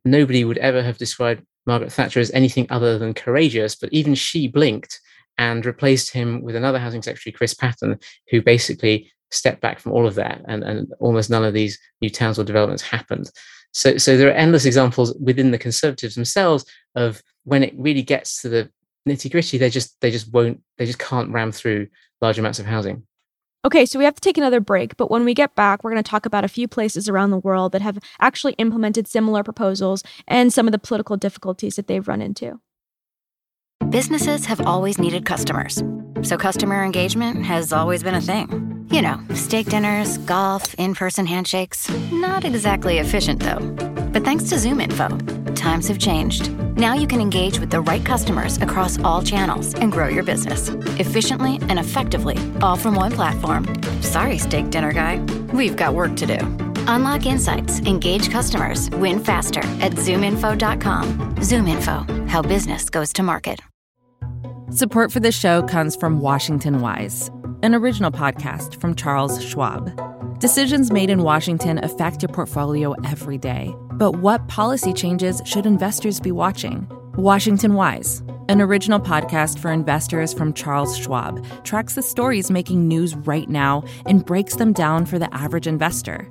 nobody 0.05 0.44
would 0.44 0.59
ever 0.59 0.83
have 0.83 0.99
described 0.99 1.42
Margaret 1.66 1.92
Thatcher 1.92 2.21
as 2.21 2.31
anything 2.33 2.66
other 2.71 2.99
than 2.99 3.14
courageous, 3.14 3.75
but 3.75 3.92
even 3.92 4.14
she 4.14 4.49
blinked 4.49 5.01
and 5.38 5.64
replaced 5.64 6.12
him 6.12 6.42
with 6.42 6.57
another 6.57 6.79
housing 6.79 7.03
secretary, 7.03 7.33
Chris 7.33 7.55
Patten, 7.55 7.99
who 8.31 8.42
basically 8.42 9.11
stepped 9.30 9.60
back 9.60 9.78
from 9.78 9.92
all 9.92 10.06
of 10.06 10.14
that, 10.14 10.42
and, 10.46 10.62
and 10.64 10.92
almost 11.00 11.30
none 11.30 11.44
of 11.44 11.54
these 11.54 11.78
new 12.00 12.10
towns 12.10 12.38
or 12.38 12.44
developments 12.44 12.82
happened. 12.82 13.30
So, 13.72 13.98
so 13.98 14.16
there 14.16 14.28
are 14.28 14.32
endless 14.32 14.64
examples 14.64 15.14
within 15.20 15.50
the 15.50 15.58
Conservatives 15.58 16.14
themselves 16.14 16.64
of 16.94 17.22
when 17.44 17.62
it 17.62 17.74
really 17.76 18.02
gets 18.02 18.42
to 18.42 18.48
the 18.48 18.70
nitty 19.08 19.30
gritty, 19.30 19.58
they 19.58 19.70
just 19.70 20.00
they 20.00 20.10
just 20.10 20.32
won't 20.32 20.60
they 20.76 20.86
just 20.86 20.98
can't 20.98 21.30
ram 21.30 21.50
through 21.50 21.88
large 22.20 22.38
amounts 22.38 22.58
of 22.58 22.66
housing. 22.66 23.04
Okay, 23.64 23.84
so 23.84 23.98
we 23.98 24.04
have 24.04 24.14
to 24.14 24.20
take 24.20 24.38
another 24.38 24.60
break, 24.60 24.96
but 24.96 25.10
when 25.10 25.24
we 25.24 25.34
get 25.34 25.56
back, 25.56 25.82
we're 25.82 25.90
going 25.90 26.02
to 26.02 26.08
talk 26.08 26.24
about 26.24 26.44
a 26.44 26.48
few 26.48 26.68
places 26.68 27.08
around 27.08 27.30
the 27.30 27.38
world 27.38 27.72
that 27.72 27.82
have 27.82 27.98
actually 28.20 28.52
implemented 28.52 29.08
similar 29.08 29.42
proposals 29.42 30.04
and 30.28 30.52
some 30.52 30.68
of 30.68 30.72
the 30.72 30.78
political 30.78 31.16
difficulties 31.16 31.74
that 31.74 31.88
they've 31.88 32.06
run 32.06 32.22
into. 32.22 32.60
Businesses 33.90 34.46
have 34.46 34.60
always 34.60 34.98
needed 34.98 35.26
customers, 35.26 35.82
so 36.22 36.36
customer 36.36 36.84
engagement 36.84 37.44
has 37.44 37.72
always 37.72 38.02
been 38.02 38.14
a 38.14 38.20
thing. 38.20 38.77
You 38.90 39.03
know, 39.03 39.20
steak 39.35 39.66
dinners, 39.66 40.16
golf, 40.18 40.74
in 40.74 40.94
person 40.94 41.27
handshakes. 41.27 41.90
Not 42.11 42.44
exactly 42.44 42.98
efficient, 42.98 43.40
though. 43.40 43.61
But 44.12 44.24
thanks 44.24 44.44
to 44.44 44.55
ZoomInfo, 44.55 45.55
times 45.55 45.88
have 45.88 45.98
changed. 45.98 46.51
Now 46.77 46.94
you 46.94 47.07
can 47.07 47.20
engage 47.20 47.61
with 47.61 47.70
the 47.70 47.81
right 47.83 48.05
customers 48.05 48.57
across 48.59 48.98
all 49.01 49.22
channels 49.22 49.74
and 49.74 49.92
grow 49.92 50.09
your 50.09 50.24
business 50.24 50.70
efficiently 50.98 51.59
and 51.68 51.79
effectively, 51.79 52.38
all 52.62 52.77
from 52.77 52.94
one 52.94 53.12
platform. 53.12 53.66
Sorry, 54.01 54.38
steak 54.38 54.70
dinner 54.70 54.92
guy. 54.92 55.18
We've 55.53 55.77
got 55.77 55.94
work 55.94 56.16
to 56.16 56.27
do. 56.27 56.38
Unlock 56.87 57.27
insights, 57.27 57.81
engage 57.81 58.31
customers, 58.31 58.88
win 58.90 59.22
faster 59.22 59.61
at 59.81 59.92
zoominfo.com. 59.92 61.37
ZoomInfo, 61.37 62.29
how 62.29 62.40
business 62.42 62.88
goes 62.88 63.12
to 63.14 63.22
market. 63.22 63.61
Support 64.70 65.12
for 65.12 65.20
the 65.20 65.33
show 65.33 65.62
comes 65.62 65.96
from 65.96 66.20
Washington 66.20 66.83
Wise, 66.83 67.31
an 67.62 67.75
original 67.75 68.11
podcast 68.11 68.81
from 68.81 68.94
Charles 68.94 69.42
Schwab. 69.44 70.38
Decisions 70.38 70.92
made 70.92 71.11
in 71.11 71.23
Washington 71.23 71.83
affect 71.83 72.23
your 72.23 72.29
portfolio 72.29 72.92
every 73.05 73.38
day. 73.38 73.75
But 73.94 74.18
what 74.18 74.47
policy 74.47 74.92
changes 74.92 75.42
should 75.44 75.66
investors 75.66 76.21
be 76.21 76.31
watching? 76.31 76.87
Washington 77.16 77.75
Wise, 77.75 78.23
an 78.49 78.61
original 78.61 79.01
podcast 79.01 79.59
for 79.59 79.73
investors 79.73 80.33
from 80.33 80.53
Charles 80.53 80.97
Schwab, 80.97 81.44
tracks 81.64 81.94
the 81.94 82.03
stories 82.03 82.51
making 82.51 82.87
news 82.87 83.16
right 83.16 83.49
now 83.49 83.83
and 84.07 84.25
breaks 84.25 84.55
them 84.55 84.73
down 84.73 85.05
for 85.05 85.18
the 85.18 85.33
average 85.35 85.66
investor. 85.66 86.31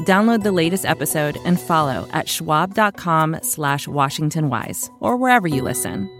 Download 0.00 0.42
the 0.42 0.52
latest 0.52 0.84
episode 0.84 1.38
and 1.44 1.60
follow 1.60 2.08
at 2.12 2.28
schwab.com 2.28 3.38
slash 3.42 3.86
washingtonwise 3.86 4.90
or 5.00 5.16
wherever 5.16 5.46
you 5.46 5.62
listen. 5.62 6.10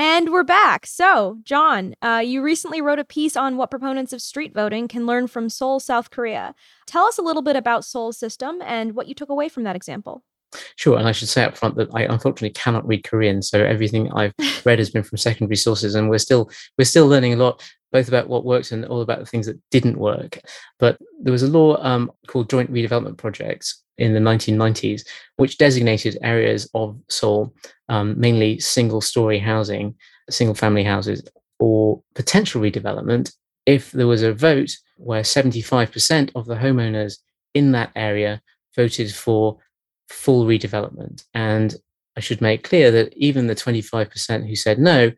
And 0.00 0.30
we're 0.30 0.44
back. 0.44 0.86
So, 0.86 1.38
John, 1.42 1.96
uh, 2.02 2.22
you 2.24 2.40
recently 2.40 2.80
wrote 2.80 3.00
a 3.00 3.04
piece 3.04 3.36
on 3.36 3.56
what 3.56 3.68
proponents 3.68 4.12
of 4.12 4.22
street 4.22 4.54
voting 4.54 4.86
can 4.86 5.06
learn 5.06 5.26
from 5.26 5.48
Seoul, 5.48 5.80
South 5.80 6.10
Korea. 6.10 6.54
Tell 6.86 7.04
us 7.06 7.18
a 7.18 7.22
little 7.22 7.42
bit 7.42 7.56
about 7.56 7.84
Seoul's 7.84 8.16
system 8.16 8.62
and 8.64 8.94
what 8.94 9.08
you 9.08 9.14
took 9.14 9.28
away 9.28 9.48
from 9.48 9.64
that 9.64 9.74
example. 9.74 10.22
Sure, 10.76 10.96
and 10.96 11.08
I 11.08 11.12
should 11.12 11.28
say 11.28 11.42
up 11.42 11.56
front 11.56 11.74
that 11.76 11.88
I 11.92 12.02
unfortunately 12.02 12.50
cannot 12.50 12.86
read 12.86 13.02
Korean, 13.02 13.42
so 13.42 13.62
everything 13.64 14.10
I've 14.12 14.34
read 14.64 14.78
has 14.78 14.88
been 14.88 15.02
from 15.02 15.18
secondary 15.18 15.56
sources, 15.56 15.96
and 15.96 16.08
we're 16.08 16.18
still 16.18 16.48
we're 16.78 16.84
still 16.84 17.08
learning 17.08 17.34
a 17.34 17.36
lot, 17.36 17.60
both 17.92 18.08
about 18.08 18.28
what 18.28 18.44
worked 18.44 18.72
and 18.72 18.84
all 18.84 19.00
about 19.00 19.18
the 19.18 19.26
things 19.26 19.46
that 19.46 19.58
didn't 19.70 19.98
work. 19.98 20.40
But 20.78 20.98
there 21.20 21.32
was 21.32 21.42
a 21.42 21.48
law 21.48 21.82
um, 21.82 22.10
called 22.26 22.50
Joint 22.50 22.72
Redevelopment 22.72 23.16
Projects 23.16 23.82
in 23.96 24.14
the 24.14 24.20
1990s, 24.20 25.02
which 25.36 25.58
designated 25.58 26.18
areas 26.22 26.68
of 26.74 26.98
Seoul, 27.08 27.54
um, 27.88 28.18
mainly 28.18 28.60
single-story 28.60 29.38
housing, 29.38 29.94
single-family 30.30 30.84
houses, 30.84 31.22
or 31.58 32.02
potential 32.14 32.60
redevelopment 32.60 33.32
if 33.66 33.90
there 33.92 34.06
was 34.06 34.22
a 34.22 34.32
vote 34.32 34.70
where 34.96 35.22
75% 35.22 36.30
of 36.34 36.46
the 36.46 36.54
homeowners 36.54 37.18
in 37.54 37.72
that 37.72 37.90
area 37.96 38.40
voted 38.74 39.12
for 39.12 39.58
full 40.08 40.46
redevelopment. 40.46 41.24
And 41.34 41.74
I 42.16 42.20
should 42.20 42.40
make 42.40 42.64
clear 42.64 42.90
that 42.90 43.12
even 43.16 43.46
the 43.46 43.54
25% 43.54 44.48
who 44.48 44.56
said 44.56 44.78
no 44.78 45.12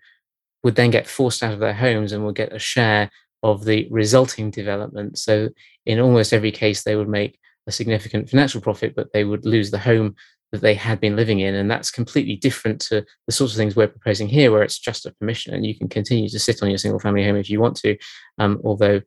would 0.62 0.75
then 0.75 0.90
get 0.90 1.07
forced 1.07 1.42
out 1.42 1.53
of 1.53 1.61
their 1.61 1.75
homes 1.75 2.12
and 2.12 2.25
would 2.25 2.35
get 2.37 2.53
a 2.53 2.59
share 2.59 3.11
of 3.42 3.64
the 3.64 3.88
resulting 3.90 4.51
development. 4.51 5.18
So, 5.18 5.49
in 5.87 5.99
almost 5.99 6.33
every 6.33 6.53
case, 6.53 6.83
they 6.83 6.96
would 6.96 7.09
make 7.09 7.38
a 7.66 7.73
significant 7.73 8.29
financial 8.29 8.61
profit, 8.61 8.94
but 8.94 9.12
they 9.12 9.25
would 9.25 9.46
lose 9.46 9.70
the 9.70 9.79
home 9.79 10.14
that 10.53 10.61
they 10.61 10.75
had 10.75 11.01
been 11.01 11.16
living 11.16 11.40
in. 11.40 11.55
And 11.55 11.70
that's 11.70 11.90
completely 11.90 12.37
different 12.37 12.81
to 12.83 13.05
the 13.27 13.33
sorts 13.33 13.55
of 13.55 13.57
things 13.57 13.77
we're 13.77 13.88
proposing 13.88 14.29
here, 14.29 14.51
where 14.51 14.62
it's 14.62 14.79
just 14.79 15.07
a 15.07 15.12
permission 15.12 15.55
and 15.55 15.64
you 15.64 15.77
can 15.77 15.88
continue 15.88 16.29
to 16.29 16.38
sit 16.38 16.62
on 16.62 16.68
your 16.68 16.79
single 16.79 17.01
family 17.01 17.25
home 17.25 17.37
if 17.37 17.49
you 17.49 17.61
want 17.61 17.77
to. 17.77 17.96
Um, 18.38 18.61
although 18.64 19.01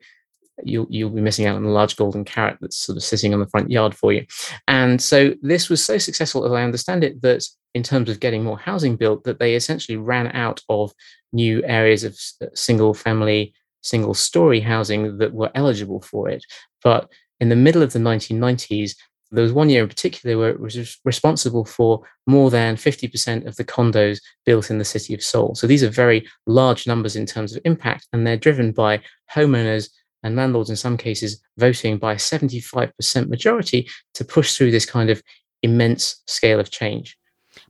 you'll 0.64 0.88
you'll 0.90 1.10
be 1.10 1.22
missing 1.22 1.46
out 1.46 1.56
on 1.56 1.64
the 1.64 1.70
large 1.70 1.96
golden 1.96 2.24
carrot 2.24 2.58
that's 2.62 2.78
sort 2.78 2.96
of 2.96 3.04
sitting 3.04 3.34
on 3.34 3.40
the 3.40 3.48
front 3.48 3.72
yard 3.72 3.96
for 3.96 4.14
you. 4.14 4.26
And 4.68 5.02
so 5.02 5.34
this 5.42 5.70
was 5.70 5.84
so 5.84 5.98
successful, 5.98 6.46
as 6.46 6.52
I 6.52 6.64
understand 6.64 7.04
it, 7.04 7.22
that 7.22 7.46
in 7.74 7.84
terms 7.84 8.10
of 8.10 8.20
getting 8.20 8.44
more 8.44 8.58
housing 8.58 8.96
built, 8.96 9.24
that 9.24 9.40
they 9.40 9.56
essentially 9.56 9.98
ran 9.98 10.28
out 10.28 10.62
of 10.70 10.94
new 11.34 11.64
areas 11.66 12.04
of 12.04 12.18
uh, 12.42 12.48
single 12.54 12.94
family, 12.94 13.54
single 13.82 14.14
story 14.14 14.60
housing 14.60 15.18
that 15.18 15.34
were 15.34 15.52
eligible 15.56 16.02
for 16.02 16.30
it. 16.30 16.46
But 16.84 17.10
in 17.40 17.50
the 17.50 17.56
middle 17.56 17.82
of 17.82 17.94
the 17.94 18.00
1990s, 18.00 18.96
there 19.32 19.44
was 19.44 19.52
one 19.52 19.70
year 19.70 19.82
in 19.82 19.90
particular 19.90 20.38
where 20.38 20.52
it 20.52 20.60
was 20.60 21.00
responsible 21.04 21.66
for 21.66 22.04
more 22.28 22.52
than 22.52 22.76
50% 22.76 23.48
of 23.48 23.56
the 23.56 23.66
condos 23.66 24.22
built 24.46 24.70
in 24.70 24.78
the 24.78 24.86
city 24.86 25.14
of 25.16 25.24
Seoul. 25.24 25.56
So 25.56 25.66
these 25.66 25.84
are 25.84 25.90
very 25.90 26.28
large 26.46 26.86
numbers 26.86 27.16
in 27.16 27.26
terms 27.26 27.56
of 27.56 27.62
impact, 27.66 28.08
and 28.14 28.26
they're 28.26 28.38
driven 28.38 28.72
by 28.72 29.02
homeowners 29.34 29.90
and 30.22 30.36
landlords 30.36 30.70
in 30.70 30.76
some 30.76 30.98
cases 30.98 31.42
voting 31.58 31.98
by 31.98 32.14
a 32.14 32.18
75% 32.18 33.28
majority 33.28 33.90
to 34.14 34.24
push 34.24 34.56
through 34.56 34.72
this 34.72 34.86
kind 34.86 35.10
of 35.10 35.22
immense 35.64 36.22
scale 36.28 36.60
of 36.60 36.70
change. 36.70 37.18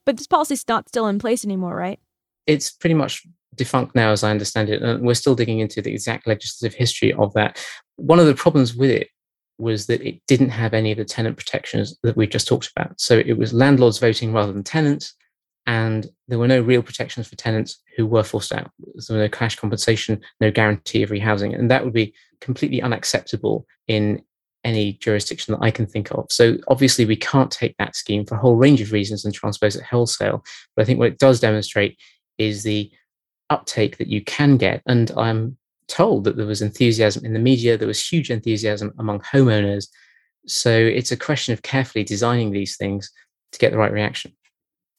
But 0.05 0.17
this 0.17 0.27
policy 0.27 0.55
is 0.55 0.67
not 0.67 0.89
still 0.89 1.07
in 1.07 1.17
place 1.17 1.45
anymore, 1.45 1.75
right? 1.75 1.99
It's 2.45 2.71
pretty 2.71 2.93
much 2.93 3.25
defunct 3.55 3.95
now, 3.95 4.11
as 4.11 4.23
I 4.23 4.31
understand 4.31 4.69
it. 4.69 4.81
And 4.81 5.05
we're 5.05 5.13
still 5.13 5.35
digging 5.35 5.59
into 5.59 5.81
the 5.81 5.91
exact 5.91 6.27
legislative 6.27 6.77
history 6.77 7.13
of 7.13 7.33
that. 7.33 7.63
One 7.97 8.19
of 8.19 8.25
the 8.25 8.35
problems 8.35 8.75
with 8.75 8.91
it 8.91 9.09
was 9.57 9.85
that 9.87 10.01
it 10.01 10.19
didn't 10.27 10.49
have 10.49 10.73
any 10.73 10.91
of 10.91 10.97
the 10.97 11.05
tenant 11.05 11.37
protections 11.37 11.97
that 12.03 12.17
we 12.17 12.27
just 12.27 12.47
talked 12.47 12.71
about. 12.75 12.99
So 12.99 13.17
it 13.17 13.37
was 13.37 13.53
landlords 13.53 13.99
voting 13.99 14.33
rather 14.33 14.51
than 14.51 14.63
tenants 14.63 15.15
and 15.65 16.07
there 16.27 16.39
were 16.39 16.47
no 16.47 16.61
real 16.61 16.81
protections 16.81 17.27
for 17.27 17.35
tenants 17.35 17.79
who 17.95 18.05
were 18.05 18.23
forced 18.23 18.51
out. 18.51 18.71
There 18.79 18.91
was 18.95 19.09
no 19.09 19.29
cash 19.29 19.55
compensation, 19.55 20.21
no 20.41 20.51
guarantee 20.51 21.03
of 21.03 21.09
rehousing, 21.09 21.57
and 21.57 21.71
that 21.71 21.83
would 21.83 21.93
be 21.93 22.13
completely 22.41 22.81
unacceptable 22.81 23.65
in 23.87 24.21
any 24.65 24.93
jurisdiction 24.93 25.53
that 25.53 25.63
I 25.63 25.71
can 25.71 25.85
think 25.85 26.11
of. 26.11 26.25
So 26.29 26.57
obviously, 26.67 27.05
we 27.05 27.15
can't 27.15 27.51
take 27.51 27.75
that 27.77 27.95
scheme 27.95 28.25
for 28.25 28.35
a 28.35 28.39
whole 28.39 28.55
range 28.55 28.81
of 28.81 28.91
reasons 28.91 29.23
and 29.23 29.33
transpose 29.33 29.75
it 29.75 29.83
wholesale. 29.83 30.43
But 30.75 30.83
I 30.83 30.85
think 30.85 30.99
what 30.99 31.09
it 31.09 31.19
does 31.19 31.39
demonstrate 31.39 31.97
is 32.37 32.63
the 32.63 32.91
uptake 33.53 33.97
that 33.97 34.07
you 34.07 34.21
can 34.23 34.57
get, 34.57 34.81
and 34.85 35.11
I'm 35.17 35.57
told 35.87 36.23
that 36.23 36.37
there 36.37 36.45
was 36.45 36.61
enthusiasm 36.61 37.25
in 37.25 37.33
the 37.33 37.39
media. 37.39 37.77
There 37.77 37.87
was 37.87 38.05
huge 38.05 38.31
enthusiasm 38.31 38.93
among 38.99 39.19
homeowners. 39.21 39.87
So 40.47 40.71
it's 40.71 41.11
a 41.11 41.17
question 41.17 41.53
of 41.53 41.61
carefully 41.61 42.03
designing 42.03 42.51
these 42.51 42.77
things 42.77 43.11
to 43.51 43.59
get 43.59 43.71
the 43.71 43.77
right 43.77 43.91
reaction 43.91 44.33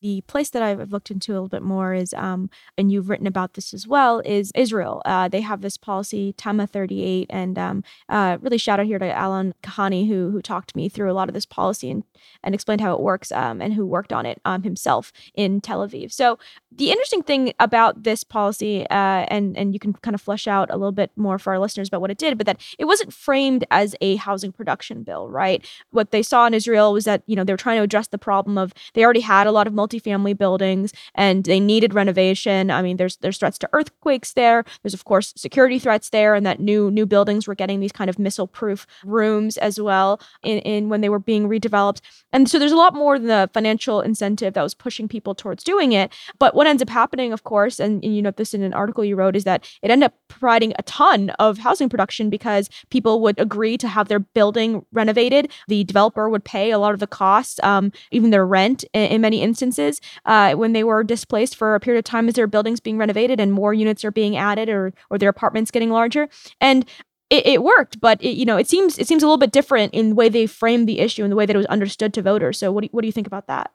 the 0.04 0.20
place 0.26 0.50
that 0.50 0.62
I've 0.62 0.92
looked 0.92 1.10
into 1.10 1.32
a 1.32 1.34
little 1.34 1.48
bit 1.48 1.62
more 1.62 1.94
is, 1.94 2.12
um, 2.12 2.50
and 2.76 2.92
you've 2.92 3.08
written 3.08 3.26
about 3.26 3.54
this 3.54 3.72
as 3.72 3.88
well, 3.88 4.20
is 4.20 4.52
Israel. 4.54 5.00
Uh, 5.06 5.28
they 5.28 5.40
have 5.40 5.62
this 5.62 5.78
policy, 5.78 6.34
Tama 6.34 6.66
38, 6.66 7.26
and 7.30 7.58
um, 7.58 7.82
uh, 8.10 8.36
really 8.42 8.58
shout 8.58 8.78
out 8.78 8.84
here 8.84 8.98
to 8.98 9.10
Alan 9.10 9.54
Kahani, 9.62 10.06
who 10.06 10.30
who 10.30 10.42
talked 10.42 10.76
me 10.76 10.90
through 10.90 11.10
a 11.10 11.14
lot 11.14 11.30
of 11.30 11.34
this 11.34 11.46
policy 11.46 11.90
and 11.90 12.04
and 12.42 12.54
explained 12.54 12.82
how 12.82 12.92
it 12.92 13.00
works, 13.00 13.32
um, 13.32 13.62
and 13.62 13.72
who 13.72 13.86
worked 13.86 14.12
on 14.12 14.26
it 14.26 14.42
um, 14.44 14.62
himself 14.62 15.10
in 15.34 15.62
Tel 15.62 15.80
Aviv. 15.80 16.12
So 16.12 16.38
the 16.70 16.90
interesting 16.90 17.22
thing 17.22 17.54
about 17.58 18.02
this 18.02 18.24
policy, 18.24 18.82
uh, 18.90 19.24
and 19.28 19.56
and 19.56 19.72
you 19.72 19.80
can 19.80 19.94
kind 19.94 20.14
of 20.14 20.20
flesh 20.20 20.46
out 20.46 20.68
a 20.70 20.76
little 20.76 20.92
bit 20.92 21.12
more 21.16 21.38
for 21.38 21.54
our 21.54 21.58
listeners 21.58 21.88
about 21.88 22.02
what 22.02 22.10
it 22.10 22.18
did, 22.18 22.36
but 22.36 22.46
that 22.46 22.60
it 22.78 22.84
wasn't 22.84 23.14
framed 23.14 23.64
as 23.70 23.96
a 24.02 24.16
housing 24.16 24.52
production 24.52 25.02
bill, 25.02 25.30
right? 25.30 25.66
What 25.92 26.10
they 26.10 26.22
saw 26.22 26.46
in 26.46 26.52
Israel 26.52 26.92
was 26.92 27.06
that 27.06 27.22
you 27.24 27.36
know 27.36 27.44
they 27.44 27.54
were 27.54 27.64
trying 27.64 27.78
to 27.78 27.84
address 27.84 28.08
the 28.08 28.18
problem 28.18 28.58
of 28.58 28.74
they 28.92 29.02
already 29.02 29.20
had 29.20 29.46
a 29.46 29.52
lot 29.52 29.66
of 29.66 29.72
multi 29.72 29.93
multifamily 29.94 30.36
buildings 30.36 30.92
and 31.14 31.44
they 31.44 31.60
needed 31.60 31.94
renovation. 31.94 32.70
I 32.70 32.82
mean, 32.82 32.96
there's 32.96 33.16
there's 33.16 33.38
threats 33.38 33.58
to 33.58 33.68
earthquakes 33.72 34.32
there. 34.32 34.64
There's 34.82 34.94
of 34.94 35.04
course 35.04 35.32
security 35.36 35.78
threats 35.78 36.10
there, 36.10 36.34
and 36.34 36.44
that 36.46 36.60
new 36.60 36.90
new 36.90 37.06
buildings 37.06 37.46
were 37.46 37.54
getting 37.54 37.80
these 37.80 37.92
kind 37.92 38.10
of 38.10 38.18
missile 38.18 38.46
proof 38.46 38.86
rooms 39.04 39.56
as 39.58 39.80
well 39.80 40.20
in, 40.42 40.58
in 40.60 40.88
when 40.88 41.00
they 41.00 41.08
were 41.08 41.18
being 41.18 41.48
redeveloped. 41.48 42.00
And 42.32 42.48
so 42.48 42.58
there's 42.58 42.72
a 42.72 42.76
lot 42.76 42.94
more 42.94 43.18
than 43.18 43.28
the 43.28 43.50
financial 43.52 44.00
incentive 44.00 44.54
that 44.54 44.62
was 44.62 44.74
pushing 44.74 45.08
people 45.08 45.34
towards 45.34 45.64
doing 45.64 45.92
it. 45.92 46.12
But 46.38 46.54
what 46.54 46.66
ends 46.66 46.82
up 46.82 46.90
happening, 46.90 47.32
of 47.32 47.44
course, 47.44 47.78
and, 47.78 48.04
and 48.04 48.14
you 48.14 48.22
note 48.22 48.36
this 48.36 48.54
in 48.54 48.62
an 48.62 48.74
article 48.74 49.04
you 49.04 49.16
wrote, 49.16 49.36
is 49.36 49.44
that 49.44 49.68
it 49.82 49.90
ended 49.90 50.06
up 50.06 50.14
providing 50.28 50.72
a 50.78 50.82
ton 50.82 51.30
of 51.38 51.58
housing 51.58 51.88
production 51.88 52.30
because 52.30 52.68
people 52.90 53.20
would 53.20 53.38
agree 53.38 53.76
to 53.78 53.88
have 53.88 54.08
their 54.08 54.18
building 54.18 54.84
renovated. 54.92 55.50
The 55.68 55.84
developer 55.84 56.28
would 56.28 56.44
pay 56.44 56.70
a 56.70 56.78
lot 56.78 56.94
of 56.94 57.00
the 57.00 57.06
costs, 57.06 57.60
um, 57.62 57.92
even 58.10 58.30
their 58.30 58.46
rent 58.46 58.84
in, 58.92 59.02
in 59.12 59.20
many 59.20 59.42
instances, 59.42 59.83
uh, 60.24 60.54
when 60.54 60.72
they 60.72 60.84
were 60.84 61.04
displaced 61.04 61.56
for 61.56 61.74
a 61.74 61.80
period 61.80 61.98
of 61.98 62.04
time 62.04 62.28
as 62.28 62.34
their 62.34 62.46
buildings 62.46 62.80
being 62.80 62.98
renovated 62.98 63.40
and 63.40 63.52
more 63.52 63.74
units 63.74 64.04
are 64.04 64.10
being 64.10 64.36
added 64.36 64.68
or 64.68 64.92
or 65.10 65.18
their 65.18 65.28
apartments 65.28 65.70
getting 65.70 65.90
larger. 65.90 66.28
And 66.60 66.84
it, 67.30 67.46
it, 67.46 67.62
worked, 67.62 68.00
but 68.00 68.22
it, 68.22 68.36
you 68.36 68.44
know, 68.44 68.56
it 68.56 68.68
seems 68.68 68.98
it 68.98 69.08
seems 69.08 69.22
a 69.22 69.26
little 69.26 69.38
bit 69.38 69.52
different 69.52 69.94
in 69.94 70.10
the 70.10 70.14
way 70.14 70.28
they 70.28 70.46
framed 70.46 70.88
the 70.88 71.00
issue 71.00 71.22
and 71.22 71.32
the 71.32 71.36
way 71.36 71.46
that 71.46 71.56
it 71.56 71.58
was 71.58 71.66
understood 71.66 72.14
to 72.14 72.22
voters. 72.22 72.58
So, 72.58 72.70
what 72.70 72.82
do 72.82 72.86
you, 72.86 72.90
what 72.92 73.00
do 73.00 73.06
you 73.06 73.12
think 73.12 73.26
about 73.26 73.46
that? 73.48 73.70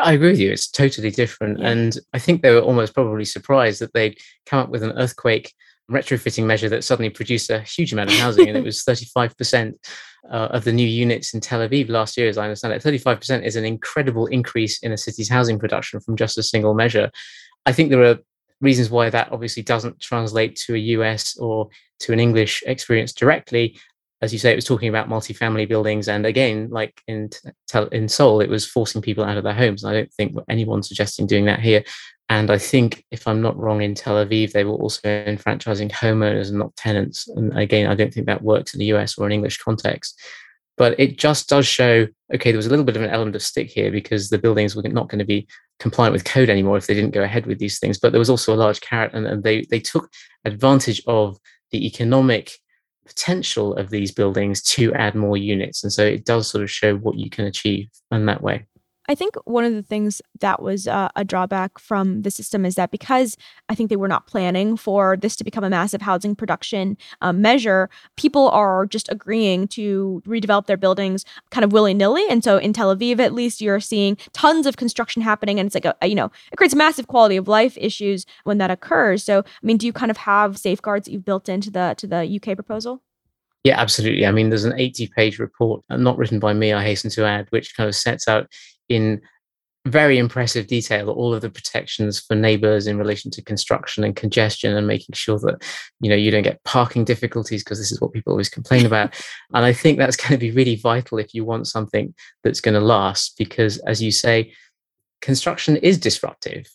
I 0.00 0.12
agree 0.12 0.30
with 0.30 0.40
you. 0.40 0.50
It's 0.50 0.68
totally 0.68 1.10
different, 1.10 1.60
yeah. 1.60 1.70
and 1.70 1.98
I 2.12 2.18
think 2.18 2.42
they 2.42 2.50
were 2.50 2.60
almost 2.60 2.94
probably 2.94 3.24
surprised 3.24 3.80
that 3.80 3.92
they'd 3.92 4.18
come 4.44 4.58
up 4.58 4.70
with 4.70 4.82
an 4.82 4.92
earthquake 4.92 5.54
retrofitting 5.90 6.44
measure 6.44 6.68
that 6.68 6.84
suddenly 6.84 7.10
produced 7.10 7.50
a 7.50 7.60
huge 7.60 7.92
amount 7.92 8.10
of 8.10 8.16
housing, 8.16 8.48
and 8.48 8.56
it 8.56 8.64
was 8.64 8.82
thirty 8.82 9.06
five 9.06 9.36
percent 9.36 9.76
uh, 10.30 10.48
of 10.50 10.64
the 10.64 10.72
new 10.72 10.86
units 10.86 11.34
in 11.34 11.40
Tel 11.40 11.60
Aviv 11.60 11.88
last 11.88 12.16
year, 12.16 12.28
as 12.28 12.38
I 12.38 12.44
understand 12.44 12.74
it. 12.74 12.82
Thirty 12.82 12.98
five 12.98 13.18
percent 13.18 13.44
is 13.44 13.56
an 13.56 13.64
incredible 13.64 14.26
increase 14.26 14.78
in 14.80 14.92
a 14.92 14.98
city's 14.98 15.28
housing 15.28 15.58
production 15.58 16.00
from 16.00 16.16
just 16.16 16.38
a 16.38 16.42
single 16.42 16.74
measure. 16.74 17.10
I 17.64 17.72
think 17.72 17.90
there 17.90 18.04
are 18.04 18.18
reasons 18.60 18.90
why 18.90 19.10
that 19.10 19.30
obviously 19.32 19.62
doesn't 19.62 20.00
translate 20.00 20.56
to 20.56 20.74
a 20.74 20.78
US 20.78 21.36
or 21.36 21.68
to 22.00 22.12
an 22.12 22.20
English 22.20 22.62
experience 22.66 23.12
directly. 23.12 23.78
As 24.22 24.32
you 24.32 24.38
say, 24.38 24.50
it 24.50 24.56
was 24.56 24.64
talking 24.64 24.88
about 24.88 25.10
multifamily 25.10 25.68
buildings, 25.68 26.08
and 26.08 26.24
again, 26.24 26.68
like 26.70 27.02
in 27.06 27.30
in 27.92 28.08
Seoul, 28.08 28.40
it 28.40 28.48
was 28.48 28.66
forcing 28.66 29.02
people 29.02 29.24
out 29.24 29.36
of 29.36 29.44
their 29.44 29.54
homes. 29.54 29.84
And 29.84 29.90
I 29.90 30.00
don't 30.00 30.12
think 30.14 30.36
anyone's 30.48 30.88
suggesting 30.88 31.26
doing 31.26 31.44
that 31.44 31.60
here. 31.60 31.84
And 32.28 32.50
I 32.50 32.58
think, 32.58 33.04
if 33.12 33.28
I'm 33.28 33.40
not 33.40 33.56
wrong, 33.56 33.82
in 33.82 33.94
Tel 33.94 34.24
Aviv, 34.24 34.52
they 34.52 34.64
were 34.64 34.72
also 34.72 35.08
enfranchising 35.08 35.90
homeowners 35.90 36.48
and 36.48 36.58
not 36.58 36.74
tenants. 36.74 37.28
And 37.28 37.56
again, 37.56 37.88
I 37.88 37.94
don't 37.94 38.12
think 38.12 38.26
that 38.26 38.42
works 38.42 38.74
in 38.74 38.80
the 38.80 38.92
US 38.94 39.16
or 39.16 39.26
an 39.26 39.32
English 39.32 39.58
context. 39.58 40.20
But 40.76 40.98
it 40.98 41.18
just 41.18 41.48
does 41.48 41.66
show 41.66 42.06
okay, 42.34 42.50
there 42.50 42.58
was 42.58 42.66
a 42.66 42.70
little 42.70 42.84
bit 42.84 42.96
of 42.96 43.02
an 43.02 43.10
element 43.10 43.36
of 43.36 43.42
stick 43.42 43.70
here 43.70 43.90
because 43.90 44.28
the 44.28 44.38
buildings 44.38 44.74
were 44.74 44.82
not 44.82 45.08
going 45.08 45.20
to 45.20 45.24
be 45.24 45.46
compliant 45.78 46.12
with 46.12 46.24
code 46.24 46.50
anymore 46.50 46.76
if 46.76 46.86
they 46.86 46.94
didn't 46.94 47.14
go 47.14 47.22
ahead 47.22 47.46
with 47.46 47.58
these 47.58 47.78
things. 47.78 47.98
But 47.98 48.12
there 48.12 48.18
was 48.18 48.30
also 48.30 48.54
a 48.54 48.56
large 48.56 48.80
carrot, 48.80 49.12
and, 49.14 49.26
and 49.26 49.42
they 49.42 49.64
they 49.70 49.80
took 49.80 50.10
advantage 50.44 51.02
of 51.06 51.38
the 51.70 51.86
economic 51.86 52.52
potential 53.06 53.74
of 53.74 53.90
these 53.90 54.10
buildings 54.10 54.62
to 54.62 54.92
add 54.94 55.14
more 55.14 55.36
units. 55.36 55.84
And 55.84 55.92
so 55.92 56.04
it 56.04 56.24
does 56.24 56.48
sort 56.48 56.64
of 56.64 56.70
show 56.70 56.96
what 56.96 57.16
you 57.16 57.30
can 57.30 57.46
achieve 57.46 57.88
in 58.10 58.26
that 58.26 58.42
way. 58.42 58.66
I 59.08 59.14
think 59.14 59.36
one 59.44 59.64
of 59.64 59.72
the 59.72 59.82
things 59.82 60.20
that 60.40 60.60
was 60.60 60.88
uh, 60.88 61.08
a 61.14 61.24
drawback 61.24 61.78
from 61.78 62.22
the 62.22 62.30
system 62.30 62.64
is 62.66 62.74
that 62.74 62.90
because 62.90 63.36
I 63.68 63.74
think 63.74 63.90
they 63.90 63.96
were 63.96 64.08
not 64.08 64.26
planning 64.26 64.76
for 64.76 65.16
this 65.16 65.36
to 65.36 65.44
become 65.44 65.64
a 65.64 65.70
massive 65.70 66.02
housing 66.02 66.34
production 66.34 66.96
um, 67.20 67.40
measure, 67.40 67.88
people 68.16 68.48
are 68.50 68.86
just 68.86 69.10
agreeing 69.10 69.68
to 69.68 70.22
redevelop 70.26 70.66
their 70.66 70.76
buildings 70.76 71.24
kind 71.50 71.64
of 71.64 71.72
willy 71.72 71.94
nilly. 71.94 72.24
And 72.28 72.42
so 72.42 72.56
in 72.56 72.72
Tel 72.72 72.94
Aviv, 72.94 73.20
at 73.20 73.32
least, 73.32 73.60
you're 73.60 73.80
seeing 73.80 74.16
tons 74.32 74.66
of 74.66 74.76
construction 74.76 75.22
happening, 75.22 75.60
and 75.60 75.66
it's 75.66 75.74
like 75.74 75.84
a, 75.84 76.06
you 76.06 76.14
know 76.14 76.30
it 76.52 76.56
creates 76.56 76.74
massive 76.74 77.06
quality 77.06 77.36
of 77.36 77.48
life 77.48 77.76
issues 77.80 78.26
when 78.44 78.58
that 78.58 78.70
occurs. 78.70 79.22
So 79.22 79.40
I 79.40 79.66
mean, 79.66 79.76
do 79.76 79.86
you 79.86 79.92
kind 79.92 80.10
of 80.10 80.16
have 80.18 80.58
safeguards 80.58 81.06
that 81.06 81.12
you've 81.12 81.24
built 81.24 81.48
into 81.48 81.70
the 81.70 81.94
to 81.98 82.06
the 82.06 82.40
UK 82.40 82.56
proposal? 82.56 83.02
Yeah, 83.64 83.80
absolutely. 83.80 84.24
I 84.24 84.30
mean, 84.30 84.48
there's 84.48 84.64
an 84.64 84.78
80 84.78 85.08
page 85.08 85.40
report, 85.40 85.82
uh, 85.90 85.96
not 85.96 86.18
written 86.18 86.38
by 86.38 86.52
me, 86.52 86.72
I 86.72 86.84
hasten 86.84 87.10
to 87.10 87.24
add, 87.24 87.48
which 87.50 87.76
kind 87.76 87.88
of 87.88 87.96
sets 87.96 88.28
out 88.28 88.48
in 88.88 89.20
very 89.86 90.18
impressive 90.18 90.66
detail 90.66 91.10
all 91.10 91.32
of 91.32 91.40
the 91.40 91.48
protections 91.48 92.18
for 92.18 92.34
neighbors 92.34 92.88
in 92.88 92.98
relation 92.98 93.30
to 93.30 93.42
construction 93.42 94.02
and 94.02 94.16
congestion 94.16 94.76
and 94.76 94.86
making 94.86 95.14
sure 95.14 95.38
that 95.38 95.62
you 96.00 96.10
know 96.10 96.16
you 96.16 96.30
don't 96.30 96.42
get 96.42 96.62
parking 96.64 97.04
difficulties 97.04 97.62
because 97.62 97.78
this 97.78 97.92
is 97.92 98.00
what 98.00 98.12
people 98.12 98.32
always 98.32 98.48
complain 98.48 98.84
about. 98.90 99.14
And 99.54 99.64
i 99.64 99.72
think 99.72 99.98
that's 99.98 100.16
going 100.16 100.32
to 100.32 100.38
be 100.38 100.50
really 100.50 100.76
vital 100.76 101.18
if 101.18 101.32
you 101.34 101.44
want 101.44 101.68
something 101.68 102.12
that's 102.42 102.60
going 102.60 102.74
to 102.74 102.80
last 102.80 103.38
because 103.38 103.78
as 103.78 104.02
you 104.02 104.10
say 104.10 104.52
construction 105.22 105.76
is 105.76 105.98
disruptive. 105.98 106.66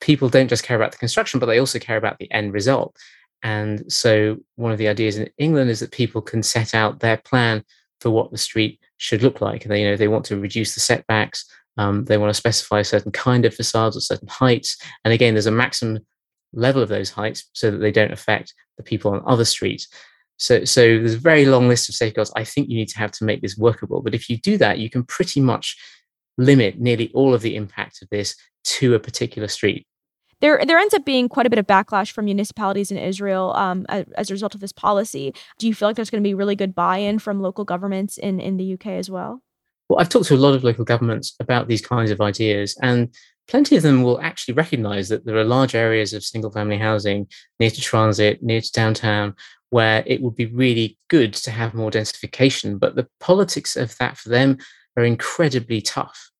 People 0.00 0.28
don't 0.28 0.48
just 0.48 0.64
care 0.64 0.76
about 0.76 0.92
the 0.92 0.98
construction 0.98 1.38
but 1.38 1.46
they 1.46 1.60
also 1.60 1.78
care 1.78 1.98
about 1.98 2.18
the 2.18 2.30
end 2.32 2.52
result. 2.52 2.96
And 3.42 3.92
so 3.92 4.38
one 4.56 4.72
of 4.72 4.78
the 4.78 4.88
ideas 4.88 5.18
in 5.18 5.28
england 5.36 5.68
is 5.68 5.80
that 5.80 5.92
people 5.92 6.22
can 6.22 6.42
set 6.42 6.74
out 6.74 7.00
their 7.00 7.18
plan 7.18 7.62
for 8.04 8.10
what 8.10 8.30
the 8.30 8.36
street 8.36 8.78
should 8.98 9.22
look 9.22 9.40
like. 9.40 9.64
They, 9.64 9.80
you 9.80 9.88
know, 9.88 9.96
they 9.96 10.08
want 10.08 10.26
to 10.26 10.38
reduce 10.38 10.74
the 10.74 10.80
setbacks. 10.80 11.46
Um, 11.78 12.04
they 12.04 12.18
want 12.18 12.28
to 12.28 12.34
specify 12.34 12.82
certain 12.82 13.12
kind 13.12 13.46
of 13.46 13.54
facades 13.54 13.96
or 13.96 14.00
certain 14.00 14.28
heights. 14.28 14.76
And 15.06 15.14
again, 15.14 15.32
there's 15.32 15.46
a 15.46 15.50
maximum 15.50 16.00
level 16.52 16.82
of 16.82 16.90
those 16.90 17.10
heights 17.10 17.48
so 17.54 17.70
that 17.70 17.78
they 17.78 17.90
don't 17.90 18.12
affect 18.12 18.52
the 18.76 18.82
people 18.82 19.10
on 19.10 19.22
other 19.26 19.46
streets. 19.46 19.88
So, 20.36 20.66
so 20.66 20.82
there's 20.82 21.14
a 21.14 21.18
very 21.18 21.46
long 21.46 21.66
list 21.66 21.88
of 21.88 21.94
safeguards 21.94 22.30
I 22.36 22.44
think 22.44 22.68
you 22.68 22.76
need 22.76 22.88
to 22.88 22.98
have 22.98 23.12
to 23.12 23.24
make 23.24 23.40
this 23.40 23.56
workable. 23.56 24.02
But 24.02 24.14
if 24.14 24.28
you 24.28 24.36
do 24.36 24.58
that, 24.58 24.78
you 24.78 24.90
can 24.90 25.04
pretty 25.04 25.40
much 25.40 25.74
limit 26.36 26.78
nearly 26.78 27.10
all 27.14 27.32
of 27.32 27.40
the 27.40 27.56
impact 27.56 28.02
of 28.02 28.10
this 28.10 28.36
to 28.64 28.94
a 28.94 29.00
particular 29.00 29.48
street 29.48 29.86
there 30.44 30.62
there 30.66 30.78
ends 30.78 30.92
up 30.92 31.06
being 31.06 31.26
quite 31.26 31.46
a 31.46 31.50
bit 31.50 31.58
of 31.58 31.66
backlash 31.66 32.10
from 32.10 32.26
municipalities 32.26 32.90
in 32.90 32.98
Israel 32.98 33.54
um, 33.56 33.86
as, 33.88 34.04
as, 34.16 34.30
a 34.30 34.34
result 34.34 34.54
of 34.54 34.60
this 34.60 34.72
policy. 34.72 35.34
Do 35.58 35.66
you 35.66 35.74
feel 35.74 35.88
like 35.88 35.96
there's 35.96 36.10
going 36.10 36.22
to 36.22 36.28
be 36.28 36.34
really 36.34 36.54
good 36.54 36.74
buy-in 36.74 37.18
from 37.18 37.40
local 37.40 37.64
governments 37.64 38.18
in 38.18 38.40
in 38.40 38.58
the 38.58 38.74
UK 38.74 38.88
as 38.88 39.10
well? 39.10 39.42
Well, 39.88 40.00
I've 40.00 40.10
talked 40.10 40.26
to 40.26 40.34
a 40.34 40.36
lot 40.36 40.54
of 40.54 40.62
local 40.62 40.84
governments 40.84 41.34
about 41.40 41.68
these 41.68 41.80
kinds 41.80 42.10
of 42.10 42.20
ideas, 42.20 42.76
and 42.82 43.14
plenty 43.48 43.76
of 43.76 43.82
them 43.82 44.02
will 44.02 44.20
actually 44.20 44.54
recognise 44.54 45.08
that 45.08 45.24
there 45.24 45.36
are 45.36 45.44
large 45.44 45.74
areas 45.74 46.12
of 46.12 46.22
single-family 46.22 46.78
housing 46.78 47.26
near 47.58 47.70
to 47.70 47.80
transit, 47.80 48.42
near 48.42 48.60
to 48.60 48.72
downtown, 48.72 49.34
where 49.70 50.02
it 50.06 50.20
would 50.20 50.36
be 50.36 50.46
really 50.46 50.98
good 51.08 51.32
to 51.34 51.50
have 51.50 51.74
more 51.74 51.90
densification. 51.90 52.78
But 52.78 52.96
the 52.96 53.08
politics 53.18 53.76
of 53.76 53.96
that 53.98 54.18
for 54.18 54.28
them 54.28 54.58
are 54.96 55.04
incredibly 55.04 55.80
tough 55.80 56.30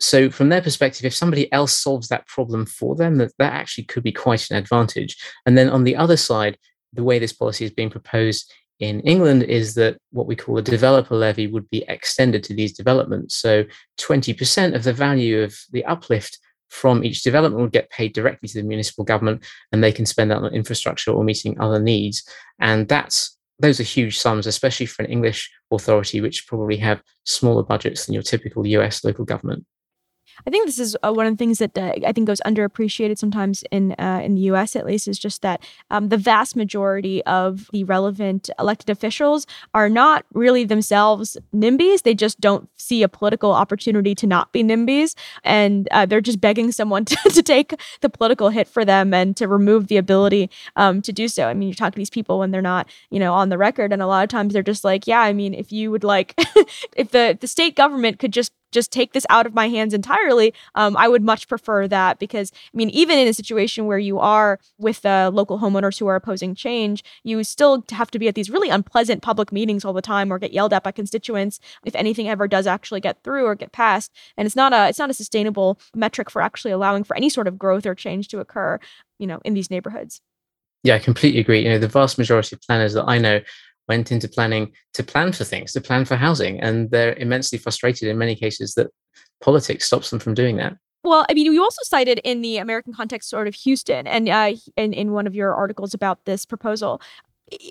so 0.00 0.30
from 0.30 0.48
their 0.48 0.62
perspective 0.62 1.04
if 1.04 1.14
somebody 1.14 1.52
else 1.52 1.78
solves 1.78 2.08
that 2.08 2.26
problem 2.26 2.66
for 2.66 2.96
them 2.96 3.16
that, 3.16 3.32
that 3.38 3.52
actually 3.52 3.84
could 3.84 4.02
be 4.02 4.12
quite 4.12 4.50
an 4.50 4.56
advantage 4.56 5.16
and 5.46 5.56
then 5.56 5.68
on 5.68 5.84
the 5.84 5.96
other 5.96 6.16
side 6.16 6.58
the 6.92 7.04
way 7.04 7.18
this 7.18 7.32
policy 7.32 7.64
is 7.64 7.70
being 7.70 7.90
proposed 7.90 8.52
in 8.80 9.00
England 9.00 9.42
is 9.42 9.74
that 9.74 9.98
what 10.10 10.26
we 10.26 10.34
call 10.34 10.56
a 10.56 10.62
developer 10.62 11.14
levy 11.14 11.46
would 11.46 11.68
be 11.70 11.84
extended 11.86 12.42
to 12.42 12.54
these 12.54 12.72
developments. 12.72 13.36
So 13.36 13.64
20% 13.98 14.74
of 14.74 14.84
the 14.84 14.92
value 14.92 15.42
of 15.42 15.54
the 15.70 15.84
uplift 15.84 16.38
from 16.70 17.04
each 17.04 17.22
development 17.22 17.60
would 17.60 17.72
get 17.72 17.90
paid 17.90 18.14
directly 18.14 18.48
to 18.48 18.62
the 18.62 18.66
municipal 18.66 19.04
government 19.04 19.44
and 19.70 19.84
they 19.84 19.92
can 19.92 20.06
spend 20.06 20.30
that 20.30 20.38
on 20.38 20.54
infrastructure 20.54 21.10
or 21.10 21.24
meeting 21.24 21.60
other 21.60 21.78
needs. 21.78 22.22
And 22.58 22.88
that's 22.88 23.36
those 23.58 23.78
are 23.78 23.84
huge 23.84 24.18
sums, 24.18 24.46
especially 24.46 24.86
for 24.86 25.02
an 25.02 25.10
English 25.10 25.50
authority, 25.70 26.22
which 26.22 26.46
probably 26.46 26.78
have 26.78 27.02
smaller 27.24 27.62
budgets 27.62 28.06
than 28.06 28.14
your 28.14 28.22
typical 28.22 28.66
US 28.66 29.04
local 29.04 29.26
government. 29.26 29.66
I 30.46 30.50
think 30.50 30.66
this 30.66 30.78
is 30.78 30.96
uh, 31.02 31.12
one 31.12 31.26
of 31.26 31.32
the 31.32 31.36
things 31.36 31.58
that 31.58 31.76
uh, 31.76 31.92
I 32.06 32.12
think 32.12 32.26
goes 32.26 32.40
underappreciated 32.46 33.18
sometimes 33.18 33.64
in 33.70 33.92
uh, 33.92 34.20
in 34.22 34.34
the 34.34 34.42
U.S. 34.42 34.76
at 34.76 34.86
least 34.86 35.08
is 35.08 35.18
just 35.18 35.42
that 35.42 35.62
um, 35.90 36.08
the 36.08 36.16
vast 36.16 36.56
majority 36.56 37.24
of 37.24 37.68
the 37.72 37.84
relevant 37.84 38.50
elected 38.58 38.90
officials 38.90 39.46
are 39.74 39.88
not 39.88 40.24
really 40.32 40.64
themselves 40.64 41.36
NIMBYs. 41.54 42.02
They 42.02 42.14
just 42.14 42.40
don't 42.40 42.68
see 42.76 43.02
a 43.02 43.08
political 43.08 43.52
opportunity 43.52 44.14
to 44.14 44.26
not 44.26 44.52
be 44.52 44.62
NIMBYs, 44.62 45.14
and 45.44 45.88
uh, 45.90 46.06
they're 46.06 46.20
just 46.20 46.40
begging 46.40 46.72
someone 46.72 47.04
to, 47.06 47.16
to 47.30 47.42
take 47.42 47.74
the 48.00 48.08
political 48.08 48.50
hit 48.50 48.68
for 48.68 48.84
them 48.84 49.12
and 49.12 49.36
to 49.36 49.48
remove 49.48 49.88
the 49.88 49.96
ability 49.96 50.50
um, 50.76 51.02
to 51.02 51.12
do 51.12 51.28
so. 51.28 51.46
I 51.46 51.54
mean, 51.54 51.68
you 51.68 51.74
talk 51.74 51.92
to 51.92 51.98
these 51.98 52.10
people 52.10 52.38
when 52.38 52.50
they're 52.50 52.62
not, 52.62 52.88
you 53.10 53.18
know, 53.18 53.32
on 53.34 53.48
the 53.48 53.58
record, 53.58 53.92
and 53.92 54.02
a 54.02 54.06
lot 54.06 54.22
of 54.22 54.28
times 54.28 54.52
they're 54.52 54.62
just 54.62 54.84
like, 54.84 55.06
"Yeah, 55.06 55.20
I 55.20 55.32
mean, 55.32 55.54
if 55.54 55.72
you 55.72 55.90
would 55.90 56.04
like, 56.04 56.34
if 56.96 57.10
the 57.10 57.36
the 57.40 57.46
state 57.46 57.76
government 57.76 58.18
could 58.18 58.32
just 58.32 58.52
just 58.70 58.92
take 58.92 59.12
this 59.12 59.26
out 59.30 59.46
of 59.46 59.54
my 59.54 59.68
hands 59.68 59.94
entirely, 59.94 60.54
um, 60.74 60.96
I 60.96 61.08
would 61.08 61.22
much 61.22 61.48
prefer 61.48 61.88
that 61.88 62.18
because, 62.18 62.52
I 62.72 62.76
mean, 62.76 62.90
even 62.90 63.18
in 63.18 63.28
a 63.28 63.34
situation 63.34 63.86
where 63.86 63.98
you 63.98 64.18
are 64.18 64.58
with 64.78 65.04
local 65.04 65.58
homeowners 65.58 65.98
who 65.98 66.06
are 66.06 66.16
opposing 66.16 66.54
change, 66.54 67.04
you 67.24 67.42
still 67.44 67.84
have 67.90 68.10
to 68.10 68.18
be 68.18 68.28
at 68.28 68.34
these 68.34 68.50
really 68.50 68.70
unpleasant 68.70 69.22
public 69.22 69.52
meetings 69.52 69.84
all 69.84 69.92
the 69.92 70.02
time 70.02 70.32
or 70.32 70.38
get 70.38 70.52
yelled 70.52 70.72
at 70.72 70.84
by 70.84 70.92
constituents 70.92 71.60
if 71.84 71.94
anything 71.94 72.28
ever 72.28 72.46
does 72.46 72.66
actually 72.66 73.00
get 73.00 73.22
through 73.22 73.44
or 73.44 73.54
get 73.54 73.72
passed. 73.72 74.12
And 74.36 74.46
it's 74.46 74.56
not 74.56 74.72
a 74.72 74.88
it's 74.88 74.98
not 74.98 75.10
a 75.10 75.14
sustainable 75.14 75.78
metric 75.94 76.30
for 76.30 76.42
actually 76.42 76.72
allowing 76.72 77.04
for 77.04 77.16
any 77.16 77.28
sort 77.28 77.48
of 77.48 77.58
growth 77.58 77.86
or 77.86 77.94
change 77.94 78.28
to 78.28 78.40
occur, 78.40 78.78
you 79.18 79.26
know, 79.26 79.40
in 79.44 79.54
these 79.54 79.70
neighborhoods. 79.70 80.20
Yeah, 80.82 80.94
I 80.94 80.98
completely 80.98 81.40
agree. 81.40 81.62
You 81.62 81.68
know, 81.68 81.78
the 81.78 81.88
vast 81.88 82.16
majority 82.16 82.56
of 82.56 82.62
planners 82.62 82.94
that 82.94 83.04
I 83.06 83.18
know 83.18 83.40
went 83.90 84.12
into 84.12 84.28
planning 84.28 84.70
to 84.94 85.02
plan 85.02 85.32
for 85.32 85.44
things, 85.44 85.72
to 85.72 85.80
plan 85.80 86.04
for 86.04 86.16
housing. 86.16 86.60
And 86.60 86.90
they're 86.92 87.14
immensely 87.14 87.58
frustrated 87.58 88.08
in 88.08 88.16
many 88.16 88.36
cases 88.36 88.74
that 88.74 88.86
politics 89.40 89.86
stops 89.88 90.10
them 90.10 90.20
from 90.20 90.34
doing 90.34 90.56
that. 90.58 90.74
Well, 91.02 91.26
I 91.28 91.34
mean, 91.34 91.52
you 91.52 91.62
also 91.62 91.82
cited 91.82 92.20
in 92.24 92.40
the 92.42 92.58
American 92.58 92.92
context 92.92 93.28
sort 93.28 93.48
of 93.48 93.54
Houston, 93.54 94.06
and 94.06 94.28
uh, 94.28 94.52
in 94.76 94.92
in 94.92 95.12
one 95.12 95.26
of 95.26 95.34
your 95.34 95.54
articles 95.54 95.92
about 95.94 96.24
this 96.24 96.46
proposal. 96.46 97.00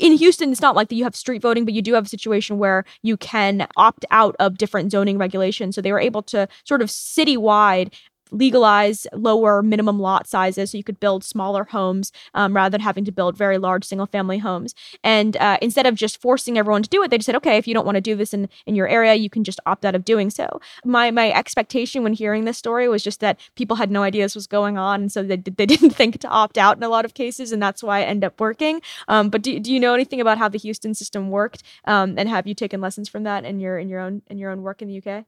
In 0.02 0.12
Houston, 0.12 0.52
it's 0.52 0.62
not 0.68 0.76
like 0.76 0.90
that 0.90 0.96
you 0.96 1.06
have 1.06 1.16
street 1.16 1.42
voting, 1.42 1.64
but 1.64 1.74
you 1.74 1.82
do 1.82 1.94
have 1.94 2.06
a 2.06 2.10
situation 2.10 2.58
where 2.58 2.84
you 3.02 3.16
can 3.16 3.66
opt 3.78 4.04
out 4.12 4.36
of 4.38 4.58
different 4.58 4.92
zoning 4.92 5.18
regulations. 5.18 5.76
So 5.76 5.82
they 5.82 5.94
were 5.94 6.02
able 6.02 6.24
to 6.24 6.50
sort 6.66 6.82
of 6.82 6.90
citywide 6.90 7.94
legalize 8.32 9.08
lower 9.14 9.62
minimum 9.62 10.00
lot 10.00 10.28
sizes 10.28 10.72
so 10.72 10.78
you 10.78 10.84
could 10.84 11.00
build 11.00 11.24
smaller 11.24 11.66
homes 11.66 12.12
um, 12.34 12.56
rather 12.56 12.72
than 12.72 12.82
having 12.82 13.06
to 13.06 13.12
build 13.12 13.38
very 13.38 13.58
large 13.58 13.84
single 13.84 14.08
family 14.08 14.38
homes. 14.38 14.76
And 15.04 15.38
uh, 15.38 15.58
instead 15.62 15.86
of 15.86 15.96
just 15.96 16.22
forcing 16.22 16.58
everyone 16.58 16.84
to 16.84 16.90
do 16.90 17.04
it 17.04 17.12
they 17.12 17.18
just 17.18 17.26
said 17.26 17.36
okay 17.36 17.58
if 17.58 17.68
you 17.68 17.74
don't 17.74 17.86
want 17.86 17.96
to 17.96 18.02
do 18.02 18.16
this 18.16 18.34
in, 18.34 18.50
in 18.66 18.76
your 18.76 18.88
area 18.88 19.16
you 19.16 19.30
can 19.30 19.44
just 19.44 19.60
opt 19.66 19.86
out 19.86 19.96
of 19.96 20.06
doing 20.06 20.30
so. 20.30 20.60
My 20.86 21.12
my 21.12 21.32
expectation 21.32 22.04
when 22.04 22.14
hearing 22.14 22.46
this 22.46 22.58
story 22.58 22.88
was 22.88 23.04
just 23.04 23.20
that 23.20 23.40
people 23.56 23.76
had 23.78 23.92
no 23.92 24.04
idea 24.04 24.26
this 24.26 24.36
was 24.36 24.48
going 24.48 24.78
on 24.78 25.02
and 25.02 25.12
so 25.12 25.24
they, 25.24 25.38
they 25.38 25.66
didn't 25.66 25.90
think 26.00 26.20
to 26.20 26.28
opt 26.28 26.58
out 26.58 26.78
in 26.78 26.84
a 26.84 26.90
lot 26.90 27.06
of 27.06 27.14
cases 27.14 27.52
and 27.52 27.62
that's 27.62 27.84
why 27.84 28.00
it 28.00 28.06
ended 28.06 28.26
up 28.26 28.40
working. 28.40 28.82
Um, 29.08 29.30
but 29.30 29.42
do, 29.42 29.60
do 29.60 29.74
you 29.74 29.80
know 29.80 29.94
anything 29.94 30.22
about 30.22 30.38
how 30.38 30.50
the 30.50 30.58
houston 30.58 30.94
system 30.94 31.30
worked 31.30 31.64
um, 31.86 32.16
and 32.18 32.30
have 32.30 32.48
you 32.48 32.54
taken 32.54 32.82
lessons 32.82 33.10
from 33.10 33.24
that 33.24 33.46
in 33.46 33.60
your 33.60 33.78
in 33.78 33.90
your 33.90 34.02
own 34.02 34.22
in 34.28 34.38
your 34.38 34.52
own 34.52 34.62
work 34.62 34.82
in 34.82 34.88
the 34.88 34.98
uk 34.98 35.26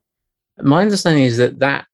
my 0.61 0.81
understanding 0.81 1.23
is 1.23 1.37
that 1.37 1.59
that 1.59 1.87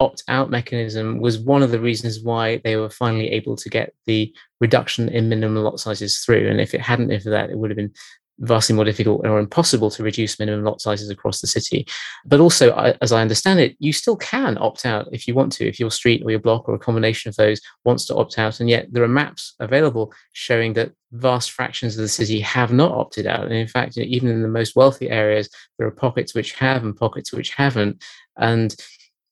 opt 0.00 0.24
out 0.28 0.50
mechanism 0.50 1.20
was 1.20 1.38
one 1.38 1.62
of 1.62 1.70
the 1.70 1.78
reasons 1.78 2.20
why 2.20 2.60
they 2.64 2.76
were 2.76 2.90
finally 2.90 3.28
able 3.28 3.54
to 3.54 3.68
get 3.68 3.92
the 4.06 4.34
reduction 4.60 5.08
in 5.10 5.28
minimum 5.28 5.62
lot 5.62 5.78
sizes 5.78 6.18
through. 6.18 6.48
And 6.48 6.60
if 6.60 6.74
it 6.74 6.80
hadn't 6.80 7.08
been 7.08 7.20
for 7.20 7.30
that, 7.30 7.50
it 7.50 7.58
would 7.58 7.70
have 7.70 7.76
been 7.76 7.92
vastly 8.40 8.74
more 8.74 8.86
difficult 8.86 9.26
or 9.26 9.38
impossible 9.38 9.90
to 9.90 10.02
reduce 10.02 10.38
minimum 10.38 10.64
lot 10.64 10.80
sizes 10.80 11.10
across 11.10 11.42
the 11.42 11.46
city. 11.46 11.86
But 12.24 12.40
also, 12.40 12.72
as 13.02 13.12
I 13.12 13.20
understand 13.20 13.60
it, 13.60 13.76
you 13.78 13.92
still 13.92 14.16
can 14.16 14.56
opt 14.58 14.86
out 14.86 15.08
if 15.12 15.28
you 15.28 15.34
want 15.34 15.52
to, 15.52 15.68
if 15.68 15.78
your 15.78 15.90
street 15.90 16.22
or 16.24 16.30
your 16.30 16.40
block 16.40 16.66
or 16.66 16.74
a 16.74 16.78
combination 16.78 17.28
of 17.28 17.36
those 17.36 17.60
wants 17.84 18.06
to 18.06 18.16
opt 18.16 18.38
out. 18.38 18.58
And 18.58 18.70
yet 18.70 18.88
there 18.90 19.04
are 19.04 19.08
maps 19.08 19.54
available 19.60 20.12
showing 20.32 20.72
that 20.74 20.92
vast 21.12 21.50
fractions 21.50 21.96
of 21.96 22.02
the 22.02 22.08
city 22.08 22.40
have 22.40 22.72
not 22.72 22.92
opted 22.92 23.26
out. 23.26 23.44
And 23.44 23.52
in 23.52 23.68
fact, 23.68 23.98
even 23.98 24.30
in 24.30 24.40
the 24.40 24.48
most 24.48 24.74
wealthy 24.74 25.10
areas, 25.10 25.50
there 25.78 25.86
are 25.86 25.92
pockets 25.92 26.34
which 26.34 26.52
have 26.52 26.82
and 26.82 26.96
pockets 26.96 27.34
which 27.34 27.50
haven't. 27.50 28.02
And 28.38 28.74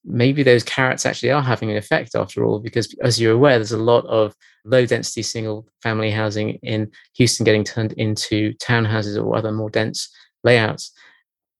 maybe 0.09 0.43
those 0.43 0.63
carrots 0.63 1.05
actually 1.05 1.31
are 1.31 1.41
having 1.41 1.69
an 1.69 1.77
effect 1.77 2.15
after 2.15 2.43
all, 2.43 2.59
because 2.59 2.93
as 3.01 3.21
you're 3.21 3.33
aware, 3.33 3.57
there's 3.57 3.71
a 3.71 3.77
lot 3.77 4.05
of 4.07 4.35
low 4.65 4.85
density 4.85 5.21
single 5.21 5.67
family 5.81 6.11
housing 6.11 6.55
in 6.63 6.91
Houston 7.15 7.43
getting 7.43 7.63
turned 7.63 7.93
into 7.93 8.53
townhouses 8.55 9.23
or 9.23 9.35
other 9.35 9.51
more 9.51 9.69
dense 9.69 10.09
layouts. 10.43 10.91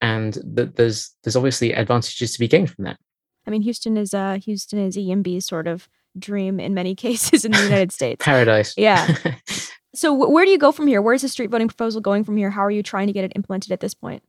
And 0.02 0.34
th- 0.56 0.72
there's 0.76 1.16
there's 1.24 1.36
obviously 1.36 1.74
advantages 1.74 2.34
to 2.34 2.40
be 2.40 2.48
gained 2.48 2.72
from 2.72 2.86
that. 2.86 2.98
I 3.46 3.52
mean, 3.52 3.62
Houston 3.62 3.98
is 3.98 4.14
uh 4.14 4.40
Houston 4.44 4.80
is 4.80 4.98
YIMBY's 4.98 5.46
sort 5.46 5.68
of 5.68 5.88
dream 6.18 6.60
in 6.60 6.74
many 6.74 6.96
cases 7.06 7.46
in 7.46 7.52
the 7.52 7.64
United 7.64 7.92
States. 7.92 8.24
Paradise. 8.24 8.74
Yeah. 8.78 9.16
so 9.94 10.12
w- 10.18 10.34
where 10.34 10.46
do 10.46 10.52
you 10.52 10.58
go 10.58 10.72
from 10.72 10.88
here? 10.88 11.02
Where's 11.02 11.22
the 11.22 11.30
street 11.30 11.50
voting 11.50 11.68
proposal 11.68 12.02
going 12.02 12.24
from 12.24 12.38
here? 12.38 12.50
How 12.50 12.62
are 12.62 12.72
you 12.72 12.84
trying 12.84 13.08
to 13.08 13.14
get 13.14 13.26
it 13.26 13.34
implemented 13.36 13.72
at 13.72 13.80
this 13.80 13.94
point? 13.94 14.24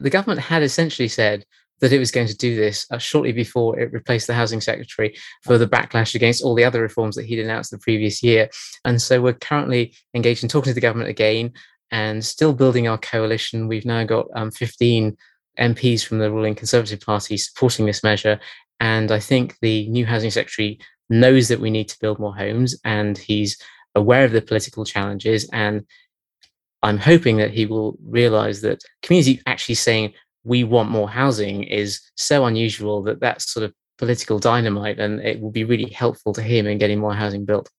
The 0.00 0.10
government 0.10 0.40
had 0.40 0.62
essentially 0.62 1.08
said 1.08 1.44
that 1.84 1.92
it 1.92 1.98
was 1.98 2.10
going 2.10 2.26
to 2.26 2.36
do 2.36 2.56
this 2.56 2.86
uh, 2.90 2.96
shortly 2.96 3.30
before 3.30 3.78
it 3.78 3.92
replaced 3.92 4.26
the 4.26 4.32
housing 4.32 4.62
secretary 4.62 5.14
for 5.42 5.58
the 5.58 5.66
backlash 5.66 6.14
against 6.14 6.42
all 6.42 6.54
the 6.54 6.64
other 6.64 6.80
reforms 6.80 7.14
that 7.14 7.26
he'd 7.26 7.38
announced 7.38 7.70
the 7.70 7.78
previous 7.78 8.22
year. 8.22 8.48
And 8.86 9.02
so 9.02 9.20
we're 9.20 9.34
currently 9.34 9.94
engaged 10.14 10.42
in 10.42 10.48
talking 10.48 10.70
to 10.70 10.74
the 10.74 10.80
government 10.80 11.10
again 11.10 11.52
and 11.90 12.24
still 12.24 12.54
building 12.54 12.88
our 12.88 12.96
coalition. 12.96 13.68
We've 13.68 13.84
now 13.84 14.02
got 14.04 14.28
um, 14.34 14.50
15 14.50 15.14
MPs 15.58 16.06
from 16.06 16.20
the 16.20 16.32
ruling 16.32 16.54
Conservative 16.54 17.00
Party 17.00 17.36
supporting 17.36 17.84
this 17.84 18.02
measure. 18.02 18.40
And 18.80 19.12
I 19.12 19.20
think 19.20 19.56
the 19.60 19.86
new 19.88 20.06
housing 20.06 20.30
secretary 20.30 20.80
knows 21.10 21.48
that 21.48 21.60
we 21.60 21.70
need 21.70 21.90
to 21.90 22.00
build 22.00 22.18
more 22.18 22.34
homes 22.34 22.74
and 22.82 23.18
he's 23.18 23.58
aware 23.94 24.24
of 24.24 24.32
the 24.32 24.40
political 24.40 24.86
challenges. 24.86 25.46
And 25.52 25.84
I'm 26.82 26.98
hoping 26.98 27.36
that 27.36 27.50
he 27.50 27.66
will 27.66 27.96
realize 28.04 28.60
that 28.62 28.82
community 29.02 29.40
actually 29.46 29.76
saying, 29.76 30.14
we 30.44 30.64
want 30.64 30.90
more 30.90 31.08
housing 31.08 31.64
is 31.64 32.00
so 32.16 32.44
unusual 32.44 33.02
that 33.02 33.20
that's 33.20 33.50
sort 33.52 33.64
of 33.64 33.72
political 33.98 34.38
dynamite 34.38 34.98
and 34.98 35.20
it 35.20 35.40
will 35.40 35.50
be 35.50 35.64
really 35.64 35.90
helpful 35.90 36.32
to 36.34 36.42
him 36.42 36.66
in 36.66 36.78
getting 36.78 36.98
more 36.98 37.14
housing 37.14 37.44
built. 37.44 37.70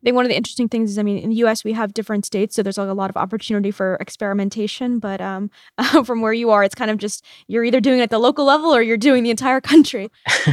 I 0.00 0.04
think 0.04 0.14
one 0.14 0.24
of 0.24 0.28
the 0.28 0.36
interesting 0.36 0.68
things 0.68 0.92
is, 0.92 0.98
I 0.98 1.02
mean, 1.02 1.18
in 1.18 1.30
the 1.30 1.36
U.S. 1.36 1.64
we 1.64 1.72
have 1.72 1.92
different 1.92 2.24
states, 2.24 2.54
so 2.54 2.62
there's 2.62 2.78
like 2.78 2.88
a 2.88 2.92
lot 2.92 3.10
of 3.10 3.16
opportunity 3.16 3.72
for 3.72 3.96
experimentation. 3.96 5.00
But 5.00 5.20
um, 5.20 5.50
from 6.04 6.20
where 6.20 6.32
you 6.32 6.50
are, 6.50 6.62
it's 6.62 6.76
kind 6.76 6.88
of 6.88 6.98
just 6.98 7.24
you're 7.48 7.64
either 7.64 7.80
doing 7.80 7.98
it 7.98 8.02
at 8.02 8.10
the 8.10 8.20
local 8.20 8.44
level 8.44 8.72
or 8.72 8.80
you're 8.80 8.96
doing 8.96 9.24
the 9.24 9.30
entire 9.30 9.60
country. 9.60 10.08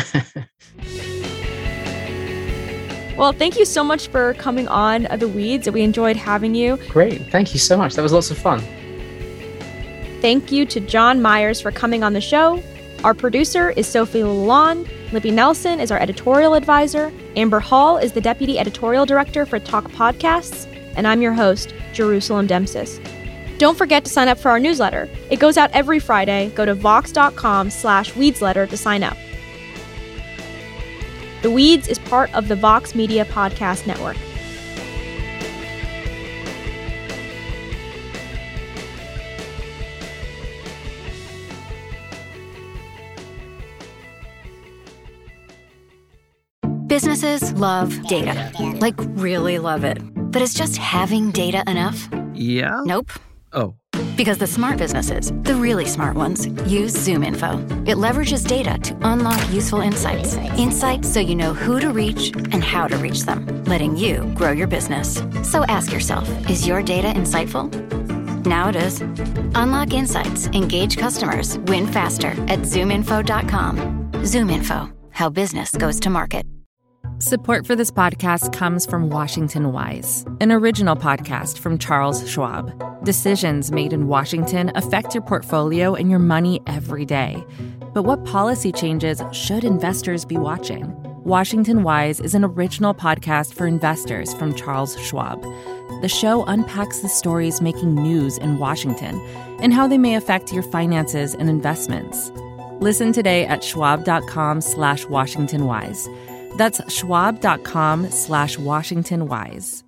well, 3.16 3.34
thank 3.34 3.60
you 3.60 3.66
so 3.66 3.84
much 3.84 4.08
for 4.08 4.34
coming 4.34 4.68
on 4.68 5.03
the 5.20 5.28
Weeds. 5.28 5.70
We 5.70 5.84
enjoyed 5.84 6.16
having 6.16 6.56
you. 6.56 6.78
Great, 6.89 7.30
thank 7.30 7.53
you 7.53 7.60
so 7.60 7.78
much. 7.78 7.93
That 7.93 8.01
was 8.01 8.14
lots 8.14 8.32
of 8.32 8.39
fun. 8.39 8.64
Thank 10.26 10.51
you 10.51 10.65
to 10.65 10.80
John 10.80 11.21
Myers 11.21 11.61
for 11.61 11.69
coming 11.69 12.03
on 12.03 12.13
the 12.13 12.19
show. 12.19 12.59
Our 13.03 13.13
producer 13.13 13.69
is 13.69 13.86
Sofi 13.86 14.21
LaLonde. 14.21 14.89
Libby 15.11 15.30
Nelson 15.30 15.80
is 15.80 15.91
our 15.91 15.99
editorial 15.99 16.55
advisor. 16.55 17.13
Amber 17.36 17.59
Hall 17.59 17.99
is 17.99 18.11
the 18.11 18.21
deputy 18.21 18.57
editorial 18.57 19.05
director 19.05 19.45
for 19.45 19.59
Talk 19.59 19.84
Podcasts. 19.91 20.65
And 20.95 21.05
I'm 21.07 21.21
your 21.21 21.34
host, 21.34 21.76
Jerusalem 21.93 22.47
Demsas. 22.47 22.99
Don't 23.59 23.78
forget 23.78 24.03
to 24.05 24.09
sign 24.09 24.28
up 24.28 24.39
for 24.39 24.49
our 24.49 24.59
newsletter. 24.59 25.07
It 25.30 25.39
goes 25.39 25.57
out 25.57 25.69
every 25.73 25.99
Friday. 25.99 26.49
Go 26.55 26.65
to 26.65 26.73
vox.com 26.73 27.69
slash 27.69 28.11
weedsletter 28.13 28.67
to 28.67 28.78
sign 28.78 29.03
up. 29.03 29.17
The 31.43 31.51
Weeds 31.51 31.88
is 31.88 31.99
part 31.99 32.34
of 32.34 32.47
the 32.47 32.55
Vox 32.55 32.95
Media 32.95 33.26
Podcast 33.26 33.86
Network. 33.86 34.17
Businesses 46.95 47.51
love 47.51 48.07
data, 48.07 48.53
like 48.79 48.95
really 49.17 49.59
love 49.59 49.83
it. 49.83 49.97
But 50.31 50.41
is 50.41 50.53
just 50.53 50.77
having 50.77 51.29
data 51.31 51.61
enough? 51.67 52.07
Yeah? 52.33 52.83
Nope. 52.85 53.11
Oh. 53.51 53.75
Because 54.15 54.37
the 54.37 54.47
smart 54.47 54.77
businesses, 54.77 55.33
the 55.41 55.55
really 55.55 55.87
smart 55.87 56.15
ones, 56.15 56.47
use 56.71 56.95
ZoomInfo. 56.95 57.85
It 57.85 57.97
leverages 57.97 58.47
data 58.47 58.77
to 58.77 58.97
unlock 59.01 59.41
useful 59.51 59.81
insights. 59.81 60.35
Insights 60.57 61.11
so 61.11 61.19
you 61.19 61.35
know 61.35 61.53
who 61.53 61.81
to 61.81 61.89
reach 61.89 62.31
and 62.53 62.63
how 62.63 62.87
to 62.87 62.95
reach 62.95 63.23
them, 63.23 63.45
letting 63.65 63.97
you 63.97 64.23
grow 64.33 64.51
your 64.51 64.67
business. 64.67 65.15
So 65.43 65.65
ask 65.65 65.91
yourself 65.91 66.29
is 66.49 66.65
your 66.65 66.81
data 66.81 67.09
insightful? 67.09 67.65
Now 68.45 68.69
it 68.69 68.77
is. 68.77 69.01
Unlock 69.55 69.93
insights, 69.93 70.47
engage 70.53 70.95
customers, 70.95 71.59
win 71.67 71.87
faster 71.87 72.29
at 72.47 72.59
zoominfo.com. 72.59 74.11
ZoomInfo, 74.13 74.95
how 75.11 75.29
business 75.29 75.71
goes 75.71 75.99
to 75.99 76.09
market. 76.09 76.45
Support 77.20 77.66
for 77.66 77.78
this 77.78 77.91
podcast 77.91 78.51
comes 78.51 78.86
from 78.86 79.09
Washington 79.09 79.72
Wise, 79.72 80.26
an 80.41 80.51
original 80.51 80.97
podcast 80.97 81.59
from 81.59 81.78
Charles 81.78 82.30
Schwab. 82.30 83.05
Decisions 83.05 83.72
made 83.72 83.93
in 83.93 84.07
Washington 84.07 84.70
affect 84.76 85.16
your 85.16 85.24
portfolio 85.24 85.95
and 85.95 86.09
your 86.09 86.20
money 86.20 86.61
every 86.68 87.05
day. 87.05 87.41
But 87.93 88.03
what 88.03 88.26
policy 88.26 88.74
changes 88.74 89.22
should 89.32 89.63
investors 89.63 90.26
be 90.26 90.36
watching? 90.38 90.93
Washington 91.24 91.84
Wise 91.84 92.20
is 92.20 92.36
an 92.36 92.43
original 92.43 92.93
podcast 92.93 93.53
for 93.53 93.66
investors 93.66 94.34
from 94.34 94.53
Charles 94.53 94.99
Schwab. 94.99 95.41
The 96.01 96.09
show 96.09 96.43
unpacks 96.43 96.99
the 96.99 97.07
stories 97.07 97.61
making 97.61 97.95
news 97.95 98.38
in 98.38 98.59
Washington 98.59 99.22
and 99.61 99.74
how 99.74 99.88
they 99.88 99.97
may 99.97 100.16
affect 100.16 100.51
your 100.51 100.63
finances 100.63 101.34
and 101.34 101.49
investments. 101.49 102.30
Listen 102.82 103.13
today 103.13 103.45
at 103.45 103.63
schwab.com 103.63 104.59
slash 104.59 105.05
washingtonwise. 105.05 106.09
That's 106.58 106.82
schwab.com 106.93 108.12
slash 108.12 108.58
washingtonwise. 108.58 109.84